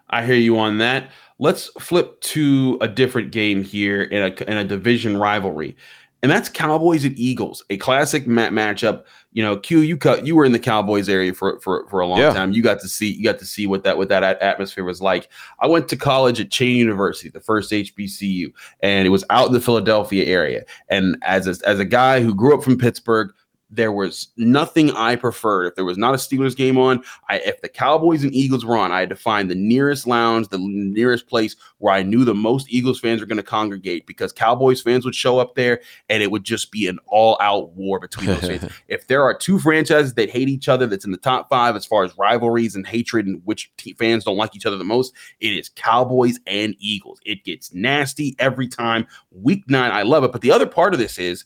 I 0.10 0.26
hear 0.26 0.36
you 0.36 0.58
on 0.60 0.78
that. 0.78 1.12
Let's 1.40 1.68
flip 1.80 2.22
to 2.22 2.78
a 2.80 2.88
different 2.88 3.32
game 3.32 3.64
here 3.64 4.04
in 4.04 4.22
a 4.22 4.50
in 4.50 4.58
a 4.58 4.64
division 4.64 5.18
rivalry, 5.18 5.76
and 6.24 6.32
that's 6.32 6.48
Cowboys 6.48 7.04
and 7.04 7.18
Eagles, 7.20 7.66
a 7.70 7.76
classic 7.78 8.28
mat 8.28 8.54
matchup. 8.54 9.04
You 9.34 9.42
know, 9.44 9.56
Q, 9.58 9.80
you 9.80 9.96
cut, 9.96 10.26
you 10.26 10.36
were 10.36 10.44
in 10.44 10.52
the 10.52 10.60
Cowboys 10.60 11.08
area 11.08 11.34
for 11.34 11.60
for 11.62 11.88
for 11.88 12.02
a 12.02 12.08
long 12.08 12.20
Yeah. 12.20 12.34
time. 12.34 12.52
You 12.52 12.62
got 12.62 12.82
to 12.82 12.88
see 12.90 13.12
you 13.14 13.24
got 13.24 13.40
to 13.40 13.46
see 13.46 13.66
what 13.66 13.84
that 13.84 13.98
what 13.98 14.10
that 14.10 14.24
atmosphere 14.24 14.84
was 14.84 15.02
like. 15.02 15.30
I 15.60 15.68
went 15.68 15.88
to 15.90 15.96
college 15.96 16.40
at 16.42 16.50
Cheyney 16.50 16.76
University, 16.76 17.30
the 17.30 17.40
first 17.40 17.72
HBCU, 17.72 18.52
and 18.82 19.06
it 19.06 19.10
was 19.10 19.24
out 19.30 19.48
in 19.48 19.54
the 19.54 19.62
Philadelphia 19.62 20.26
area. 20.26 20.64
And 20.90 21.18
as 21.22 21.48
a, 21.48 21.56
as 21.68 21.80
a 21.80 21.86
guy 21.86 22.22
who 22.22 22.36
grew 22.36 22.54
up 22.58 22.64
from 22.64 22.78
Pittsburgh, 22.78 23.32
there 23.72 23.92
was 23.92 24.28
nothing 24.36 24.92
I 24.92 25.16
preferred. 25.16 25.68
If 25.68 25.76
there 25.76 25.86
was 25.86 25.98
not 25.98 26.14
a 26.14 26.18
Steelers 26.18 26.56
game 26.56 26.78
on, 26.78 27.04
I 27.30 27.38
if 27.40 27.62
the 27.62 27.70
Cowboys 27.70 28.24
and 28.24 28.34
Eagles 28.36 28.66
were 28.66 28.78
on, 28.78 28.92
I 28.92 29.00
had 29.00 29.10
to 29.10 29.16
find 29.16 29.50
the 29.50 29.56
nearest 29.56 30.06
lounge, 30.06 30.50
the 30.50 30.60
nearest 30.60 31.28
place 31.28 31.56
where 31.78 31.94
I 31.94 32.04
knew 32.04 32.26
the 32.26 32.36
most 32.36 32.68
Eagles 32.70 33.00
fans 33.00 33.22
were 33.22 33.28
going 33.28 33.38
to 33.38 33.44
congregate 33.44 34.06
because 34.06 34.34
Cowboys 34.34 34.82
fans 34.82 35.06
would 35.06 35.16
show 35.16 35.40
up 35.40 35.56
there 35.56 35.80
and 36.10 36.22
it 36.22 36.30
would 36.30 36.44
just 36.44 36.72
be 36.72 36.88
an 36.88 37.00
all-out 37.08 37.72
war 37.72 38.00
between 38.00 38.28
those 38.28 38.42
fans. 38.42 38.72
If 38.88 39.08
there 39.08 39.24
are 39.24 39.34
two 39.34 39.58
franchises 39.58 40.16
that 40.16 40.30
hate 40.30 40.50
each 40.50 40.68
other 40.68 40.86
that's 40.86 41.06
in 41.06 41.12
the 41.12 41.18
top 41.18 41.50
5 41.50 41.76
as 41.76 41.86
far 41.86 42.04
as 42.04 42.18
rivalries 42.18 42.76
and 42.76 42.86
hatred 42.86 43.26
and 43.26 43.42
which 43.46 43.72
te- 43.78 43.94
fans 43.94 44.26
don't 44.26 44.38
like 44.38 44.56
each 44.56 44.66
other 44.66 44.78
the 44.78 44.84
most, 44.84 45.14
it 45.40 45.54
is 45.54 45.70
Cowboys 45.70 46.40
and 46.46 46.76
Eagles. 46.80 47.20
It 47.26 47.46
gets 47.46 47.74
nasty 47.74 48.36
every 48.38 48.68
time. 48.68 49.08
Week 49.32 49.64
9, 49.70 49.92
I 49.92 50.02
love 50.02 50.24
it, 50.24 50.32
but 50.32 50.42
the 50.42 50.52
other 50.52 50.66
part 50.66 50.94
of 50.94 51.00
this 51.00 51.18
is 51.18 51.46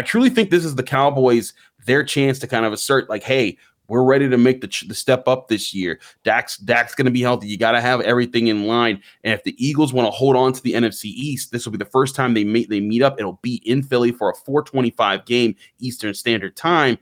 I 0.00 0.02
truly 0.02 0.30
think 0.30 0.48
this 0.48 0.64
is 0.64 0.76
the 0.76 0.82
Cowboys 0.82 1.52
their 1.84 2.02
chance 2.02 2.38
to 2.38 2.46
kind 2.46 2.64
of 2.64 2.72
assert 2.72 3.10
like, 3.10 3.22
hey, 3.22 3.58
we're 3.86 4.02
ready 4.02 4.30
to 4.30 4.38
make 4.38 4.62
the, 4.62 4.86
the 4.88 4.94
step 4.94 5.28
up 5.28 5.48
this 5.48 5.74
year. 5.74 6.00
Dak's 6.24 6.56
Dak's 6.56 6.94
going 6.94 7.04
to 7.04 7.10
be 7.10 7.20
healthy. 7.20 7.48
You 7.48 7.58
got 7.58 7.72
to 7.72 7.82
have 7.82 8.00
everything 8.00 8.46
in 8.46 8.66
line. 8.66 9.02
And 9.24 9.34
if 9.34 9.44
the 9.44 9.54
Eagles 9.58 9.92
want 9.92 10.06
to 10.06 10.10
hold 10.10 10.36
on 10.36 10.54
to 10.54 10.62
the 10.62 10.72
NFC 10.72 11.04
East, 11.04 11.52
this 11.52 11.66
will 11.66 11.72
be 11.72 11.78
the 11.78 11.84
first 11.84 12.16
time 12.16 12.32
they 12.32 12.44
meet 12.44 12.70
they 12.70 12.80
meet 12.80 13.02
up. 13.02 13.16
It'll 13.18 13.40
be 13.42 13.56
in 13.66 13.82
Philly 13.82 14.10
for 14.10 14.30
a 14.30 14.34
425 14.34 15.26
game 15.26 15.54
Eastern 15.80 16.14
Standard 16.14 16.56
Time. 16.56 16.96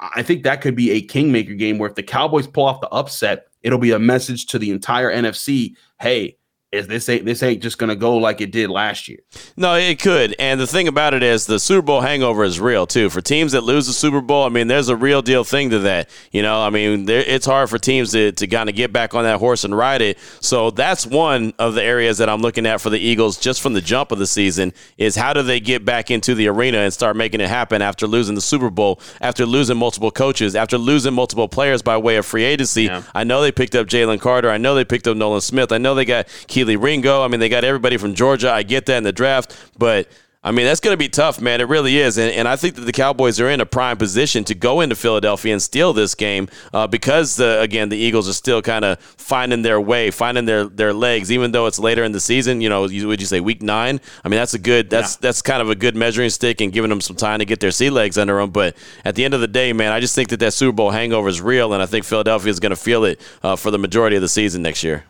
I 0.00 0.22
think 0.22 0.42
that 0.42 0.60
could 0.60 0.76
be 0.76 0.90
a 0.90 1.00
kingmaker 1.00 1.54
game 1.54 1.78
where 1.78 1.88
if 1.88 1.96
the 1.96 2.02
Cowboys 2.02 2.46
pull 2.46 2.66
off 2.66 2.82
the 2.82 2.90
upset, 2.90 3.46
it'll 3.62 3.78
be 3.78 3.92
a 3.92 3.98
message 3.98 4.44
to 4.48 4.58
the 4.58 4.70
entire 4.70 5.10
NFC. 5.10 5.76
Hey, 5.98 6.36
is 6.70 6.86
this 6.86 7.08
ain't 7.08 7.24
this 7.24 7.42
ain't 7.42 7.62
just 7.62 7.78
gonna 7.78 7.96
go 7.96 8.16
like 8.16 8.42
it 8.42 8.50
did 8.50 8.68
last 8.68 9.08
year? 9.08 9.18
No, 9.56 9.74
it 9.74 10.00
could. 10.00 10.36
And 10.38 10.60
the 10.60 10.66
thing 10.66 10.86
about 10.86 11.14
it 11.14 11.22
is 11.22 11.46
the 11.46 11.58
Super 11.58 11.80
Bowl 11.80 12.02
hangover 12.02 12.44
is 12.44 12.60
real 12.60 12.86
too. 12.86 13.08
For 13.08 13.22
teams 13.22 13.52
that 13.52 13.62
lose 13.62 13.86
the 13.86 13.94
Super 13.94 14.20
Bowl, 14.20 14.44
I 14.44 14.50
mean, 14.50 14.68
there's 14.68 14.90
a 14.90 14.96
real 14.96 15.22
deal 15.22 15.44
thing 15.44 15.70
to 15.70 15.78
that. 15.80 16.10
You 16.30 16.42
know, 16.42 16.60
I 16.60 16.68
mean, 16.68 17.06
there, 17.06 17.20
it's 17.20 17.46
hard 17.46 17.70
for 17.70 17.78
teams 17.78 18.12
to, 18.12 18.32
to 18.32 18.46
kind 18.46 18.68
of 18.68 18.74
get 18.74 18.92
back 18.92 19.14
on 19.14 19.24
that 19.24 19.38
horse 19.38 19.64
and 19.64 19.74
ride 19.74 20.02
it. 20.02 20.18
So 20.40 20.70
that's 20.70 21.06
one 21.06 21.54
of 21.58 21.74
the 21.74 21.82
areas 21.82 22.18
that 22.18 22.28
I'm 22.28 22.42
looking 22.42 22.66
at 22.66 22.82
for 22.82 22.90
the 22.90 22.98
Eagles 22.98 23.38
just 23.38 23.62
from 23.62 23.72
the 23.72 23.80
jump 23.80 24.12
of 24.12 24.18
the 24.18 24.26
season 24.26 24.74
is 24.98 25.16
how 25.16 25.32
do 25.32 25.42
they 25.42 25.60
get 25.60 25.86
back 25.86 26.10
into 26.10 26.34
the 26.34 26.48
arena 26.48 26.78
and 26.78 26.92
start 26.92 27.16
making 27.16 27.40
it 27.40 27.48
happen 27.48 27.80
after 27.80 28.06
losing 28.06 28.34
the 28.34 28.42
Super 28.42 28.68
Bowl, 28.68 29.00
after 29.22 29.46
losing 29.46 29.78
multiple 29.78 30.10
coaches, 30.10 30.54
after 30.54 30.76
losing 30.76 31.14
multiple 31.14 31.48
players 31.48 31.80
by 31.80 31.96
way 31.96 32.16
of 32.16 32.26
free 32.26 32.44
agency. 32.44 32.84
Yeah. 32.84 33.02
I 33.14 33.24
know 33.24 33.40
they 33.40 33.52
picked 33.52 33.74
up 33.74 33.86
Jalen 33.86 34.20
Carter. 34.20 34.50
I 34.50 34.58
know 34.58 34.74
they 34.74 34.84
picked 34.84 35.08
up 35.08 35.16
Nolan 35.16 35.40
Smith. 35.40 35.72
I 35.72 35.78
know 35.78 35.94
they 35.94 36.04
got 36.04 36.28
Kelee 36.58 36.82
Ringo. 36.82 37.22
I 37.22 37.28
mean, 37.28 37.40
they 37.40 37.48
got 37.48 37.64
everybody 37.64 37.96
from 37.96 38.14
Georgia. 38.14 38.50
I 38.50 38.62
get 38.62 38.86
that 38.86 38.96
in 38.96 39.04
the 39.04 39.12
draft, 39.12 39.56
but 39.78 40.08
I 40.40 40.52
mean, 40.52 40.66
that's 40.66 40.78
going 40.78 40.92
to 40.92 40.98
be 40.98 41.08
tough, 41.08 41.40
man. 41.40 41.60
It 41.60 41.64
really 41.64 41.98
is. 41.98 42.16
And, 42.16 42.32
and 42.32 42.46
I 42.46 42.54
think 42.54 42.76
that 42.76 42.82
the 42.82 42.92
Cowboys 42.92 43.40
are 43.40 43.50
in 43.50 43.60
a 43.60 43.66
prime 43.66 43.96
position 43.96 44.44
to 44.44 44.54
go 44.54 44.80
into 44.80 44.94
Philadelphia 44.94 45.52
and 45.52 45.60
steal 45.60 45.92
this 45.92 46.14
game 46.14 46.48
uh, 46.72 46.86
because, 46.86 47.34
the, 47.34 47.60
again, 47.60 47.88
the 47.88 47.96
Eagles 47.96 48.28
are 48.28 48.32
still 48.32 48.62
kind 48.62 48.84
of 48.84 49.00
finding 49.00 49.62
their 49.62 49.80
way, 49.80 50.12
finding 50.12 50.44
their, 50.44 50.66
their 50.66 50.92
legs, 50.92 51.32
even 51.32 51.50
though 51.50 51.66
it's 51.66 51.80
later 51.80 52.04
in 52.04 52.12
the 52.12 52.20
season. 52.20 52.60
You 52.60 52.68
know, 52.68 52.82
would 52.82 52.92
you 52.92 53.26
say 53.26 53.40
week 53.40 53.62
nine? 53.62 54.00
I 54.24 54.28
mean, 54.28 54.38
that's 54.38 54.54
a 54.54 54.60
good, 54.60 54.88
that's, 54.88 55.14
yeah. 55.14 55.18
that's 55.22 55.42
kind 55.42 55.60
of 55.60 55.70
a 55.70 55.74
good 55.74 55.96
measuring 55.96 56.30
stick 56.30 56.60
and 56.60 56.72
giving 56.72 56.88
them 56.88 57.00
some 57.00 57.16
time 57.16 57.40
to 57.40 57.44
get 57.44 57.58
their 57.58 57.72
sea 57.72 57.90
legs 57.90 58.16
under 58.16 58.36
them. 58.36 58.50
But 58.50 58.76
at 59.04 59.16
the 59.16 59.24
end 59.24 59.34
of 59.34 59.40
the 59.40 59.48
day, 59.48 59.72
man, 59.72 59.90
I 59.90 59.98
just 59.98 60.14
think 60.14 60.28
that 60.28 60.38
that 60.38 60.52
Super 60.52 60.72
Bowl 60.72 60.90
hangover 60.90 61.28
is 61.28 61.40
real. 61.40 61.72
And 61.72 61.82
I 61.82 61.86
think 61.86 62.04
Philadelphia 62.04 62.50
is 62.50 62.60
going 62.60 62.70
to 62.70 62.76
feel 62.76 63.04
it 63.04 63.20
uh, 63.42 63.56
for 63.56 63.72
the 63.72 63.78
majority 63.78 64.14
of 64.14 64.22
the 64.22 64.28
season 64.28 64.62
next 64.62 64.84
year. 64.84 65.04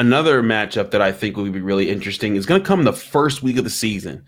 Another 0.00 0.42
matchup 0.42 0.92
that 0.92 1.02
I 1.02 1.12
think 1.12 1.36
will 1.36 1.50
be 1.50 1.60
really 1.60 1.90
interesting 1.90 2.34
is 2.34 2.46
going 2.46 2.58
to 2.58 2.66
come 2.66 2.84
the 2.84 2.92
first 2.94 3.42
week 3.42 3.58
of 3.58 3.64
the 3.64 3.70
season. 3.70 4.24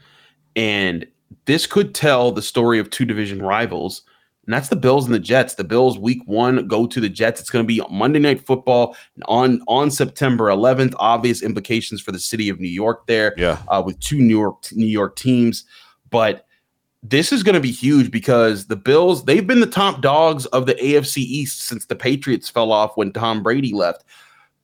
And 0.54 1.06
this 1.46 1.66
could 1.66 1.94
tell 1.94 2.30
the 2.30 2.42
story 2.42 2.78
of 2.78 2.90
two 2.90 3.06
division 3.06 3.40
rivals. 3.40 4.02
And 4.44 4.52
that's 4.52 4.68
the 4.68 4.76
Bills 4.76 5.06
and 5.06 5.14
the 5.14 5.18
Jets. 5.18 5.54
The 5.54 5.64
Bills 5.64 5.98
week 5.98 6.20
one 6.26 6.68
go 6.68 6.86
to 6.86 7.00
the 7.00 7.08
Jets. 7.08 7.40
It's 7.40 7.48
going 7.48 7.64
to 7.64 7.66
be 7.66 7.80
Monday 7.90 8.18
Night 8.18 8.44
Football 8.44 8.94
on 9.24 9.62
on 9.66 9.90
September 9.90 10.48
11th. 10.48 10.92
Obvious 10.98 11.42
implications 11.42 12.02
for 12.02 12.12
the 12.12 12.18
city 12.18 12.50
of 12.50 12.60
New 12.60 12.68
York 12.68 13.06
there. 13.06 13.32
Yeah. 13.38 13.56
Uh, 13.66 13.82
with 13.82 13.98
two 13.98 14.18
New 14.18 14.38
York 14.38 14.70
New 14.72 14.84
York 14.84 15.16
teams, 15.16 15.64
but 16.10 16.44
this 17.02 17.32
is 17.32 17.42
going 17.42 17.54
to 17.54 17.60
be 17.60 17.72
huge 17.72 18.10
because 18.10 18.66
the 18.66 18.76
Bills 18.76 19.24
they've 19.24 19.46
been 19.46 19.60
the 19.60 19.66
top 19.66 20.02
dogs 20.02 20.44
of 20.46 20.66
the 20.66 20.74
AFC 20.74 21.16
East 21.16 21.62
since 21.62 21.86
the 21.86 21.96
Patriots 21.96 22.50
fell 22.50 22.72
off 22.72 22.94
when 22.98 23.10
Tom 23.10 23.42
Brady 23.42 23.72
left 23.72 24.04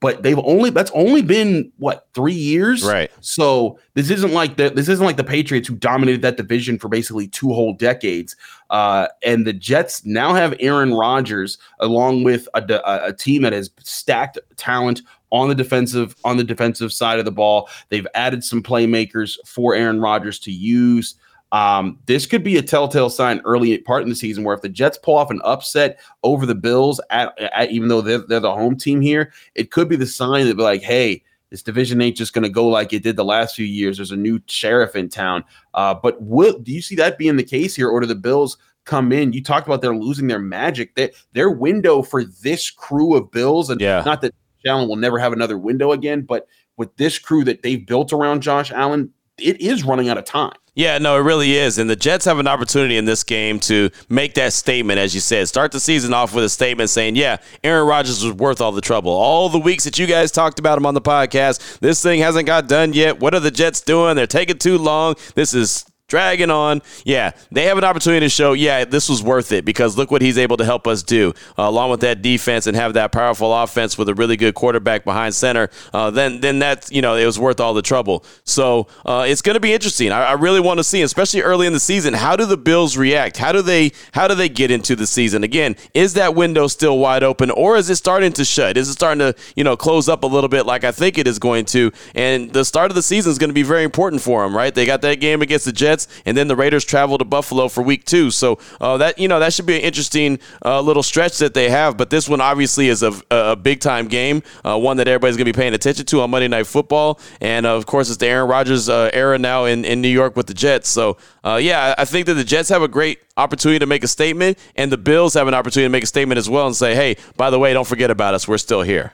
but 0.01 0.23
they've 0.23 0.39
only 0.39 0.71
that's 0.71 0.91
only 0.93 1.23
been 1.23 1.73
what 1.79 2.07
three 2.15 2.33
years? 2.33 2.85
Right. 2.85 3.11
So 3.21 3.79
this 3.95 4.11
isn't 4.11 4.33
like 4.33 4.57
the 4.57 4.71
this 4.71 4.89
isn't 4.89 5.05
like 5.05 5.17
the 5.17 5.25
patriots 5.25 5.67
who 5.67 5.75
dominated 5.75 6.23
that 6.23 6.37
division 6.37 6.79
for 6.79 6.89
basically 6.89 7.27
two 7.29 7.53
whole 7.53 7.73
decades. 7.73 8.37
Uh, 8.71 9.09
and 9.25 9.47
the 9.47 9.53
jets 9.53 10.05
now 10.05 10.35
have 10.35 10.55
aaron 10.61 10.95
rodgers 10.95 11.59
along 11.81 12.23
with 12.23 12.49
a, 12.55 12.63
a, 12.85 13.09
a 13.09 13.13
team 13.13 13.43
that 13.43 13.53
has 13.53 13.71
stacked 13.81 14.39
talent 14.57 15.03
on 15.31 15.49
the 15.49 15.55
defensive 15.55 16.15
on 16.25 16.37
the 16.37 16.45
defensive 16.45 16.93
side 16.93 17.19
of 17.19 17.25
the 17.25 17.33
ball. 17.33 17.69
They've 17.89 18.07
added 18.15 18.45
some 18.45 18.63
playmakers 18.63 19.37
for 19.45 19.75
aaron 19.75 20.01
rodgers 20.01 20.39
to 20.41 20.53
use 20.53 21.17
um, 21.53 21.99
this 22.07 22.27
could 22.27 22.45
be 22.45 22.57
a 22.59 22.63
telltale 22.63 23.11
sign 23.11 23.41
early 23.45 23.77
part 23.79 24.03
in 24.03 24.09
the 24.09 24.15
season 24.15 24.45
where 24.45 24.55
if 24.55 24.63
the 24.63 24.69
Jets 24.69 24.99
pull 24.99 25.17
off 25.17 25.31
an 25.31 25.41
upset 25.45 25.99
over 26.23 26.45
the 26.45 26.55
Bills, 26.55 27.01
at, 27.11 27.39
at 27.39 27.71
even 27.71 27.89
though 27.89 28.01
they're, 28.01 28.19
they're 28.19 28.41
the 28.41 28.53
home 28.53 28.77
team 28.77 29.01
here, 29.01 29.33
it 29.55 29.71
could 29.71 29.89
be 29.89 29.97
the 29.97 30.07
sign 30.07 30.47
that 30.47 30.57
be 30.57 30.63
like, 30.63 30.83
hey, 30.83 31.23
this 31.51 31.63
division 31.63 32.01
ain't 32.03 32.17
just 32.17 32.35
going 32.35 32.43
to 32.43 32.51
go 32.51 32.67
like 32.67 32.93
it 32.93 33.03
did 33.03 33.17
the 33.17 33.25
last 33.25 33.57
few 33.57 33.65
years. 33.65 33.97
There's 33.97 34.13
a 34.13 34.17
new 34.17 34.41
sheriff 34.47 34.95
in 34.95 35.09
town. 35.09 35.45
Uh, 35.73 35.95
but 35.95 36.21
will, 36.21 36.59
do 36.59 36.73
you 36.73 36.83
see 36.83 36.95
that 36.97 37.17
being 37.17 37.37
the 37.37 37.43
case 37.43 37.75
here, 37.75 37.89
or 37.89 38.01
do 38.01 38.07
the 38.07 38.15
Bills 38.15 38.59
come 38.85 39.13
in? 39.13 39.33
You 39.33 39.43
talked 39.43 39.67
about 39.67 39.81
they're 39.81 39.97
losing 39.97 40.27
their 40.27 40.39
magic. 40.39 40.95
They, 40.95 41.11
their 41.33 41.51
window 41.51 42.03
for 42.03 42.25
this 42.25 42.71
crew 42.71 43.15
of 43.15 43.31
Bills, 43.31 43.71
and 43.71 43.81
yeah. 43.81 44.03
not 44.05 44.21
that 44.21 44.35
Allen 44.67 44.89
will 44.89 44.97
never 44.97 45.19
have 45.19 45.33
another 45.33 45.57
window 45.57 45.93
again, 45.93 46.21
but 46.21 46.47
with 46.77 46.95
this 46.97 47.19
crew 47.19 47.45
that 47.45 47.63
they've 47.63 47.87
built 47.87 48.13
around 48.13 48.43
Josh 48.43 48.71
Allen, 48.71 49.11
it 49.41 49.61
is 49.61 49.85
running 49.85 50.09
out 50.09 50.19
of 50.19 50.25
time. 50.25 50.53
Yeah, 50.79 50.99
no, 50.99 51.17
it 51.17 51.23
really 51.23 51.57
is. 51.57 51.79
And 51.79 51.91
the 51.91 51.97
Jets 51.97 52.25
have 52.25 52.39
an 52.39 52.47
opportunity 52.47 52.97
in 52.97 53.05
this 53.05 53.25
game 53.25 53.59
to 53.61 53.91
make 54.09 54.35
that 54.35 54.53
statement, 54.53 55.01
as 55.01 55.13
you 55.13 55.21
said. 55.21 55.49
Start 55.49 55.73
the 55.73 55.81
season 55.81 56.15
off 56.15 56.33
with 56.33 56.45
a 56.45 56.49
statement 56.49 56.89
saying, 56.89 57.17
yeah, 57.17 57.39
Aaron 57.65 57.85
Rodgers 57.85 58.23
was 58.23 58.33
worth 58.35 58.61
all 58.61 58.71
the 58.71 58.81
trouble. 58.81 59.11
All 59.11 59.49
the 59.49 59.59
weeks 59.59 59.83
that 59.83 59.99
you 59.99 60.07
guys 60.07 60.31
talked 60.31 60.61
about 60.61 60.79
him 60.79 60.87
on 60.87 60.95
the 60.95 61.01
podcast, 61.01 61.81
this 61.81 62.01
thing 62.01 62.21
hasn't 62.21 62.47
got 62.47 62.69
done 62.69 62.93
yet. 62.93 63.19
What 63.19 63.35
are 63.35 63.41
the 63.41 63.51
Jets 63.51 63.81
doing? 63.81 64.15
They're 64.15 64.29
taking 64.29 64.59
too 64.59 64.79
long. 64.79 65.17
This 65.35 65.53
is 65.53 65.85
dragging 66.09 66.51
on. 66.51 66.81
Yeah, 67.05 67.33
they 67.53 67.65
have 67.65 67.77
an 67.77 67.85
opportunity 67.85 68.25
to 68.25 68.31
show, 68.31 68.55
yeah, 68.55 68.87
this 68.87 69.11
was 69.11 69.23
worth 69.23 69.53
it 69.53 69.67
because 69.67 69.99
look 69.99 70.11
what 70.11 70.23
he's 70.23 70.39
able 70.39 70.57
to 70.57 70.65
help 70.65 70.87
us 70.87 71.03
do, 71.03 71.35
uh, 71.59 71.65
along 71.65 71.91
with 71.91 72.01
that 72.01 72.23
defense 72.23 72.67
and 72.67 72.75
have 72.75 72.95
that 72.95 73.13
powerful 73.13 73.55
offense 73.55 73.99
with 73.99 74.09
a 74.09 74.15
really 74.15 74.39
good 74.39 74.55
quarterback 74.55 75.05
behind 75.05 75.35
center. 75.35 75.69
Uh, 75.93 76.11
then, 76.11 76.41
then 76.41 76.61
that 76.61 76.91
you 76.91 77.03
know 77.03 77.15
it 77.15 77.27
was 77.27 77.39
worth 77.39 77.61
all 77.61 77.75
the 77.75 77.83
trouble. 77.83 78.25
So 78.45 78.87
uh, 79.05 79.27
it's 79.29 79.43
going 79.43 79.55
to 79.55 79.61
be 79.61 79.75
interesting. 79.75 80.11
I, 80.11 80.29
I 80.29 80.33
really 80.33 80.61
want 80.61 80.79
to 80.79 80.85
see, 80.85 81.03
especially 81.03 81.43
early 81.43 81.67
in 81.67 81.75
the 81.75 81.81
season, 81.81 82.15
how 82.15 82.37
do 82.37 82.47
the 82.47 82.57
Bills 82.57 82.97
react? 82.97 83.37
How 83.37 83.53
do 83.53 83.61
they 83.61 83.93
how 84.13 84.29
do 84.29 84.35
they 84.35 84.49
get 84.49 84.71
into 84.71 84.97
the 84.97 85.07
season 85.07 85.45
again? 85.45 85.77
Is 85.93 86.15
that 86.15 86.35
window 86.35 86.69
still 86.69 86.99
wide 86.99 87.23
open, 87.23 87.51
or 87.51 87.77
is 87.77 87.91
it 87.91 87.97
starting 87.97 88.33
to 88.33 88.47
shut? 88.47 88.79
Is 88.79 88.89
it 88.89 88.95
starting 88.95 89.19
to 89.19 89.35
you 89.57 89.65
know 89.65 89.77
close 89.77 90.09
up 90.09 90.23
a 90.23 90.27
little 90.27 90.49
bit 90.49 90.65
like 90.65 90.85
I 90.85 90.93
think 90.93 91.19
it 91.19 91.27
is 91.27 91.39
going 91.39 91.67
to? 91.67 91.93
And 92.15 92.51
the 92.51 92.65
start 92.65 92.91
of 92.91 92.95
the 92.95 93.03
season 93.03 93.31
is 93.31 93.37
going 93.37 93.51
to 93.51 93.55
be 93.55 93.63
very 93.63 93.85
important 93.85 94.23
for 94.23 94.43
them, 94.43 94.57
right? 94.57 94.75
They 94.75 94.87
got 94.87 95.03
that 95.03 95.21
game 95.21 95.43
against 95.43 95.67
the 95.67 95.73
Jets 95.73 95.98
Jets, 95.99 96.23
and 96.25 96.37
then 96.37 96.49
the 96.49 96.57
Raiders 96.57 96.85
travel 96.85 97.19
to 97.19 97.25
Buffalo 97.25 97.69
for 97.69 97.83
Week 97.83 98.05
Two. 98.05 98.31
So 98.31 98.59
uh, 98.81 98.97
that 98.99 99.19
you 99.19 99.29
know 99.29 99.41
that 99.41 99.53
should 99.53 99.67
be 99.67 99.77
an 99.77 99.83
interesting 99.83 100.39
uh, 100.65 100.81
little 100.81 101.03
stretch 101.03 101.39
that 101.39 101.55
they 101.55 101.71
have. 101.71 101.97
But 101.97 102.11
this 102.11 102.29
one 102.29 102.41
obviously 102.41 102.89
is 102.89 103.03
a, 103.03 103.13
a 103.31 103.57
big 103.57 103.81
time 103.81 104.09
game, 104.09 104.43
uh, 104.65 104.79
one 104.79 104.97
that 104.99 105.09
everybody's 105.09 105.37
going 105.37 105.47
to 105.47 105.53
be 105.53 105.57
paying 105.57 105.75
attention 105.75 106.07
to 106.07 106.21
on 106.21 106.31
Monday 106.31 106.49
Night 106.49 106.67
Football, 106.67 107.21
and 107.41 107.67
of 107.67 107.87
course 107.87 108.09
it's 108.09 108.19
the 108.19 108.27
Aaron 108.27 108.49
Rodgers 108.49 108.89
uh, 108.89 109.11
era 109.13 109.39
now 109.39 109.65
in, 109.65 109.85
in 109.85 110.01
New 110.01 110.09
York 110.09 110.37
with 110.37 110.47
the 110.47 110.55
Jets. 110.55 110.89
So 110.89 111.17
uh, 111.45 111.59
yeah, 111.61 111.95
I 111.99 112.05
think 112.05 112.27
that 112.27 112.35
the 112.35 112.45
Jets 112.45 112.69
have 112.69 112.83
a 112.83 112.89
great 112.89 113.19
opportunity 113.37 113.79
to 113.79 113.87
make 113.87 114.05
a 114.05 114.09
statement, 114.09 114.59
and 114.77 114.93
the 114.93 114.99
Bills 114.99 115.35
have 115.35 115.49
an 115.49 115.55
opportunity 115.55 115.87
to 115.87 115.93
make 115.93 116.05
a 116.05 116.07
statement 116.07 116.39
as 116.39 116.49
well 116.49 116.67
and 116.67 116.77
say, 116.77 116.95
hey, 116.95 117.17
by 117.37 117.51
the 117.51 117.59
way, 117.59 117.73
don't 117.73 117.87
forget 117.87 118.11
about 118.11 118.35
us. 118.35 118.47
We're 118.47 118.59
still 118.59 118.83
here. 118.83 119.13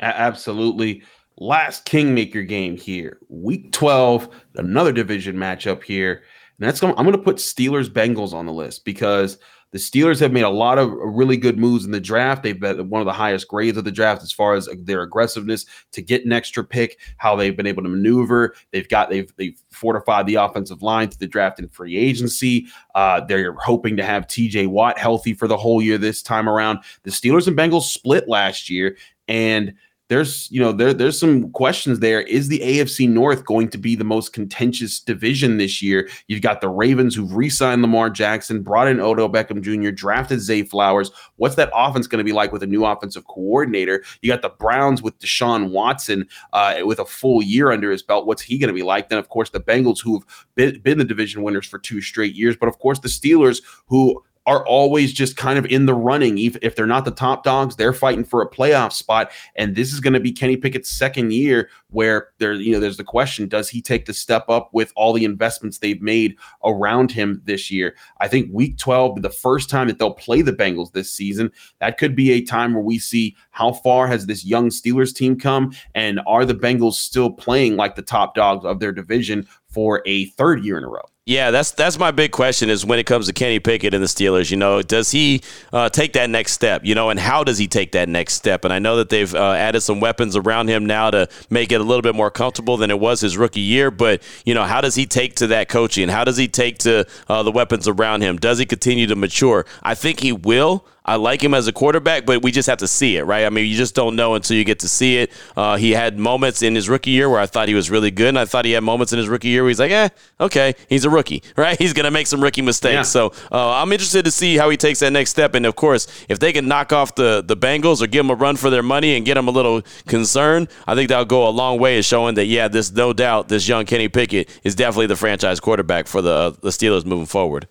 Absolutely 0.00 1.02
last 1.38 1.84
Kingmaker 1.84 2.42
game 2.42 2.76
here, 2.76 3.18
week 3.28 3.72
12, 3.72 4.28
another 4.56 4.92
division 4.92 5.36
matchup 5.36 5.82
here. 5.82 6.22
And 6.58 6.68
that's 6.68 6.80
going 6.80 6.94
I'm 6.96 7.04
going 7.04 7.16
to 7.16 7.22
put 7.22 7.36
Steelers 7.36 7.88
Bengals 7.88 8.32
on 8.32 8.46
the 8.46 8.52
list 8.52 8.84
because 8.84 9.38
the 9.72 9.78
Steelers 9.78 10.20
have 10.20 10.32
made 10.32 10.44
a 10.44 10.50
lot 10.50 10.78
of 10.78 10.92
really 10.92 11.38
good 11.38 11.58
moves 11.58 11.86
in 11.86 11.92
the 11.92 12.00
draft. 12.00 12.42
They've 12.42 12.60
been 12.60 12.90
one 12.90 13.00
of 13.00 13.06
the 13.06 13.12
highest 13.12 13.48
grades 13.48 13.78
of 13.78 13.84
the 13.84 13.90
draft 13.90 14.22
as 14.22 14.30
far 14.30 14.54
as 14.54 14.68
their 14.84 15.00
aggressiveness 15.00 15.64
to 15.92 16.02
get 16.02 16.26
an 16.26 16.32
extra 16.32 16.62
pick, 16.62 17.00
how 17.16 17.34
they've 17.34 17.56
been 17.56 17.66
able 17.66 17.82
to 17.82 17.88
maneuver. 17.88 18.54
They've 18.70 18.88
got 18.88 19.08
they've 19.08 19.32
they've 19.36 19.58
fortified 19.70 20.26
the 20.26 20.34
offensive 20.34 20.82
line 20.82 21.08
to 21.08 21.18
the 21.18 21.26
draft 21.26 21.58
and 21.58 21.72
free 21.72 21.96
agency. 21.96 22.66
Uh, 22.94 23.22
they're 23.22 23.54
hoping 23.54 23.96
to 23.96 24.04
have 24.04 24.26
TJ 24.26 24.68
Watt 24.68 24.98
healthy 24.98 25.32
for 25.32 25.48
the 25.48 25.56
whole 25.56 25.80
year 25.80 25.96
this 25.96 26.22
time 26.22 26.50
around. 26.50 26.80
The 27.04 27.10
Steelers 27.10 27.48
and 27.48 27.56
Bengals 27.56 27.84
split 27.84 28.28
last 28.28 28.68
year 28.68 28.98
and 29.26 29.74
there's 30.12 30.50
you 30.50 30.60
know 30.60 30.72
there 30.72 30.92
there's 30.92 31.18
some 31.18 31.50
questions 31.52 32.00
there. 32.00 32.20
Is 32.20 32.48
the 32.48 32.58
AFC 32.58 33.08
North 33.08 33.46
going 33.46 33.68
to 33.70 33.78
be 33.78 33.96
the 33.96 34.04
most 34.04 34.34
contentious 34.34 35.00
division 35.00 35.56
this 35.56 35.80
year? 35.80 36.06
You've 36.28 36.42
got 36.42 36.60
the 36.60 36.68
Ravens 36.68 37.14
who've 37.14 37.34
re-signed 37.34 37.80
Lamar 37.80 38.10
Jackson, 38.10 38.62
brought 38.62 38.88
in 38.88 39.00
Odell 39.00 39.30
Beckham 39.30 39.62
Jr., 39.62 39.90
drafted 39.90 40.40
Zay 40.40 40.64
Flowers. 40.64 41.10
What's 41.36 41.54
that 41.54 41.70
offense 41.74 42.06
going 42.06 42.18
to 42.18 42.24
be 42.24 42.34
like 42.34 42.52
with 42.52 42.62
a 42.62 42.66
new 42.66 42.84
offensive 42.84 43.26
coordinator? 43.26 44.04
You 44.20 44.30
got 44.30 44.42
the 44.42 44.50
Browns 44.50 45.00
with 45.00 45.18
Deshaun 45.18 45.70
Watson 45.70 46.28
uh, 46.52 46.80
with 46.84 46.98
a 46.98 47.06
full 47.06 47.42
year 47.42 47.72
under 47.72 47.90
his 47.90 48.02
belt. 48.02 48.26
What's 48.26 48.42
he 48.42 48.58
going 48.58 48.68
to 48.68 48.74
be 48.74 48.82
like? 48.82 49.08
Then 49.08 49.18
of 49.18 49.30
course 49.30 49.48
the 49.48 49.60
Bengals 49.60 50.02
who've 50.02 50.24
been, 50.56 50.78
been 50.80 50.98
the 50.98 51.04
division 51.04 51.42
winners 51.42 51.66
for 51.66 51.78
two 51.78 52.02
straight 52.02 52.34
years, 52.34 52.54
but 52.54 52.68
of 52.68 52.78
course 52.80 52.98
the 52.98 53.08
Steelers 53.08 53.62
who 53.86 54.22
are 54.46 54.66
always 54.66 55.12
just 55.12 55.36
kind 55.36 55.58
of 55.58 55.64
in 55.66 55.86
the 55.86 55.94
running. 55.94 56.38
If 56.38 56.74
they're 56.74 56.86
not 56.86 57.04
the 57.04 57.10
top 57.10 57.44
dogs, 57.44 57.76
they're 57.76 57.92
fighting 57.92 58.24
for 58.24 58.42
a 58.42 58.50
playoff 58.50 58.92
spot. 58.92 59.30
And 59.56 59.76
this 59.76 59.92
is 59.92 60.00
going 60.00 60.14
to 60.14 60.20
be 60.20 60.32
Kenny 60.32 60.56
Pickett's 60.56 60.90
second 60.90 61.32
year 61.32 61.68
where 61.90 62.28
there, 62.38 62.54
you 62.54 62.72
know, 62.72 62.80
there's 62.80 62.96
the 62.96 63.04
question: 63.04 63.48
Does 63.48 63.68
he 63.68 63.80
take 63.80 64.06
the 64.06 64.14
step 64.14 64.48
up 64.48 64.70
with 64.72 64.92
all 64.96 65.12
the 65.12 65.24
investments 65.24 65.78
they've 65.78 66.02
made 66.02 66.36
around 66.64 67.12
him 67.12 67.40
this 67.44 67.70
year? 67.70 67.94
I 68.20 68.28
think 68.28 68.48
Week 68.52 68.78
12, 68.78 69.22
the 69.22 69.30
first 69.30 69.70
time 69.70 69.88
that 69.88 69.98
they'll 69.98 70.14
play 70.14 70.42
the 70.42 70.52
Bengals 70.52 70.92
this 70.92 71.12
season, 71.12 71.52
that 71.80 71.98
could 71.98 72.16
be 72.16 72.32
a 72.32 72.42
time 72.42 72.74
where 72.74 72.82
we 72.82 72.98
see 72.98 73.36
how 73.50 73.72
far 73.72 74.06
has 74.06 74.26
this 74.26 74.44
young 74.44 74.70
Steelers 74.70 75.14
team 75.14 75.38
come, 75.38 75.72
and 75.94 76.20
are 76.26 76.44
the 76.44 76.54
Bengals 76.54 76.94
still 76.94 77.30
playing 77.30 77.76
like 77.76 77.94
the 77.94 78.02
top 78.02 78.34
dogs 78.34 78.64
of 78.64 78.80
their 78.80 78.92
division 78.92 79.46
for 79.68 80.02
a 80.06 80.26
third 80.30 80.64
year 80.64 80.78
in 80.78 80.84
a 80.84 80.88
row? 80.88 81.11
Yeah, 81.24 81.52
that's 81.52 81.70
that's 81.70 82.00
my 82.00 82.10
big 82.10 82.32
question 82.32 82.68
is 82.68 82.84
when 82.84 82.98
it 82.98 83.06
comes 83.06 83.28
to 83.28 83.32
Kenny 83.32 83.60
Pickett 83.60 83.94
and 83.94 84.02
the 84.02 84.08
Steelers. 84.08 84.50
You 84.50 84.56
know, 84.56 84.82
does 84.82 85.12
he 85.12 85.40
uh, 85.72 85.88
take 85.88 86.14
that 86.14 86.28
next 86.28 86.50
step? 86.50 86.84
You 86.84 86.96
know, 86.96 87.10
and 87.10 87.20
how 87.20 87.44
does 87.44 87.58
he 87.58 87.68
take 87.68 87.92
that 87.92 88.08
next 88.08 88.34
step? 88.34 88.64
And 88.64 88.74
I 88.74 88.80
know 88.80 88.96
that 88.96 89.08
they've 89.08 89.32
uh, 89.32 89.52
added 89.52 89.82
some 89.82 90.00
weapons 90.00 90.34
around 90.34 90.66
him 90.66 90.84
now 90.84 91.12
to 91.12 91.28
make 91.48 91.70
it 91.70 91.80
a 91.80 91.84
little 91.84 92.02
bit 92.02 92.16
more 92.16 92.32
comfortable 92.32 92.76
than 92.76 92.90
it 92.90 92.98
was 92.98 93.20
his 93.20 93.36
rookie 93.36 93.60
year. 93.60 93.92
But 93.92 94.20
you 94.44 94.52
know, 94.52 94.64
how 94.64 94.80
does 94.80 94.96
he 94.96 95.06
take 95.06 95.36
to 95.36 95.46
that 95.46 95.68
coaching? 95.68 96.08
How 96.08 96.24
does 96.24 96.36
he 96.36 96.48
take 96.48 96.78
to 96.78 97.06
uh, 97.28 97.44
the 97.44 97.52
weapons 97.52 97.86
around 97.86 98.22
him? 98.22 98.36
Does 98.36 98.58
he 98.58 98.66
continue 98.66 99.06
to 99.06 99.14
mature? 99.14 99.64
I 99.80 99.94
think 99.94 100.18
he 100.18 100.32
will. 100.32 100.84
I 101.04 101.16
like 101.16 101.42
him 101.42 101.52
as 101.54 101.66
a 101.66 101.72
quarterback, 101.72 102.26
but 102.26 102.42
we 102.42 102.52
just 102.52 102.68
have 102.68 102.78
to 102.78 102.88
see 102.88 103.16
it, 103.16 103.24
right? 103.24 103.44
I 103.44 103.50
mean, 103.50 103.66
you 103.66 103.76
just 103.76 103.94
don't 103.94 104.14
know 104.14 104.34
until 104.34 104.56
you 104.56 104.64
get 104.64 104.78
to 104.80 104.88
see 104.88 105.18
it. 105.18 105.32
Uh, 105.56 105.76
he 105.76 105.90
had 105.92 106.18
moments 106.18 106.62
in 106.62 106.74
his 106.74 106.88
rookie 106.88 107.10
year 107.10 107.28
where 107.28 107.40
I 107.40 107.46
thought 107.46 107.68
he 107.68 107.74
was 107.74 107.90
really 107.90 108.10
good, 108.10 108.28
and 108.28 108.38
I 108.38 108.44
thought 108.44 108.64
he 108.64 108.72
had 108.72 108.84
moments 108.84 109.12
in 109.12 109.18
his 109.18 109.28
rookie 109.28 109.48
year 109.48 109.62
where 109.62 109.70
he's 109.70 109.80
like, 109.80 109.90
eh, 109.90 110.08
okay, 110.40 110.74
he's 110.88 111.04
a 111.04 111.10
rookie, 111.10 111.42
right? 111.56 111.76
He's 111.78 111.92
going 111.92 112.04
to 112.04 112.10
make 112.10 112.26
some 112.26 112.40
rookie 112.40 112.62
mistakes. 112.62 112.94
Yeah. 112.94 113.02
So 113.02 113.32
uh, 113.50 113.72
I'm 113.72 113.92
interested 113.92 114.24
to 114.24 114.30
see 114.30 114.56
how 114.56 114.70
he 114.70 114.76
takes 114.76 115.00
that 115.00 115.10
next 115.10 115.30
step. 115.30 115.54
And 115.54 115.66
of 115.66 115.74
course, 115.74 116.06
if 116.28 116.38
they 116.38 116.52
can 116.52 116.68
knock 116.68 116.92
off 116.92 117.14
the 117.14 117.42
the 117.44 117.56
Bengals 117.56 118.02
or 118.02 118.06
give 118.06 118.20
them 118.20 118.30
a 118.30 118.34
run 118.34 118.56
for 118.56 118.70
their 118.70 118.82
money 118.82 119.16
and 119.16 119.24
get 119.24 119.34
them 119.34 119.48
a 119.48 119.50
little 119.50 119.82
concerned, 120.06 120.68
I 120.86 120.94
think 120.94 121.08
that'll 121.08 121.24
go 121.24 121.48
a 121.48 121.50
long 121.50 121.78
way 121.78 121.96
in 121.96 122.02
showing 122.02 122.34
that 122.36 122.46
yeah, 122.46 122.68
this 122.68 122.92
no 122.92 123.12
doubt 123.12 123.48
this 123.48 123.66
young 123.66 123.86
Kenny 123.86 124.08
Pickett 124.08 124.48
is 124.62 124.74
definitely 124.74 125.06
the 125.06 125.16
franchise 125.16 125.60
quarterback 125.60 126.06
for 126.06 126.22
the 126.22 126.32
uh, 126.32 126.50
the 126.50 126.70
Steelers 126.70 127.04
moving 127.04 127.26
forward. 127.26 127.66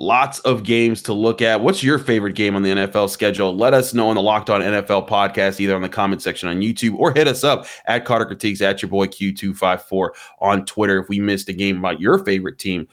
Lots 0.00 0.38
of 0.40 0.62
games 0.62 1.02
to 1.02 1.12
look 1.12 1.42
at. 1.42 1.60
What's 1.60 1.82
your 1.82 1.98
favorite 1.98 2.36
game 2.36 2.54
on 2.54 2.62
the 2.62 2.70
NFL 2.70 3.10
schedule? 3.10 3.56
Let 3.56 3.74
us 3.74 3.92
know 3.92 4.10
on 4.10 4.14
the 4.14 4.22
Locked 4.22 4.48
On 4.48 4.60
NFL 4.60 5.08
podcast, 5.08 5.58
either 5.58 5.74
on 5.74 5.82
the 5.82 5.88
comment 5.88 6.22
section 6.22 6.48
on 6.48 6.60
YouTube 6.60 6.94
or 6.94 7.12
hit 7.12 7.26
us 7.26 7.42
up 7.42 7.66
at 7.86 8.04
Carter 8.04 8.24
Critiques 8.24 8.60
at 8.60 8.80
your 8.80 8.90
boy 8.90 9.08
Q254 9.08 10.10
on 10.40 10.64
Twitter. 10.66 11.00
If 11.00 11.08
we 11.08 11.18
missed 11.18 11.48
a 11.48 11.52
game 11.52 11.78
about 11.78 12.00
your 12.00 12.24
favorite 12.24 12.60
team, 12.60 12.86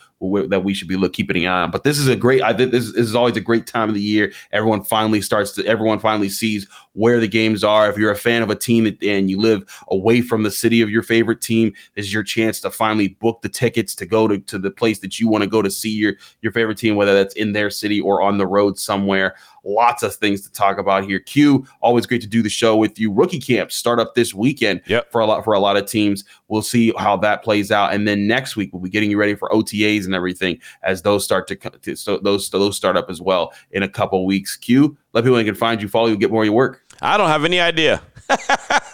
that 0.49 0.63
we 0.63 0.73
should 0.73 0.87
be 0.87 0.95
look, 0.95 1.13
keeping 1.13 1.45
an 1.45 1.51
eye 1.51 1.61
on. 1.63 1.71
But 1.71 1.83
this 1.83 1.97
is 1.97 2.07
a 2.07 2.15
great. 2.15 2.41
I 2.41 2.53
think 2.53 2.71
this, 2.71 2.91
this 2.93 3.05
is 3.05 3.15
always 3.15 3.37
a 3.37 3.41
great 3.41 3.67
time 3.67 3.89
of 3.89 3.95
the 3.95 4.01
year. 4.01 4.31
Everyone 4.51 4.83
finally 4.83 5.21
starts 5.21 5.51
to. 5.53 5.65
Everyone 5.65 5.99
finally 5.99 6.29
sees 6.29 6.67
where 6.93 7.19
the 7.19 7.27
games 7.27 7.63
are. 7.63 7.89
If 7.89 7.97
you're 7.97 8.11
a 8.11 8.15
fan 8.15 8.41
of 8.41 8.49
a 8.49 8.55
team 8.55 8.97
and 9.01 9.29
you 9.29 9.39
live 9.39 9.63
away 9.89 10.21
from 10.21 10.43
the 10.43 10.51
city 10.51 10.81
of 10.81 10.89
your 10.89 11.03
favorite 11.03 11.41
team, 11.41 11.73
this 11.95 12.05
is 12.05 12.13
your 12.13 12.23
chance 12.23 12.61
to 12.61 12.71
finally 12.71 13.09
book 13.09 13.41
the 13.41 13.49
tickets 13.49 13.95
to 13.95 14.05
go 14.05 14.27
to, 14.27 14.39
to 14.39 14.57
the 14.57 14.71
place 14.71 14.99
that 14.99 15.19
you 15.19 15.27
want 15.27 15.43
to 15.43 15.49
go 15.49 15.61
to 15.61 15.71
see 15.71 15.91
your 15.91 16.13
your 16.41 16.51
favorite 16.51 16.77
team, 16.77 16.95
whether 16.95 17.13
that's 17.13 17.35
in 17.35 17.53
their 17.53 17.69
city 17.69 17.99
or 17.99 18.21
on 18.21 18.37
the 18.37 18.47
road 18.47 18.79
somewhere. 18.79 19.35
Lots 19.65 20.03
of 20.03 20.15
things 20.15 20.41
to 20.41 20.51
talk 20.51 20.77
about 20.77 21.05
here. 21.05 21.19
Q, 21.19 21.65
always 21.81 22.05
great 22.05 22.21
to 22.21 22.27
do 22.27 22.41
the 22.41 22.49
show 22.49 22.77
with 22.77 22.99
you. 22.99 23.11
Rookie 23.11 23.39
camps 23.39 23.75
start 23.75 23.99
up 23.99 24.13
this 24.15 24.33
weekend 24.33 24.81
yep. 24.85 25.11
for 25.11 25.21
a 25.21 25.25
lot 25.25 25.43
for 25.43 25.53
a 25.53 25.59
lot 25.59 25.75
of 25.75 25.87
teams. 25.87 26.23
We'll 26.47 26.61
see 26.61 26.93
how 26.97 27.17
that 27.17 27.43
plays 27.43 27.71
out, 27.71 27.93
and 27.93 28.07
then 28.07 28.27
next 28.27 28.55
week 28.55 28.71
we'll 28.71 28.81
be 28.81 28.89
getting 28.89 29.09
you 29.09 29.17
ready 29.17 29.35
for 29.35 29.49
OTAs 29.49 30.05
and 30.05 30.13
everything 30.13 30.59
as 30.83 31.01
those 31.01 31.23
start 31.23 31.47
to, 31.47 31.55
to 31.55 31.95
so 31.95 32.19
those 32.19 32.49
those 32.49 32.77
start 32.77 32.95
up 32.95 33.09
as 33.09 33.19
well 33.19 33.53
in 33.71 33.83
a 33.83 33.89
couple 33.89 34.25
weeks. 34.25 34.55
Q, 34.55 34.95
let 35.13 35.23
people 35.23 35.37
know 35.37 35.43
can 35.43 35.55
find 35.55 35.81
you, 35.81 35.87
follow 35.87 36.07
you, 36.07 36.17
get 36.17 36.31
more 36.31 36.43
of 36.43 36.45
your 36.45 36.55
work. 36.55 36.83
I 37.01 37.17
don't 37.17 37.29
have 37.29 37.43
any 37.43 37.59
idea. 37.59 38.01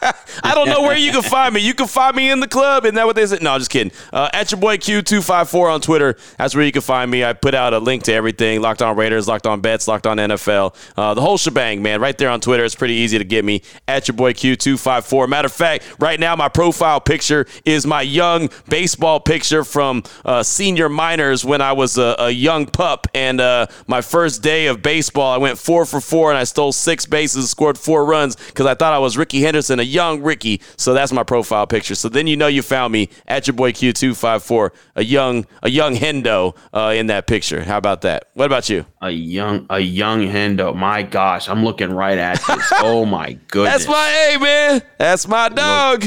I 0.44 0.56
don't 0.56 0.68
know 0.68 0.82
where 0.82 0.98
you 0.98 1.12
can 1.12 1.22
find 1.22 1.54
me. 1.54 1.62
You 1.62 1.74
can 1.74 1.88
find 1.88 2.16
me 2.16 2.30
in 2.30 2.40
the 2.40 2.48
club. 2.48 2.86
Isn't 2.86 2.96
that 2.96 3.06
what 3.06 3.16
they 3.16 3.26
said? 3.26 3.42
No, 3.42 3.52
I'm 3.54 3.60
just 3.60 3.72
kidding. 3.72 3.92
Uh, 4.12 4.30
at 4.34 4.52
your 4.52 4.60
boy 4.60 4.78
Q254 4.78 5.74
on 5.74 5.82
Twitter. 5.82 6.16
That's 6.38 6.56
where 6.56 6.66
you 6.66 6.72
can 6.72 6.82
find 6.82 7.10
me. 7.10 7.24
I 7.24 7.34
put 7.34 7.54
out 7.54 7.74
a 7.74 7.80
link 7.80 8.04
to 8.04 8.14
everything 8.14 8.62
Locked 8.62 8.82
on 8.82 8.96
Raiders, 8.96 9.28
Locked 9.28 9.48
on 9.48 9.62
Bets, 9.62 9.88
Locked 9.88 10.08
on 10.08 10.18
NFL. 10.18 10.76
Uh, 10.98 11.14
the 11.14 11.22
whole 11.22 11.38
shebang, 11.38 11.82
man. 11.82 12.02
Right 12.02 12.18
there 12.18 12.30
on 12.30 12.42
Twitter. 12.42 12.64
It's 12.64 12.76
pretty 12.76 12.96
easy 12.96 13.18
to 13.18 13.24
get 13.24 13.46
me. 13.46 13.62
At 13.88 14.08
your 14.08 14.16
boy 14.16 14.34
Q254. 14.34 15.30
Matter 15.30 15.46
of 15.48 15.54
fact, 15.54 15.96
right 16.00 16.20
now, 16.20 16.36
my 16.36 16.50
profile 16.50 17.00
picture 17.00 17.46
is 17.66 17.86
my 17.86 18.02
young 18.02 18.50
baseball 18.70 19.20
picture 19.20 19.64
from 19.64 20.04
uh, 20.26 20.44
senior 20.44 20.90
minors 20.90 21.46
when 21.46 21.62
I 21.62 21.74
was 21.74 21.98
a, 21.98 22.16
a 22.20 22.30
young 22.30 22.66
pup. 22.66 23.08
And 23.14 23.40
uh, 23.42 23.68
my 23.88 24.02
first 24.02 24.42
day 24.42 24.68
of 24.68 24.82
baseball, 24.82 25.34
I 25.34 25.38
went 25.38 25.58
four 25.58 25.86
for 25.86 26.02
four 26.02 26.32
and 26.32 26.38
I 26.38 26.44
stole 26.44 26.72
six 26.72 27.06
bases, 27.06 27.50
scored 27.50 27.78
four 27.78 28.06
runs 28.06 28.36
because 28.36 28.66
I 28.66 28.76
thought 28.76 28.94
I 28.94 29.00
was 29.00 29.18
Rickey 29.18 29.42
Henderson, 29.42 29.80
a 29.80 29.84
young 29.84 30.22
Rickey. 30.32 30.62
So 30.78 30.94
that's 30.94 31.12
my 31.12 31.24
profile 31.24 31.68
picture. 31.68 31.94
So 31.94 32.08
then 32.08 32.26
you 32.26 32.38
know 32.38 32.48
you 32.48 32.62
found 32.62 32.94
me 32.94 33.10
at 33.28 33.48
your 33.48 33.54
boy 33.54 33.74
Q254, 33.74 34.70
a 34.96 35.04
young 35.04 35.46
a 35.62 35.70
young 35.70 35.96
Hendo 35.96 36.56
uh, 36.74 36.94
in 36.96 37.08
that 37.08 37.28
picture. 37.28 37.64
How 37.64 37.78
about 37.78 38.00
that? 38.02 38.30
What 38.34 38.46
about 38.46 38.70
you? 38.70 38.86
A 39.02 39.10
young 39.10 39.66
a 39.70 39.80
young 39.80 40.22
Hendo. 40.22 40.74
My 40.74 41.04
gosh, 41.04 41.50
I'm 41.50 41.66
looking 41.66 41.92
right 41.92 42.18
at 42.18 42.42
this. 42.48 42.72
oh 42.80 43.06
my 43.06 43.34
goodness. 43.50 43.86
That's 43.86 43.88
my 43.88 44.36
A 44.36 44.40
man. 44.40 44.82
That's 44.98 45.28
my 45.28 45.50
dog. 45.50 46.04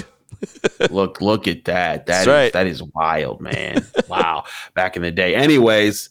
Look, 0.81 0.91
look, 0.91 1.21
look 1.21 1.49
at 1.49 1.67
that. 1.67 2.07
That 2.07 2.23
is, 2.23 2.27
right. 2.27 2.53
that 2.55 2.67
is 2.67 2.83
wild, 2.83 3.41
man. 3.43 3.87
wow. 4.09 4.45
Back 4.75 4.97
in 4.97 5.03
the 5.03 5.11
day. 5.11 5.35
Anyways, 5.35 6.09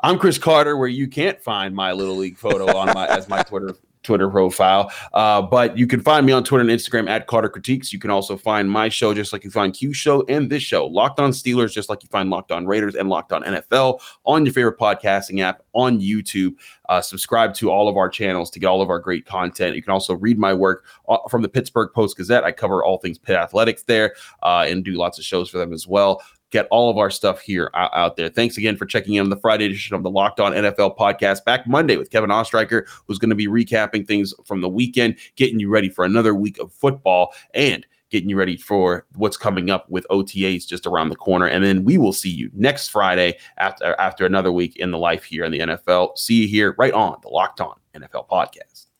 I'm 0.00 0.18
Chris 0.18 0.38
Carter, 0.38 0.76
where 0.76 0.88
you 0.88 1.08
can't 1.08 1.40
find 1.40 1.74
my 1.74 1.92
little 1.92 2.16
league 2.16 2.38
photo 2.38 2.76
on 2.76 2.92
my 2.94 3.06
as 3.06 3.28
my 3.28 3.42
Twitter 3.42 3.74
Twitter 4.02 4.28
profile. 4.28 4.92
Uh, 5.12 5.42
but 5.42 5.76
you 5.76 5.86
can 5.86 6.00
find 6.00 6.26
me 6.26 6.32
on 6.32 6.44
Twitter 6.44 6.62
and 6.62 6.70
Instagram 6.70 7.08
at 7.08 7.26
Carter 7.26 7.48
Critiques. 7.48 7.92
You 7.92 7.98
can 7.98 8.10
also 8.10 8.36
find 8.36 8.70
my 8.70 8.88
show 8.88 9.14
just 9.14 9.32
like 9.32 9.44
you 9.44 9.50
find 9.50 9.74
Q 9.74 9.92
Show 9.92 10.24
and 10.28 10.50
this 10.50 10.62
show, 10.62 10.86
Locked 10.86 11.20
On 11.20 11.30
Steelers, 11.30 11.72
just 11.72 11.88
like 11.88 12.02
you 12.02 12.08
find 12.08 12.30
Locked 12.30 12.52
On 12.52 12.66
Raiders 12.66 12.94
and 12.94 13.08
Locked 13.08 13.32
On 13.32 13.42
NFL 13.42 14.00
on 14.24 14.44
your 14.44 14.52
favorite 14.52 14.78
podcasting 14.78 15.40
app 15.40 15.62
on 15.72 16.00
YouTube. 16.00 16.54
Uh, 16.88 17.00
subscribe 17.00 17.54
to 17.54 17.70
all 17.70 17.88
of 17.88 17.96
our 17.96 18.08
channels 18.08 18.50
to 18.50 18.58
get 18.58 18.66
all 18.66 18.82
of 18.82 18.90
our 18.90 18.98
great 18.98 19.24
content. 19.24 19.74
You 19.76 19.82
can 19.82 19.92
also 19.92 20.14
read 20.14 20.38
my 20.38 20.52
work 20.52 20.84
uh, 21.08 21.18
from 21.30 21.42
the 21.42 21.48
Pittsburgh 21.48 21.90
Post 21.94 22.16
Gazette. 22.16 22.44
I 22.44 22.52
cover 22.52 22.84
all 22.84 22.98
things 22.98 23.18
Pitt 23.18 23.36
athletics 23.36 23.82
there 23.84 24.14
uh, 24.42 24.66
and 24.68 24.84
do 24.84 24.92
lots 24.92 25.18
of 25.18 25.24
shows 25.24 25.48
for 25.48 25.58
them 25.58 25.72
as 25.72 25.86
well 25.86 26.22
get 26.52 26.68
all 26.70 26.90
of 26.90 26.98
our 26.98 27.10
stuff 27.10 27.40
here 27.40 27.70
out, 27.74 28.16
there. 28.16 28.28
Thanks 28.28 28.56
again 28.56 28.76
for 28.76 28.86
checking 28.86 29.14
in 29.14 29.22
on 29.22 29.30
the 29.30 29.36
Friday 29.36 29.64
edition 29.64 29.96
of 29.96 30.02
the 30.02 30.10
Locked 30.10 30.38
On 30.38 30.52
NFL 30.52 30.96
podcast. 30.96 31.44
Back 31.44 31.66
Monday 31.66 31.96
with 31.96 32.10
Kevin 32.10 32.30
Ostreicher, 32.30 32.86
who's 33.06 33.18
going 33.18 33.30
to 33.30 33.36
be 33.36 33.48
recapping 33.48 34.06
things 34.06 34.32
from 34.44 34.60
the 34.60 34.68
weekend, 34.68 35.16
getting 35.36 35.58
you 35.58 35.68
ready 35.68 35.88
for 35.88 36.04
another 36.04 36.34
week 36.34 36.58
of 36.58 36.72
football 36.72 37.34
and 37.54 37.86
getting 38.10 38.28
you 38.28 38.36
ready 38.36 38.58
for 38.58 39.06
what's 39.14 39.38
coming 39.38 39.70
up 39.70 39.88
with 39.88 40.06
OTAs 40.10 40.66
just 40.66 40.86
around 40.86 41.08
the 41.08 41.16
corner. 41.16 41.46
And 41.46 41.64
then 41.64 41.82
we 41.82 41.96
will 41.96 42.12
see 42.12 42.30
you 42.30 42.50
next 42.52 42.88
Friday 42.88 43.38
after 43.56 43.98
after 43.98 44.26
another 44.26 44.52
week 44.52 44.76
in 44.76 44.90
the 44.90 44.98
life 44.98 45.24
here 45.24 45.44
in 45.44 45.52
the 45.52 45.60
NFL. 45.60 46.18
See 46.18 46.42
you 46.42 46.48
here 46.48 46.74
right 46.78 46.92
on 46.92 47.16
the 47.22 47.30
Locked 47.30 47.62
On 47.62 47.74
NFL 47.94 48.28
podcast. 48.28 48.91